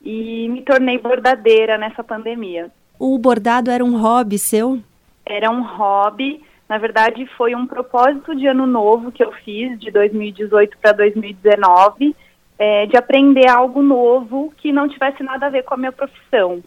e 0.04 0.50
me 0.50 0.60
tornei 0.60 0.98
bordadeira 0.98 1.78
nessa 1.78 2.04
pandemia. 2.04 2.70
O 2.98 3.16
bordado 3.16 3.70
era 3.70 3.82
um 3.82 3.98
hobby 3.98 4.38
seu? 4.38 4.78
Era 5.24 5.50
um 5.50 5.62
hobby. 5.62 6.42
Na 6.68 6.78
verdade, 6.78 7.26
foi 7.36 7.54
um 7.54 7.66
propósito 7.66 8.34
de 8.34 8.46
ano 8.46 8.66
novo 8.66 9.10
que 9.10 9.22
eu 9.22 9.32
fiz, 9.32 9.78
de 9.78 9.90
2018 9.90 10.78
para 10.78 10.92
2019, 10.92 12.14
é, 12.58 12.86
de 12.86 12.96
aprender 12.96 13.48
algo 13.48 13.82
novo 13.82 14.52
que 14.56 14.70
não 14.70 14.88
tivesse 14.88 15.22
nada 15.22 15.46
a 15.46 15.50
ver 15.50 15.64
com 15.64 15.74
a 15.74 15.76
minha 15.76 15.92
profissão. 15.92 16.62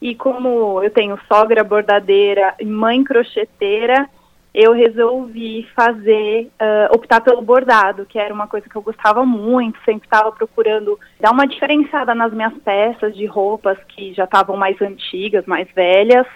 E 0.00 0.14
como 0.14 0.82
eu 0.82 0.90
tenho 0.90 1.18
sogra 1.26 1.64
bordadeira 1.64 2.54
e 2.58 2.64
mãe 2.64 3.02
crocheteira, 3.02 4.08
eu 4.56 4.72
resolvi 4.72 5.68
fazer, 5.76 6.50
uh, 6.58 6.94
optar 6.94 7.20
pelo 7.20 7.42
bordado, 7.42 8.06
que 8.06 8.18
era 8.18 8.32
uma 8.32 8.46
coisa 8.46 8.66
que 8.66 8.74
eu 8.74 8.80
gostava 8.80 9.22
muito, 9.26 9.78
sempre 9.84 10.06
estava 10.06 10.32
procurando 10.32 10.98
dar 11.20 11.30
uma 11.30 11.46
diferenciada 11.46 12.14
nas 12.14 12.32
minhas 12.32 12.54
peças 12.64 13.14
de 13.14 13.26
roupas 13.26 13.76
que 13.88 14.14
já 14.14 14.24
estavam 14.24 14.56
mais 14.56 14.80
antigas, 14.80 15.44
mais 15.44 15.68
velhas, 15.72 16.26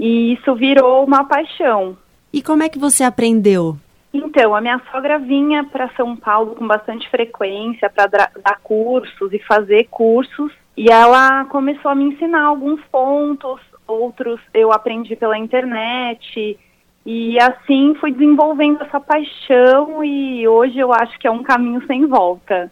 e 0.00 0.32
isso 0.32 0.54
virou 0.54 1.04
uma 1.04 1.24
paixão. 1.24 1.96
E 2.32 2.42
como 2.42 2.62
é 2.62 2.68
que 2.68 2.78
você 2.78 3.04
aprendeu? 3.04 3.76
Então, 4.12 4.56
a 4.56 4.60
minha 4.60 4.80
sogra 4.90 5.18
vinha 5.18 5.62
para 5.64 5.90
São 5.90 6.16
Paulo 6.16 6.56
com 6.56 6.66
bastante 6.66 7.08
frequência 7.10 7.88
para 7.90 8.06
dar 8.06 8.58
cursos 8.62 9.32
e 9.32 9.38
fazer 9.40 9.88
cursos, 9.90 10.50
e 10.76 10.90
ela 10.90 11.44
começou 11.44 11.90
a 11.90 11.94
me 11.94 12.04
ensinar 12.04 12.44
alguns 12.44 12.80
pontos, 12.90 13.60
outros 13.86 14.40
eu 14.54 14.72
aprendi 14.72 15.14
pela 15.14 15.38
internet, 15.38 16.58
e 17.04 17.38
assim 17.38 17.94
fui 18.00 18.10
desenvolvendo 18.10 18.82
essa 18.82 19.00
paixão 19.00 20.02
e 20.02 20.46
hoje 20.48 20.78
eu 20.78 20.92
acho 20.92 21.18
que 21.18 21.26
é 21.26 21.30
um 21.30 21.42
caminho 21.42 21.84
sem 21.86 22.06
volta. 22.06 22.70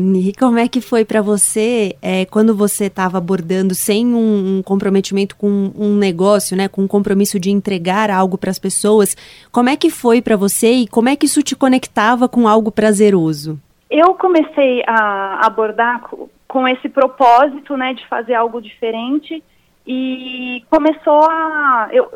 E 0.00 0.32
como 0.38 0.60
é 0.60 0.68
que 0.68 0.80
foi 0.80 1.04
para 1.04 1.20
você 1.20 1.96
é, 2.00 2.24
quando 2.24 2.54
você 2.54 2.84
estava 2.84 3.18
abordando 3.18 3.74
sem 3.74 4.06
um, 4.06 4.58
um, 4.58 4.62
comprometimento 4.62 5.34
com 5.34 5.72
um 5.76 5.96
negócio, 5.96 6.56
né, 6.56 6.68
com 6.68 6.82
um 6.82 6.86
compromisso 6.86 7.40
de 7.40 7.50
entregar 7.50 8.08
algo 8.08 8.38
para 8.38 8.48
as 8.48 8.60
pessoas? 8.60 9.16
Como 9.50 9.68
é 9.68 9.76
que 9.76 9.90
foi 9.90 10.22
para 10.22 10.36
você 10.36 10.70
e 10.70 10.86
como 10.86 11.08
é 11.08 11.16
que 11.16 11.26
isso 11.26 11.42
te 11.42 11.56
conectava 11.56 12.28
com 12.28 12.46
algo 12.46 12.70
prazeroso? 12.70 13.58
Eu 13.90 14.14
comecei 14.14 14.84
a 14.86 15.44
abordar 15.44 16.08
com 16.46 16.68
esse 16.68 16.88
propósito, 16.88 17.76
né, 17.76 17.92
de 17.92 18.06
fazer 18.06 18.34
algo 18.34 18.62
diferente 18.62 19.42
e 19.84 20.62
começou 20.70 21.24
a, 21.28 21.88
eu, 21.90 22.08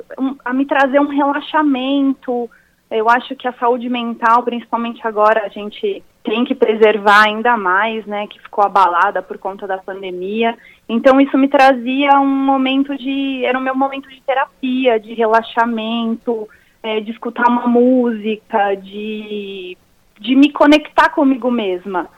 a 0.44 0.52
me 0.52 0.66
trazer 0.66 1.00
um 1.00 1.08
relaxamento. 1.08 2.48
Eu 2.88 3.10
acho 3.10 3.34
que 3.34 3.48
a 3.48 3.52
saúde 3.54 3.88
mental, 3.88 4.44
principalmente 4.44 5.04
agora, 5.04 5.42
a 5.44 5.48
gente 5.48 6.00
tem 6.24 6.44
que 6.44 6.54
preservar 6.54 7.24
ainda 7.24 7.56
mais, 7.56 8.06
né, 8.06 8.26
que 8.26 8.40
ficou 8.40 8.64
abalada 8.64 9.20
por 9.20 9.38
conta 9.38 9.66
da 9.66 9.78
pandemia. 9.78 10.56
Então 10.88 11.20
isso 11.20 11.36
me 11.36 11.48
trazia 11.48 12.18
um 12.20 12.26
momento 12.26 12.96
de, 12.96 13.44
era 13.44 13.58
o 13.58 13.62
meu 13.62 13.74
momento 13.74 14.08
de 14.08 14.20
terapia, 14.22 15.00
de 15.00 15.14
relaxamento, 15.14 16.48
é, 16.82 17.00
de 17.00 17.10
escutar 17.10 17.48
uma 17.48 17.66
música, 17.66 18.74
de, 18.74 19.76
de 20.20 20.36
me 20.36 20.50
conectar 20.52 21.08
comigo 21.08 21.50
mesma. 21.50 22.08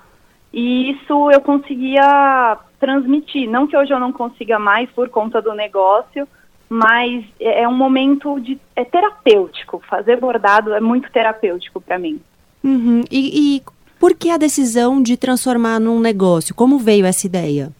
E 0.52 0.92
isso 0.92 1.30
eu 1.30 1.40
conseguia 1.40 2.59
transmitir. 2.78 3.50
Não 3.50 3.66
que 3.66 3.76
hoje 3.76 3.92
eu 3.92 3.98
não 3.98 4.12
consiga 4.12 4.59
mais 4.59 4.90
por 4.90 5.09
conta 5.09 5.40
do 5.40 5.55
negócio, 5.55 6.28
mas 6.68 7.24
é, 7.40 7.62
é 7.62 7.68
um 7.68 7.76
momento 7.76 8.38
de 8.38 8.59
é 8.76 8.84
terapêutico. 8.84 9.82
Fazer 9.88 10.20
bordado 10.20 10.74
é 10.74 10.80
muito 10.80 11.11
terapêutico 11.11 11.80
para 11.80 11.98
mim. 11.98 12.20
Uhum. 12.62 13.02
E, 13.11 13.57
e 13.57 13.62
por 13.99 14.14
que 14.14 14.30
a 14.30 14.36
decisão 14.36 15.03
de 15.03 15.16
transformar 15.16 15.80
num 15.80 16.01
negócio? 16.01 16.55
Como 16.55 16.78
veio 16.78 17.07
essa 17.07 17.26
ideia? 17.26 17.70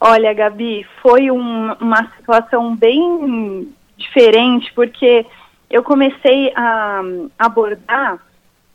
Olha, 0.00 0.32
Gabi, 0.34 0.86
foi 1.02 1.30
um, 1.30 1.72
uma 1.80 2.10
situação 2.16 2.76
bem 2.76 3.68
diferente, 3.96 4.72
porque 4.74 5.24
eu 5.70 5.82
comecei 5.82 6.52
a 6.54 7.02
abordar 7.38 8.18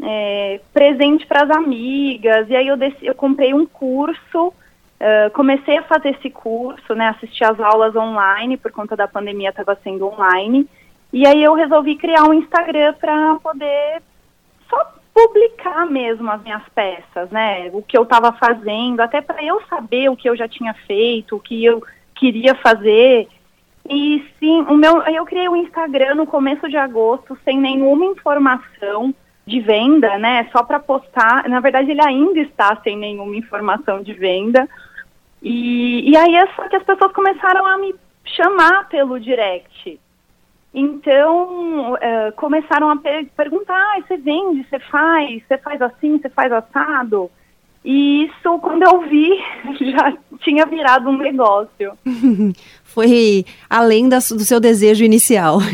é, 0.02 0.60
presente 0.74 1.26
para 1.28 1.44
as 1.44 1.52
amigas, 1.52 2.50
e 2.50 2.56
aí 2.56 2.68
eu, 2.68 2.78
eu 3.04 3.14
comprei 3.14 3.54
um 3.54 3.66
curso, 3.66 4.48
uh, 4.48 5.30
comecei 5.34 5.78
a 5.78 5.84
fazer 5.84 6.10
esse 6.18 6.30
curso, 6.30 6.96
né, 6.96 7.10
assistir 7.10 7.44
às 7.44 7.60
aulas 7.60 7.96
online, 7.96 8.58
por 8.58 8.72
conta 8.72 8.96
da 8.96 9.08
pandemia 9.08 9.50
estava 9.50 9.78
sendo 9.84 10.08
online, 10.08 10.68
e 11.14 11.26
aí 11.28 11.44
eu 11.44 11.54
resolvi 11.54 11.96
criar 11.96 12.24
um 12.24 12.34
Instagram 12.34 12.94
para 12.94 13.36
poder 13.36 14.02
só 14.68 14.94
publicar 15.28 15.86
mesmo 15.86 16.30
as 16.32 16.42
minhas 16.42 16.64
peças, 16.74 17.30
né? 17.30 17.70
O 17.74 17.82
que 17.82 17.98
eu 17.98 18.04
estava 18.04 18.32
fazendo, 18.34 19.02
até 19.02 19.22
para 19.22 19.44
eu 19.44 19.62
saber 19.70 20.10
o 20.10 20.16
que 20.16 20.30
eu 20.30 20.36
já 20.36 20.48
tinha 20.48 20.74
feito, 20.86 21.36
o 21.36 21.40
que 21.40 21.64
eu 21.64 21.84
queria 22.16 22.56
fazer. 22.56 23.28
E 23.90 24.26
sim, 24.40 24.62
o 24.62 24.76
meu, 24.76 25.02
eu 25.04 25.26
criei 25.26 25.48
o 25.48 25.52
um 25.52 25.56
Instagram 25.56 26.16
no 26.16 26.28
começo 26.28 26.70
de 26.70 26.78
agosto 26.78 27.38
sem 27.44 27.60
nenhuma 27.60 28.06
informação 28.06 29.14
de 29.46 29.60
venda, 29.60 30.18
né? 30.18 30.50
Só 30.52 30.64
para 30.64 30.80
postar. 30.80 31.48
Na 31.50 31.60
verdade, 31.60 31.92
ele 31.92 32.02
ainda 32.02 32.40
está 32.40 32.76
sem 32.84 32.98
nenhuma 32.98 33.36
informação 33.36 34.02
de 34.02 34.14
venda. 34.14 34.68
E, 35.42 36.10
e 36.10 36.16
aí 36.16 36.36
é 36.36 36.48
só 36.56 36.68
que 36.70 36.76
as 36.76 36.84
pessoas 36.84 37.12
começaram 37.12 37.66
a 37.66 37.78
me 37.78 37.96
chamar 38.26 38.88
pelo 38.88 39.20
direct. 39.20 40.00
Então, 40.74 41.94
uh, 41.94 42.32
começaram 42.38 42.90
a 42.90 42.96
per 42.96 43.26
perguntar, 43.36 43.76
ah, 43.76 44.02
você 44.02 44.18
vende, 44.18 44.66
você 44.70 44.80
faz, 44.80 45.44
você 45.46 45.58
faz 45.58 45.82
assim, 45.82 46.18
você 46.18 46.30
faz 46.30 46.52
assado? 46.52 47.30
E 47.84 48.26
isso, 48.26 48.60
quando 48.60 48.84
eu 48.84 49.02
vi, 49.02 49.32
já 49.92 50.14
tinha 50.40 50.66
virado 50.66 51.10
um 51.10 51.18
negócio. 51.18 51.94
Foi 52.84 53.44
além 53.70 54.08
da, 54.08 54.18
do 54.18 54.42
seu 54.42 54.60
desejo 54.60 55.04
inicial. 55.04 55.60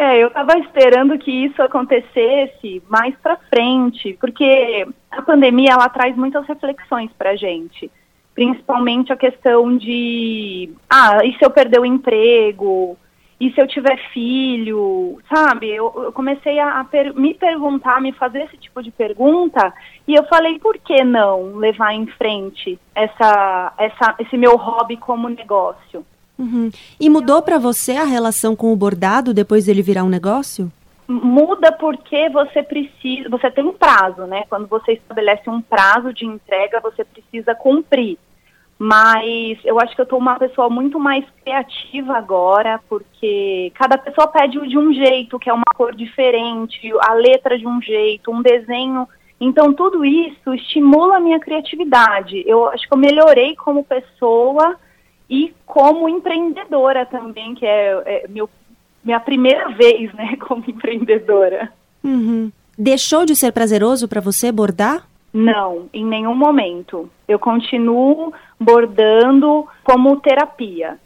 É, 0.00 0.22
eu 0.22 0.28
estava 0.28 0.56
esperando 0.58 1.18
que 1.18 1.28
isso 1.28 1.60
acontecesse 1.60 2.80
mais 2.88 3.16
para 3.16 3.36
frente, 3.52 4.16
porque 4.20 4.86
a 5.10 5.20
pandemia 5.22 5.72
ela 5.72 5.88
traz 5.88 6.14
muitas 6.14 6.46
reflexões 6.46 7.10
para 7.18 7.34
gente, 7.34 7.90
principalmente 8.32 9.12
a 9.12 9.16
questão 9.16 9.76
de, 9.76 10.70
ah, 10.88 11.18
e 11.24 11.32
se 11.36 11.44
eu 11.44 11.50
perder 11.50 11.80
o 11.80 11.84
emprego? 11.84 12.96
E 13.40 13.52
se 13.52 13.60
eu 13.60 13.68
tiver 13.68 13.96
filho, 14.12 15.18
sabe? 15.32 15.68
Eu, 15.68 15.92
eu 15.96 16.12
comecei 16.12 16.58
a, 16.58 16.80
a 16.80 16.84
per, 16.84 17.14
me 17.14 17.34
perguntar, 17.34 18.00
me 18.00 18.12
fazer 18.12 18.42
esse 18.42 18.56
tipo 18.56 18.82
de 18.82 18.90
pergunta, 18.90 19.72
e 20.06 20.14
eu 20.14 20.24
falei, 20.24 20.58
por 20.58 20.76
que 20.78 21.04
não 21.04 21.56
levar 21.56 21.94
em 21.94 22.06
frente 22.06 22.78
essa, 22.94 23.72
essa, 23.78 24.16
esse 24.18 24.36
meu 24.36 24.56
hobby 24.56 24.96
como 24.96 25.28
negócio? 25.28 26.04
Uhum. 26.36 26.70
E 26.98 27.08
mudou 27.08 27.40
para 27.42 27.58
você 27.58 27.92
a 27.92 28.04
relação 28.04 28.56
com 28.56 28.72
o 28.72 28.76
bordado 28.76 29.32
depois 29.32 29.66
dele 29.66 29.82
virar 29.82 30.04
um 30.04 30.08
negócio? 30.08 30.70
Muda 31.06 31.72
porque 31.72 32.28
você 32.28 32.62
precisa, 32.62 33.28
você 33.28 33.50
tem 33.50 33.64
um 33.64 33.72
prazo, 33.72 34.22
né? 34.26 34.44
Quando 34.48 34.66
você 34.66 34.92
estabelece 34.92 35.48
um 35.48 35.60
prazo 35.60 36.12
de 36.12 36.26
entrega, 36.26 36.80
você 36.80 37.04
precisa 37.04 37.54
cumprir. 37.54 38.18
Mas 38.78 39.58
eu 39.64 39.80
acho 39.80 39.94
que 39.94 40.00
eu 40.00 40.04
estou 40.04 40.20
uma 40.20 40.38
pessoa 40.38 40.70
muito 40.70 41.00
mais 41.00 41.24
criativa 41.42 42.16
agora, 42.16 42.80
porque 42.88 43.72
cada 43.74 43.98
pessoa 43.98 44.28
pede 44.28 44.60
de 44.68 44.78
um 44.78 44.92
jeito, 44.92 45.38
que 45.38 45.50
é 45.50 45.52
uma 45.52 45.64
cor 45.74 45.94
diferente, 45.94 46.92
a 47.00 47.12
letra 47.14 47.58
de 47.58 47.66
um 47.66 47.82
jeito, 47.82 48.30
um 48.30 48.40
desenho. 48.40 49.08
Então, 49.40 49.72
tudo 49.72 50.04
isso 50.04 50.54
estimula 50.54 51.16
a 51.16 51.20
minha 51.20 51.40
criatividade. 51.40 52.44
Eu 52.46 52.68
acho 52.68 52.86
que 52.86 52.94
eu 52.94 52.98
melhorei 52.98 53.56
como 53.56 53.82
pessoa 53.82 54.76
e 55.28 55.52
como 55.66 56.08
empreendedora 56.08 57.04
também, 57.04 57.56
que 57.56 57.66
é, 57.66 58.02
é 58.06 58.28
meu, 58.28 58.48
minha 59.02 59.18
primeira 59.18 59.70
vez 59.70 60.12
né, 60.14 60.36
como 60.46 60.62
empreendedora. 60.68 61.72
Uhum. 62.04 62.52
Deixou 62.78 63.26
de 63.26 63.34
ser 63.34 63.50
prazeroso 63.50 64.06
para 64.06 64.20
você 64.20 64.52
bordar? 64.52 65.07
Não, 65.32 65.88
em 65.92 66.04
nenhum 66.04 66.34
momento. 66.34 67.10
Eu 67.26 67.38
continuo 67.38 68.32
bordando 68.58 69.66
como 69.84 70.20
terapia. 70.20 70.98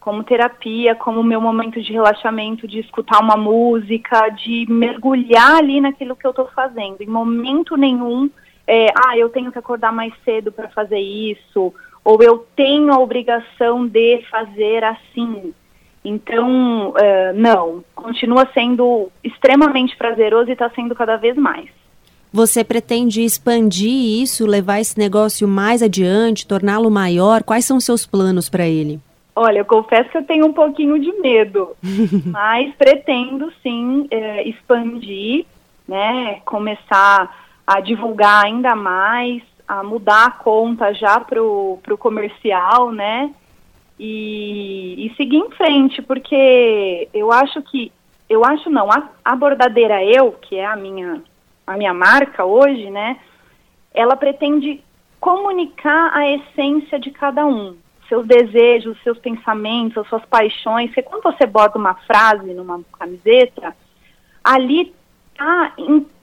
Como 0.00 0.22
terapia, 0.22 0.94
como 0.94 1.22
meu 1.22 1.40
momento 1.40 1.82
de 1.82 1.92
relaxamento, 1.92 2.66
de 2.66 2.78
escutar 2.78 3.20
uma 3.20 3.36
música, 3.36 4.28
de 4.28 4.64
mergulhar 4.68 5.56
ali 5.56 5.80
naquilo 5.80 6.16
que 6.16 6.26
eu 6.26 6.30
estou 6.30 6.46
fazendo. 6.48 7.00
Em 7.00 7.06
momento 7.06 7.76
nenhum, 7.76 8.30
é, 8.66 8.86
ah, 8.94 9.18
eu 9.18 9.28
tenho 9.28 9.50
que 9.50 9.58
acordar 9.58 9.92
mais 9.92 10.12
cedo 10.24 10.52
para 10.52 10.68
fazer 10.68 10.98
isso, 10.98 11.74
ou 12.04 12.22
eu 12.22 12.46
tenho 12.54 12.92
a 12.92 12.98
obrigação 13.00 13.86
de 13.86 14.22
fazer 14.30 14.84
assim. 14.84 15.52
Então, 16.04 16.90
uh, 16.90 17.32
não, 17.34 17.84
continua 17.92 18.48
sendo 18.54 19.10
extremamente 19.24 19.96
prazeroso 19.96 20.48
e 20.48 20.52
está 20.52 20.70
sendo 20.70 20.94
cada 20.94 21.16
vez 21.16 21.36
mais. 21.36 21.68
Você 22.36 22.62
pretende 22.62 23.24
expandir 23.24 24.20
isso, 24.22 24.44
levar 24.44 24.78
esse 24.78 24.98
negócio 24.98 25.48
mais 25.48 25.82
adiante, 25.82 26.46
torná-lo 26.46 26.90
maior? 26.90 27.42
Quais 27.42 27.64
são 27.64 27.78
os 27.78 27.84
seus 27.86 28.04
planos 28.04 28.50
para 28.50 28.66
ele? 28.66 29.00
Olha, 29.34 29.60
eu 29.60 29.64
confesso 29.64 30.10
que 30.10 30.18
eu 30.18 30.22
tenho 30.22 30.44
um 30.44 30.52
pouquinho 30.52 31.00
de 31.00 31.10
medo, 31.14 31.74
mas 32.26 32.74
pretendo 32.74 33.50
sim 33.62 34.06
é, 34.10 34.46
expandir, 34.46 35.46
né? 35.88 36.42
Começar 36.44 37.34
a 37.66 37.80
divulgar 37.80 38.44
ainda 38.44 38.76
mais, 38.76 39.42
a 39.66 39.82
mudar 39.82 40.26
a 40.26 40.30
conta 40.30 40.92
já 40.92 41.18
pro, 41.18 41.78
pro 41.82 41.96
comercial, 41.96 42.92
né? 42.92 43.32
E, 43.98 45.06
e 45.06 45.14
seguir 45.16 45.38
em 45.38 45.50
frente, 45.52 46.02
porque 46.02 47.08
eu 47.14 47.32
acho 47.32 47.62
que, 47.62 47.90
eu 48.28 48.44
acho 48.44 48.68
não, 48.68 48.92
a, 48.92 49.08
a 49.24 49.34
bordadeira 49.34 50.04
eu, 50.04 50.32
que 50.32 50.56
é 50.56 50.66
a 50.66 50.76
minha 50.76 51.22
a 51.66 51.76
minha 51.76 51.92
marca 51.92 52.44
hoje, 52.44 52.90
né, 52.90 53.18
ela 53.92 54.16
pretende 54.16 54.82
comunicar 55.18 56.10
a 56.14 56.30
essência 56.30 56.98
de 57.00 57.10
cada 57.10 57.44
um, 57.44 57.76
seus 58.08 58.26
desejos, 58.26 58.96
seus 59.02 59.18
pensamentos, 59.18 60.06
suas 60.08 60.24
paixões. 60.26 60.88
Porque 60.88 61.02
quando 61.02 61.22
você 61.22 61.46
bota 61.46 61.78
uma 61.78 61.94
frase 61.94 62.54
numa 62.54 62.80
camiseta, 62.98 63.74
ali 64.44 64.94
tá 65.36 65.72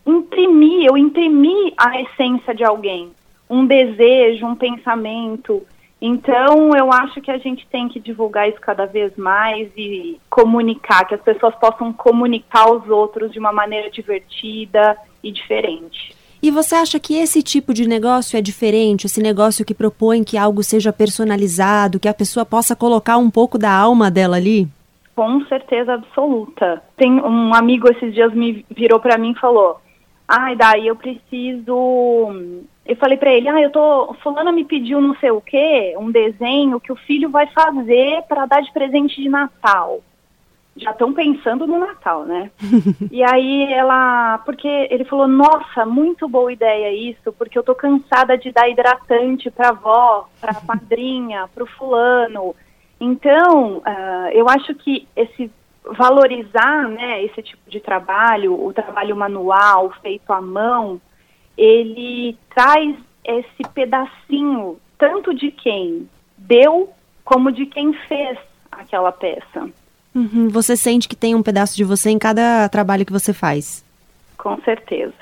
imprimir, 0.05 0.85
eu 0.85 0.97
imprimi 0.97 1.73
a 1.77 2.01
essência 2.01 2.53
de 2.53 2.63
alguém, 2.63 3.11
um 3.49 3.65
desejo, 3.65 4.45
um 4.45 4.55
pensamento. 4.55 5.65
Então, 6.01 6.75
eu 6.75 6.91
acho 6.91 7.21
que 7.21 7.31
a 7.31 7.37
gente 7.37 7.65
tem 7.67 7.87
que 7.87 7.99
divulgar 7.99 8.49
isso 8.49 8.59
cada 8.59 8.85
vez 8.85 9.15
mais 9.15 9.69
e 9.75 10.19
comunicar, 10.29 11.05
que 11.05 11.15
as 11.15 11.21
pessoas 11.21 11.55
possam 11.55 11.93
comunicar 11.93 12.67
aos 12.67 12.87
outros 12.89 13.31
de 13.31 13.39
uma 13.39 13.53
maneira 13.53 13.89
divertida 13.89 14.97
e 15.23 15.31
diferente. 15.31 16.15
E 16.41 16.51
você 16.51 16.75
acha 16.75 16.99
que 16.99 17.15
esse 17.15 17.41
tipo 17.41 17.73
de 17.73 17.87
negócio 17.87 18.37
é 18.37 18.41
diferente? 18.41 19.05
Esse 19.05 19.21
negócio 19.21 19.63
que 19.63 19.73
propõe 19.73 20.25
que 20.25 20.37
algo 20.37 20.61
seja 20.61 20.91
personalizado, 20.91 21.99
que 21.99 22.07
a 22.09 22.13
pessoa 22.13 22.45
possa 22.45 22.75
colocar 22.75 23.15
um 23.15 23.31
pouco 23.31 23.57
da 23.57 23.71
alma 23.71 24.11
dela 24.11 24.35
ali? 24.35 24.67
Com 25.15 25.45
certeza 25.45 25.93
absoluta. 25.93 26.83
Tem 26.97 27.13
um 27.13 27.53
amigo 27.53 27.89
esses 27.89 28.13
dias 28.13 28.33
me 28.33 28.65
virou 28.69 28.99
para 28.99 29.17
mim 29.17 29.31
e 29.31 29.39
falou: 29.39 29.79
"Ai, 30.27 30.53
daí 30.57 30.85
eu 30.85 30.97
preciso 30.97 32.35
eu 32.85 32.95
falei 32.97 33.17
para 33.17 33.31
ele, 33.33 33.47
ah, 33.47 33.61
eu 33.61 33.69
tô, 33.71 34.13
fulana 34.21 34.51
me 34.51 34.65
pediu 34.65 34.99
não 34.99 35.15
sei 35.15 35.31
o 35.31 35.39
quê, 35.39 35.95
um 35.97 36.11
desenho 36.11 36.81
que 36.81 36.91
o 36.91 36.97
filho 36.97 37.29
vai 37.29 37.47
fazer 37.47 38.21
para 38.27 38.45
dar 38.45 38.61
de 38.61 38.73
presente 38.73 39.21
de 39.21 39.29
Natal 39.29 40.01
já 40.75 40.91
estão 40.91 41.13
pensando 41.13 41.67
no 41.67 41.79
Natal, 41.79 42.25
né? 42.25 42.49
e 43.11 43.23
aí 43.23 43.71
ela, 43.71 44.39
porque 44.39 44.67
ele 44.89 45.05
falou, 45.05 45.27
nossa, 45.27 45.85
muito 45.85 46.27
boa 46.27 46.51
ideia 46.51 46.91
isso, 46.91 47.31
porque 47.33 47.57
eu 47.57 47.63
tô 47.63 47.75
cansada 47.75 48.37
de 48.37 48.51
dar 48.51 48.69
hidratante 48.69 49.51
para 49.51 49.69
avó, 49.69 50.27
para 50.41 50.59
madrinha, 50.67 51.47
para 51.53 51.63
o 51.63 51.67
fulano. 51.67 52.55
Então, 52.99 53.77
uh, 53.77 54.29
eu 54.31 54.49
acho 54.49 54.73
que 54.75 55.07
esse 55.15 55.51
valorizar, 55.91 56.87
né, 56.87 57.23
esse 57.23 57.41
tipo 57.41 57.69
de 57.69 57.79
trabalho, 57.79 58.53
o 58.53 58.71
trabalho 58.73 59.15
manual 59.15 59.91
feito 60.01 60.31
à 60.31 60.41
mão, 60.41 60.99
ele 61.57 62.37
traz 62.55 62.95
esse 63.23 63.63
pedacinho 63.73 64.77
tanto 64.97 65.33
de 65.33 65.51
quem 65.51 66.09
deu 66.37 66.89
como 67.23 67.51
de 67.51 67.65
quem 67.65 67.93
fez 67.93 68.37
aquela 68.71 69.11
peça. 69.11 69.69
Uhum, 70.15 70.49
você 70.49 70.77
sente 70.77 71.07
que 71.07 71.15
tem 71.15 71.33
um 71.33 71.43
pedaço 71.43 71.75
de 71.75 71.83
você 71.83 72.09
em 72.09 72.19
cada 72.19 72.69
trabalho 72.69 73.05
que 73.05 73.11
você 73.11 73.33
faz? 73.33 73.83
Com 74.37 74.59
certeza. 74.61 75.13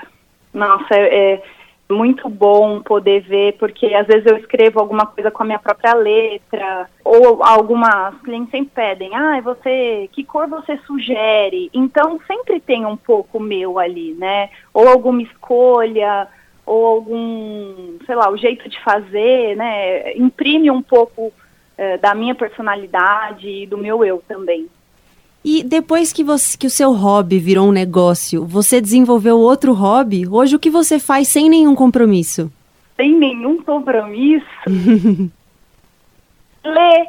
Nossa, 0.54 0.94
é, 0.94 1.34
é 1.34 1.44
muito 1.92 2.30
bom 2.30 2.82
poder 2.82 3.22
ver, 3.22 3.54
porque 3.58 3.94
às 3.94 4.08
vezes 4.08 4.26
eu 4.26 4.38
escrevo 4.38 4.80
alguma 4.80 5.06
coisa 5.06 5.30
com 5.30 5.44
a 5.44 5.46
minha 5.46 5.60
própria 5.60 5.94
letra, 5.94 6.90
ou 7.04 7.44
algumas 7.44 8.16
clientes 8.22 8.52
sempre 8.52 8.72
pedem, 8.74 9.16
ah, 9.16 9.40
você, 9.42 10.10
que 10.12 10.24
cor 10.24 10.48
você 10.48 10.78
sugere? 10.86 11.70
Então 11.74 12.20
sempre 12.26 12.60
tem 12.60 12.86
um 12.86 12.98
pouco 12.98 13.40
meu 13.40 13.78
ali, 13.80 14.14
né? 14.14 14.50
Ou 14.74 14.88
alguma 14.88 15.22
escolha, 15.22 16.28
ou 16.66 16.86
algum, 16.86 17.98
sei 18.06 18.16
lá, 18.16 18.30
o 18.30 18.38
jeito 18.38 18.68
de 18.70 18.82
fazer, 18.82 19.56
né? 19.56 20.14
Imprime 20.18 20.72
um 20.72 20.82
pouco 20.82 21.34
é, 21.78 21.98
da 21.98 22.16
minha 22.16 22.36
personalidade 22.36 23.48
e 23.48 23.68
do 23.68 23.78
meu 23.78 24.04
eu 24.04 24.24
também. 24.28 24.70
E 25.44 25.64
depois 25.64 26.14
que, 26.14 26.24
você, 26.24 26.56
que 26.58 26.68
o 26.68 26.70
seu 26.70 26.94
hobby 26.94 27.40
virou 27.40 27.68
um 27.68 27.72
negócio, 27.72 28.46
você 28.46 28.80
desenvolveu 28.80 29.40
outro 29.40 29.74
hobby? 29.74 30.28
Hoje 30.28 30.56
o 30.56 30.60
que 30.60 30.70
você 30.70 31.00
faz 31.00 31.28
sem 31.28 31.50
nenhum 31.50 31.74
compromisso? 31.74 32.52
Sem 32.96 33.18
nenhum 33.18 33.62
compromisso? 33.64 34.46
Ler. 36.64 37.08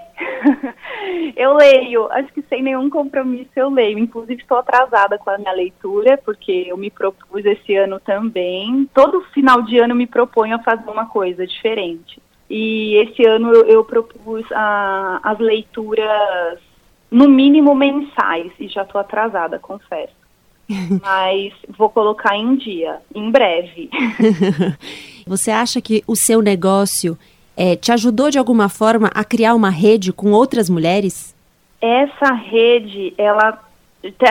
eu 1.36 1.54
leio. 1.54 2.10
Acho 2.10 2.32
que 2.32 2.40
sem 2.48 2.62
nenhum 2.62 2.88
compromisso 2.88 3.50
eu 3.54 3.68
leio. 3.68 3.98
Inclusive 3.98 4.40
estou 4.40 4.56
atrasada 4.56 5.18
com 5.18 5.28
a 5.28 5.36
minha 5.36 5.52
leitura, 5.52 6.18
porque 6.24 6.64
eu 6.68 6.76
me 6.78 6.90
propus 6.90 7.44
esse 7.44 7.76
ano 7.76 8.00
também. 8.00 8.88
Todo 8.94 9.20
final 9.34 9.60
de 9.60 9.78
ano 9.78 9.92
eu 9.92 9.96
me 9.96 10.06
proponho 10.06 10.56
a 10.56 10.62
fazer 10.62 10.88
uma 10.88 11.04
coisa 11.04 11.46
diferente. 11.46 12.18
E 12.48 12.96
esse 12.96 13.26
ano 13.26 13.52
eu, 13.52 13.66
eu 13.66 13.84
propus 13.84 14.44
a, 14.52 15.20
as 15.22 15.38
leituras 15.38 16.58
no 17.12 17.28
mínimo 17.28 17.74
mensais, 17.74 18.50
e 18.58 18.66
já 18.66 18.82
estou 18.82 18.98
atrasada, 18.98 19.58
confesso. 19.58 20.14
Mas 21.02 21.52
vou 21.76 21.90
colocar 21.90 22.34
em 22.36 22.56
dia, 22.56 23.00
em 23.14 23.30
breve. 23.30 23.90
Você 25.26 25.50
acha 25.50 25.80
que 25.80 26.02
o 26.06 26.16
seu 26.16 26.40
negócio 26.40 27.16
é, 27.54 27.76
te 27.76 27.92
ajudou 27.92 28.30
de 28.30 28.38
alguma 28.38 28.70
forma 28.70 29.10
a 29.14 29.22
criar 29.22 29.54
uma 29.54 29.68
rede 29.68 30.12
com 30.12 30.32
outras 30.32 30.70
mulheres? 30.70 31.36
Essa 31.80 32.32
rede, 32.32 33.12
ela 33.18 33.62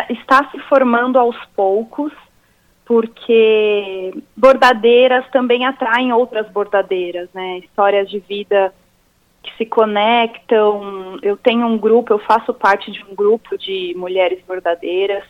está 0.09 0.49
se 0.49 0.57
formando 0.61 1.19
aos 1.19 1.37
poucos, 1.55 2.11
porque 2.85 4.11
bordadeiras 4.35 5.29
também 5.31 5.65
atraem 5.65 6.11
outras 6.11 6.49
bordadeiras, 6.49 7.29
né? 7.33 7.59
Histórias 7.59 8.09
de 8.09 8.19
vida 8.19 8.73
que 9.43 9.55
se 9.57 9.65
conectam. 9.65 11.19
Eu 11.21 11.37
tenho 11.37 11.65
um 11.65 11.77
grupo, 11.77 12.13
eu 12.13 12.19
faço 12.19 12.53
parte 12.53 12.91
de 12.91 13.03
um 13.03 13.15
grupo 13.15 13.57
de 13.57 13.93
mulheres 13.95 14.39
bordadeiras 14.47 15.23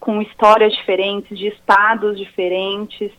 com 0.00 0.20
histórias 0.20 0.72
diferentes, 0.72 1.38
de 1.38 1.48
estados 1.48 2.18
diferentes. 2.18 3.12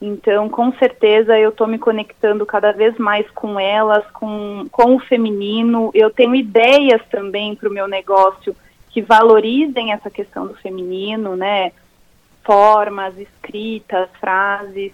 Então, 0.00 0.48
com 0.48 0.72
certeza, 0.74 1.36
eu 1.36 1.50
estou 1.50 1.66
me 1.66 1.78
conectando 1.78 2.46
cada 2.46 2.70
vez 2.70 2.96
mais 2.96 3.28
com 3.32 3.58
elas, 3.58 4.08
com, 4.12 4.66
com 4.70 4.94
o 4.94 5.00
feminino. 5.00 5.90
Eu 5.92 6.10
tenho 6.10 6.36
ideias 6.36 7.02
também 7.10 7.56
para 7.56 7.68
o 7.68 7.72
meu 7.72 7.88
negócio 7.88 8.54
que 8.90 9.02
valorizem 9.02 9.92
essa 9.92 10.08
questão 10.08 10.46
do 10.46 10.54
feminino, 10.54 11.34
né? 11.36 11.72
Formas, 12.44 13.18
escritas, 13.18 14.08
frases. 14.20 14.92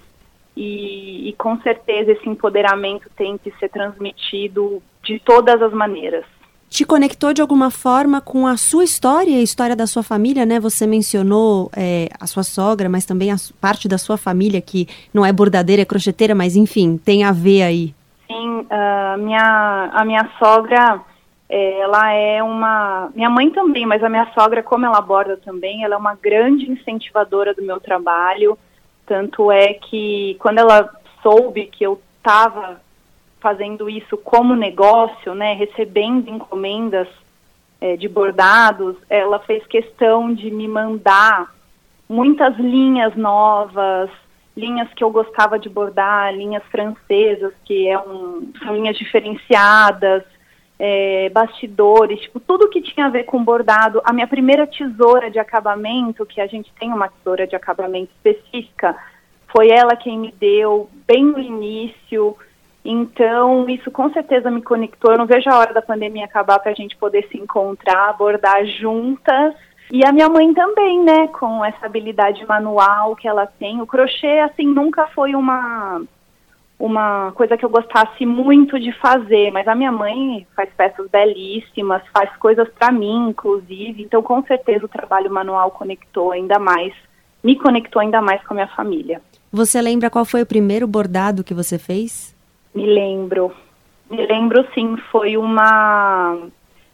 E, 0.56 1.28
e, 1.28 1.32
com 1.32 1.60
certeza 1.62 2.12
esse 2.12 2.28
empoderamento 2.28 3.10
tem 3.16 3.36
que 3.36 3.50
ser 3.58 3.68
transmitido 3.68 4.80
de 5.02 5.18
todas 5.18 5.60
as 5.60 5.72
maneiras. 5.72 6.24
Te 6.68 6.84
conectou 6.84 7.32
de 7.32 7.42
alguma 7.42 7.70
forma 7.70 8.20
com 8.20 8.46
a 8.46 8.56
sua 8.56 8.84
história, 8.84 9.36
a 9.36 9.42
história 9.42 9.76
da 9.76 9.86
sua 9.86 10.02
família, 10.02 10.46
né? 10.46 10.58
Você 10.60 10.86
mencionou 10.86 11.70
é, 11.76 12.08
a 12.20 12.26
sua 12.26 12.42
sogra, 12.42 12.88
mas 12.88 13.04
também 13.04 13.30
a 13.30 13.36
parte 13.60 13.88
da 13.88 13.98
sua 13.98 14.16
família 14.16 14.60
que 14.60 14.88
não 15.12 15.24
é 15.24 15.32
bordadeira, 15.32 15.82
é 15.82 15.84
crocheteira, 15.84 16.34
mas 16.34 16.56
enfim, 16.56 16.96
tem 16.96 17.24
a 17.24 17.32
ver 17.32 17.62
aí. 17.62 17.94
assim, 18.24 18.66
a 18.70 19.16
minha, 19.16 19.90
a 19.92 20.04
minha 20.04 20.28
sogra, 20.38 21.00
é, 21.48 21.80
ela 21.80 22.12
é 22.12 22.42
uma. 22.42 23.10
Minha 23.14 23.30
mãe 23.30 23.50
também, 23.50 23.86
mas 23.86 24.02
a 24.02 24.08
minha 24.08 24.26
sogra, 24.34 24.62
como 24.62 24.86
ela 24.86 24.98
aborda 24.98 25.36
também, 25.36 25.84
ela 25.84 25.94
é 25.94 25.98
uma 25.98 26.14
grande 26.14 26.70
incentivadora 26.70 27.54
do 27.54 27.62
meu 27.62 27.78
trabalho. 27.78 28.58
Tanto 29.06 29.50
é 29.52 29.74
que 29.74 30.36
quando 30.40 30.58
ela 30.58 30.90
soube 31.22 31.66
que 31.66 31.84
eu 31.84 32.00
estava 32.18 32.80
fazendo 33.40 33.90
isso 33.90 34.16
como 34.16 34.56
negócio, 34.56 35.34
né, 35.34 35.52
recebendo 35.54 36.30
encomendas 36.30 37.08
é, 37.80 37.96
de 37.96 38.08
bordados, 38.08 38.96
ela 39.10 39.38
fez 39.40 39.66
questão 39.66 40.32
de 40.32 40.50
me 40.50 40.66
mandar 40.66 41.54
muitas 42.08 42.56
linhas 42.56 43.14
novas, 43.14 44.10
linhas 44.56 44.88
que 44.94 45.04
eu 45.04 45.10
gostava 45.10 45.58
de 45.58 45.68
bordar, 45.68 46.34
linhas 46.34 46.62
francesas, 46.64 47.52
que 47.64 47.88
é 47.88 47.98
um, 47.98 48.50
são 48.62 48.74
linhas 48.74 48.96
diferenciadas, 48.96 50.22
é, 50.78 51.28
bastidores, 51.30 52.20
tipo, 52.20 52.40
tudo 52.40 52.68
que 52.68 52.82
tinha 52.82 53.06
a 53.06 53.10
ver 53.10 53.24
com 53.24 53.44
bordado. 53.44 54.00
A 54.04 54.12
minha 54.12 54.26
primeira 54.26 54.66
tesoura 54.66 55.30
de 55.30 55.38
acabamento, 55.38 56.26
que 56.26 56.40
a 56.40 56.46
gente 56.46 56.72
tem 56.78 56.92
uma 56.92 57.08
tesoura 57.08 57.46
de 57.46 57.54
acabamento 57.54 58.10
específica, 58.16 58.96
foi 59.48 59.70
ela 59.70 59.96
quem 59.96 60.18
me 60.18 60.32
deu 60.32 60.90
bem 61.06 61.24
no 61.24 61.38
início. 61.38 62.36
Então, 62.84 63.68
isso 63.68 63.90
com 63.90 64.12
certeza 64.12 64.50
me 64.50 64.60
conectou. 64.60 65.12
Eu 65.12 65.18
não 65.18 65.26
vejo 65.26 65.48
a 65.48 65.58
hora 65.58 65.72
da 65.72 65.80
pandemia 65.80 66.24
acabar 66.24 66.58
para 66.58 66.72
a 66.72 66.74
gente 66.74 66.96
poder 66.96 67.26
se 67.28 67.38
encontrar, 67.38 68.10
abordar 68.10 68.64
juntas. 68.66 69.54
E 69.90 70.04
a 70.04 70.12
minha 70.12 70.28
mãe 70.28 70.52
também, 70.52 71.02
né, 71.04 71.28
com 71.28 71.64
essa 71.64 71.86
habilidade 71.86 72.44
manual 72.46 73.14
que 73.14 73.28
ela 73.28 73.46
tem. 73.46 73.80
O 73.80 73.86
crochê, 73.86 74.40
assim, 74.40 74.66
nunca 74.66 75.06
foi 75.08 75.34
uma 75.34 76.02
uma 76.84 77.32
coisa 77.32 77.56
que 77.56 77.64
eu 77.64 77.70
gostasse 77.70 78.26
muito 78.26 78.78
de 78.78 78.92
fazer, 78.98 79.50
mas 79.50 79.66
a 79.66 79.74
minha 79.74 79.90
mãe 79.90 80.46
faz 80.54 80.68
peças 80.76 81.08
belíssimas, 81.10 82.02
faz 82.12 82.30
coisas 82.36 82.68
para 82.78 82.92
mim, 82.92 83.30
inclusive. 83.30 84.02
Então, 84.02 84.22
com 84.22 84.42
certeza, 84.42 84.84
o 84.84 84.88
trabalho 84.88 85.32
manual 85.32 85.70
conectou 85.70 86.32
ainda 86.32 86.58
mais, 86.58 86.92
me 87.42 87.56
conectou 87.56 88.02
ainda 88.02 88.20
mais 88.20 88.42
com 88.42 88.52
a 88.52 88.56
minha 88.56 88.68
família. 88.68 89.22
Você 89.50 89.80
lembra 89.80 90.10
qual 90.10 90.26
foi 90.26 90.42
o 90.42 90.46
primeiro 90.46 90.86
bordado 90.86 91.42
que 91.42 91.54
você 91.54 91.78
fez? 91.78 92.36
Me 92.74 92.84
lembro. 92.84 93.50
Me 94.10 94.26
lembro 94.26 94.66
sim, 94.74 94.98
foi 95.10 95.38
uma 95.38 96.36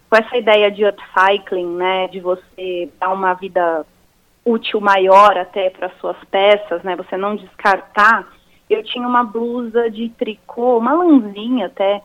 com 0.09 0.17
essa 0.17 0.37
ideia 0.37 0.71
de 0.71 0.85
upcycling, 0.85 1.77
né, 1.77 2.07
de 2.09 2.21
você 2.21 2.89
dar 3.01 3.13
uma 3.13 3.35
vida 3.35 3.85
útil 4.45 4.81
maior 4.81 5.37
até 5.37 5.71
para 5.71 5.91
suas 6.01 6.17
peças, 6.31 6.81
né, 6.85 6.95
você 6.95 7.17
não 7.17 7.35
descartar. 7.35 8.40
Eu 8.71 8.85
tinha 8.85 9.07
uma 9.07 9.25
blusa 9.25 9.91
de 9.91 10.09
tricô, 10.11 10.79
uma 10.79 10.93
lãzinha 10.93 11.67
até, 11.67 12.01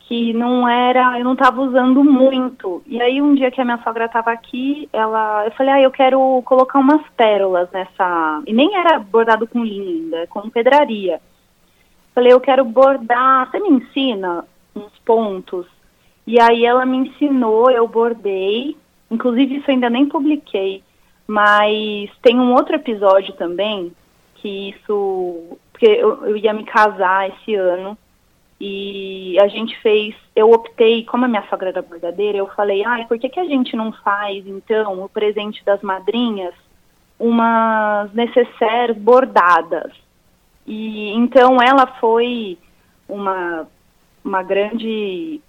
que 0.00 0.32
não 0.32 0.68
era, 0.68 1.18
eu 1.18 1.24
não 1.24 1.34
estava 1.34 1.60
usando 1.60 2.02
muito. 2.02 2.82
E 2.86 3.00
aí 3.00 3.22
um 3.22 3.34
dia 3.34 3.50
que 3.50 3.60
a 3.60 3.64
minha 3.64 3.80
sogra 3.84 4.06
estava 4.06 4.32
aqui, 4.32 4.88
ela, 4.92 5.44
eu 5.44 5.52
falei, 5.52 5.74
ah, 5.74 5.80
eu 5.82 5.90
quero 5.90 6.42
colocar 6.44 6.78
umas 6.78 7.06
pérolas 7.10 7.70
nessa, 7.70 8.42
e 8.46 8.52
nem 8.52 8.74
era 8.74 8.98
bordado 8.98 9.46
com 9.46 9.62
linha 9.62 9.88
ainda, 9.88 10.16
é 10.18 10.26
com 10.26 10.50
pedraria. 10.50 11.20
Falei, 12.14 12.32
eu 12.32 12.40
quero 12.40 12.64
bordar, 12.64 13.48
você 13.48 13.60
me 13.60 13.68
ensina 13.68 14.44
uns 14.74 14.98
pontos? 15.04 15.66
E 16.26 16.40
aí 16.40 16.64
ela 16.64 16.84
me 16.84 16.96
ensinou, 16.96 17.70
eu 17.70 17.86
bordei, 17.86 18.76
inclusive 19.10 19.56
isso 19.56 19.70
ainda 19.70 19.88
nem 19.88 20.06
publiquei, 20.06 20.82
mas 21.26 22.10
tem 22.22 22.40
um 22.40 22.54
outro 22.54 22.74
episódio 22.74 23.34
também, 23.34 23.92
que 24.36 24.70
isso, 24.70 25.58
porque 25.78 25.86
eu, 25.86 26.26
eu 26.26 26.36
ia 26.36 26.52
me 26.52 26.64
casar 26.64 27.28
esse 27.28 27.54
ano, 27.54 27.96
e 28.60 29.38
a 29.40 29.46
gente 29.46 29.80
fez, 29.80 30.16
eu 30.34 30.50
optei, 30.50 31.04
como 31.04 31.24
a 31.24 31.28
minha 31.28 31.46
sogra 31.48 31.68
era 31.68 31.80
bordadeira, 31.80 32.36
eu 32.36 32.48
falei, 32.48 32.84
ai, 32.84 33.06
por 33.06 33.16
que, 33.16 33.28
que 33.28 33.38
a 33.38 33.44
gente 33.44 33.76
não 33.76 33.92
faz, 33.92 34.44
então, 34.44 35.04
o 35.04 35.08
presente 35.08 35.64
das 35.64 35.80
madrinhas, 35.80 36.52
umas 37.16 38.12
necessaires 38.12 38.96
bordadas? 38.96 39.92
E 40.66 41.12
então 41.12 41.62
ela 41.62 41.86
foi 42.00 42.58
uma, 43.08 43.68
uma 44.24 44.42
grande 44.42 45.40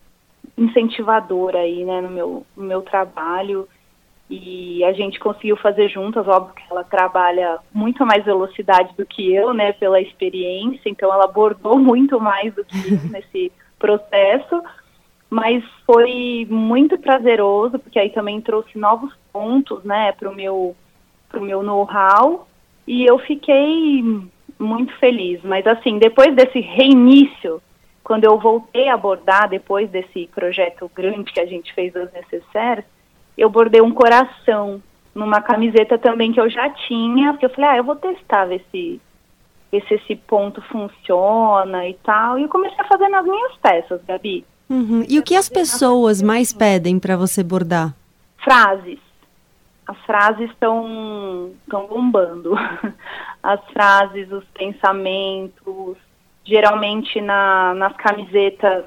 incentivadora 0.55 1.59
aí, 1.59 1.83
né, 1.83 2.01
no 2.01 2.09
meu, 2.09 2.45
no 2.55 2.63
meu 2.63 2.83
trabalho. 2.83 3.67
E 4.29 4.83
a 4.83 4.93
gente 4.93 5.19
conseguiu 5.19 5.57
fazer 5.57 5.89
juntas, 5.89 6.27
óbvio 6.27 6.53
que 6.53 6.63
ela 6.69 6.83
trabalha 6.83 7.59
muito 7.73 8.05
mais 8.05 8.23
velocidade 8.23 8.93
do 8.95 9.05
que 9.05 9.33
eu, 9.33 9.53
né, 9.53 9.71
pela 9.73 9.99
experiência, 9.99 10.87
então 10.87 11.11
ela 11.11 11.23
abordou 11.23 11.77
muito 11.79 12.19
mais 12.19 12.53
do 12.53 12.63
que 12.63 12.77
eu 12.77 12.99
nesse 13.09 13.51
processo, 13.79 14.61
mas 15.29 15.63
foi 15.85 16.45
muito 16.49 16.97
prazeroso, 16.97 17.79
porque 17.79 17.97
aí 17.97 18.09
também 18.11 18.39
trouxe 18.41 18.77
novos 18.77 19.13
pontos, 19.33 19.83
né, 19.83 20.11
para 20.11 20.29
o 20.29 20.35
meu, 20.35 20.75
pro 21.27 21.41
meu 21.41 21.63
know-how, 21.63 22.47
e 22.87 23.05
eu 23.05 23.17
fiquei 23.19 24.03
muito 24.59 24.95
feliz. 24.97 25.41
Mas 25.43 25.65
assim, 25.65 25.97
depois 25.97 26.35
desse 26.35 26.59
reinício 26.59 27.61
quando 28.09 28.23
eu 28.23 28.39
voltei 28.39 28.89
a 28.89 28.97
bordar, 28.97 29.47
depois 29.47 29.87
desse 29.87 30.27
projeto 30.33 30.89
grande 30.95 31.31
que 31.31 31.39
a 31.39 31.45
gente 31.45 31.71
fez 31.75 31.93
das 31.93 32.11
necessárias, 32.11 32.83
eu 33.39 33.49
bordei 33.49 33.81
um 33.81 33.91
coração 33.91 34.81
numa 35.15 35.41
camiseta 35.41 35.97
também 35.97 36.31
que 36.31 36.39
eu 36.39 36.49
já 36.49 36.69
tinha, 36.69 37.31
porque 37.31 37.45
eu 37.45 37.49
falei, 37.49 37.69
ah, 37.71 37.77
eu 37.77 37.83
vou 37.83 37.95
testar, 37.95 38.45
ver 38.45 38.63
se, 38.71 39.01
ver 39.71 39.83
se 39.87 39.95
esse 39.95 40.15
ponto 40.15 40.61
funciona 40.63 41.87
e 41.87 41.93
tal. 42.03 42.37
E 42.37 42.43
eu 42.43 42.49
comecei 42.49 42.79
a 42.79 42.87
fazer 42.87 43.07
nas 43.07 43.25
minhas 43.25 43.55
peças, 43.57 44.01
Gabi. 44.07 44.45
Uhum. 44.69 45.03
E 45.09 45.17
o 45.17 45.23
que 45.23 45.35
as 45.35 45.49
pessoas 45.49 46.21
mais 46.21 46.53
pedem 46.53 46.99
para 46.99 47.17
você 47.17 47.43
bordar? 47.43 47.93
Frases. 48.43 48.99
As 49.87 49.97
frases 50.05 50.49
estão 50.51 51.51
bombando. 51.67 52.53
As 53.41 53.59
frases, 53.71 54.29
os 54.33 54.43
pensamentos, 54.53 55.97
geralmente 56.43 57.21
na, 57.21 57.73
nas 57.73 57.95
camisetas 57.95 58.83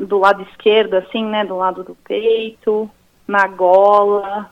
do 0.00 0.18
lado 0.18 0.42
esquerdo, 0.42 0.94
assim, 0.94 1.24
né, 1.24 1.44
do 1.44 1.56
lado 1.56 1.84
do 1.84 1.94
peito, 1.94 2.90
na 3.28 3.46
gola. 3.46 4.50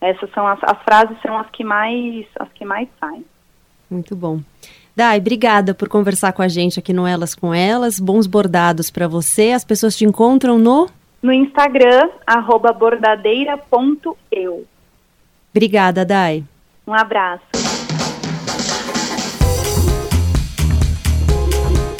Essas 0.00 0.30
são 0.32 0.46
as, 0.46 0.58
as 0.62 0.82
frases 0.82 1.16
são 1.22 1.38
as 1.38 1.48
que 1.50 1.62
mais 1.62 2.26
as 2.38 2.48
que 2.52 2.64
mais 2.64 2.88
saem. 2.98 3.24
Muito 3.90 4.16
bom. 4.16 4.40
Dai, 4.94 5.18
obrigada 5.18 5.72
por 5.72 5.88
conversar 5.88 6.32
com 6.32 6.42
a 6.42 6.48
gente 6.48 6.78
aqui 6.78 6.92
no 6.92 7.06
Elas 7.06 7.34
com 7.34 7.54
Elas. 7.54 8.00
Bons 8.00 8.26
bordados 8.26 8.90
para 8.90 9.06
você. 9.08 9.52
As 9.52 9.64
pessoas 9.64 9.96
te 9.96 10.04
encontram 10.04 10.58
no 10.58 10.88
no 11.22 11.32
Instagram 11.32 12.08
bordadeira.eu. 12.78 14.64
Obrigada, 15.52 16.04
Dai. 16.04 16.44
Um 16.86 16.94
abraço. 16.94 17.69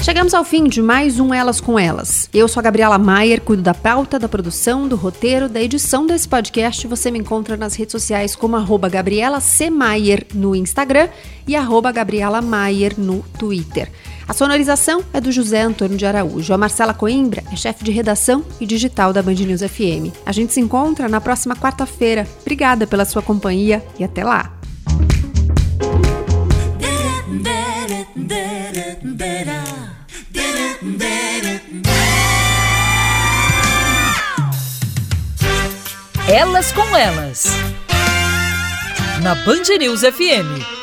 Chegamos 0.03 0.33
ao 0.33 0.45
fim 0.45 0.65
de 0.65 0.81
mais 0.81 1.21
um 1.21 1.33
Elas 1.33 1.61
com 1.61 1.79
Elas. 1.79 2.29
Eu 2.33 2.49
sou 2.49 2.59
a 2.59 2.63
Gabriela 2.63 2.97
Maier, 2.97 3.39
cuido 3.43 3.63
da 3.63 3.75
pauta, 3.75 4.19
da 4.19 4.31
produção, 4.31 4.89
do 4.89 4.97
roteiro, 4.97 5.47
da 5.47 5.61
edição 5.61 6.07
desse 6.07 6.27
podcast. 6.27 6.87
Você 6.87 7.11
me 7.11 7.19
encontra 7.19 7.55
nas 7.55 7.75
redes 7.75 7.93
sociais 7.93 8.35
como 8.35 8.57
arroba 8.57 8.89
Gabriela 8.89 9.41
C. 9.41 9.69
Maier 9.69 10.27
no 10.33 10.57
Instagram 10.57 11.11
e 11.47 11.55
arroba 11.55 11.93
Gabriela 11.93 12.41
Maier 12.41 12.95
no 12.99 13.23
Twitter. 13.39 13.93
A 14.27 14.33
sonorização 14.33 15.05
é 15.13 15.21
do 15.21 15.31
José 15.31 15.61
Antônio 15.61 15.99
de 15.99 16.07
Araújo. 16.07 16.55
A 16.55 16.59
Marcela 16.59 16.95
Coimbra 16.95 17.45
é 17.53 17.57
chefe 17.57 17.85
de 17.85 17.93
redação 17.93 18.43
e 18.59 18.65
digital 18.65 19.13
da 19.13 19.23
Band 19.23 19.35
News 19.35 19.61
FM. 19.61 20.17
A 20.25 20.33
gente 20.33 20.55
se 20.55 20.61
encontra 20.61 21.11
na 21.11 21.21
próxima 21.21 21.55
quarta-feira. 21.55 22.27
Obrigada 22.41 22.87
pela 22.87 23.05
sua 23.05 23.21
companhia 23.21 23.85
e 23.99 24.05
até 24.05 24.25
lá. 24.25 24.61
Elas 36.27 36.73
com 36.73 36.97
Elas. 36.97 37.45
Na 39.23 39.35
Band 39.35 39.69
News 39.79 40.01
FM. 40.01 40.80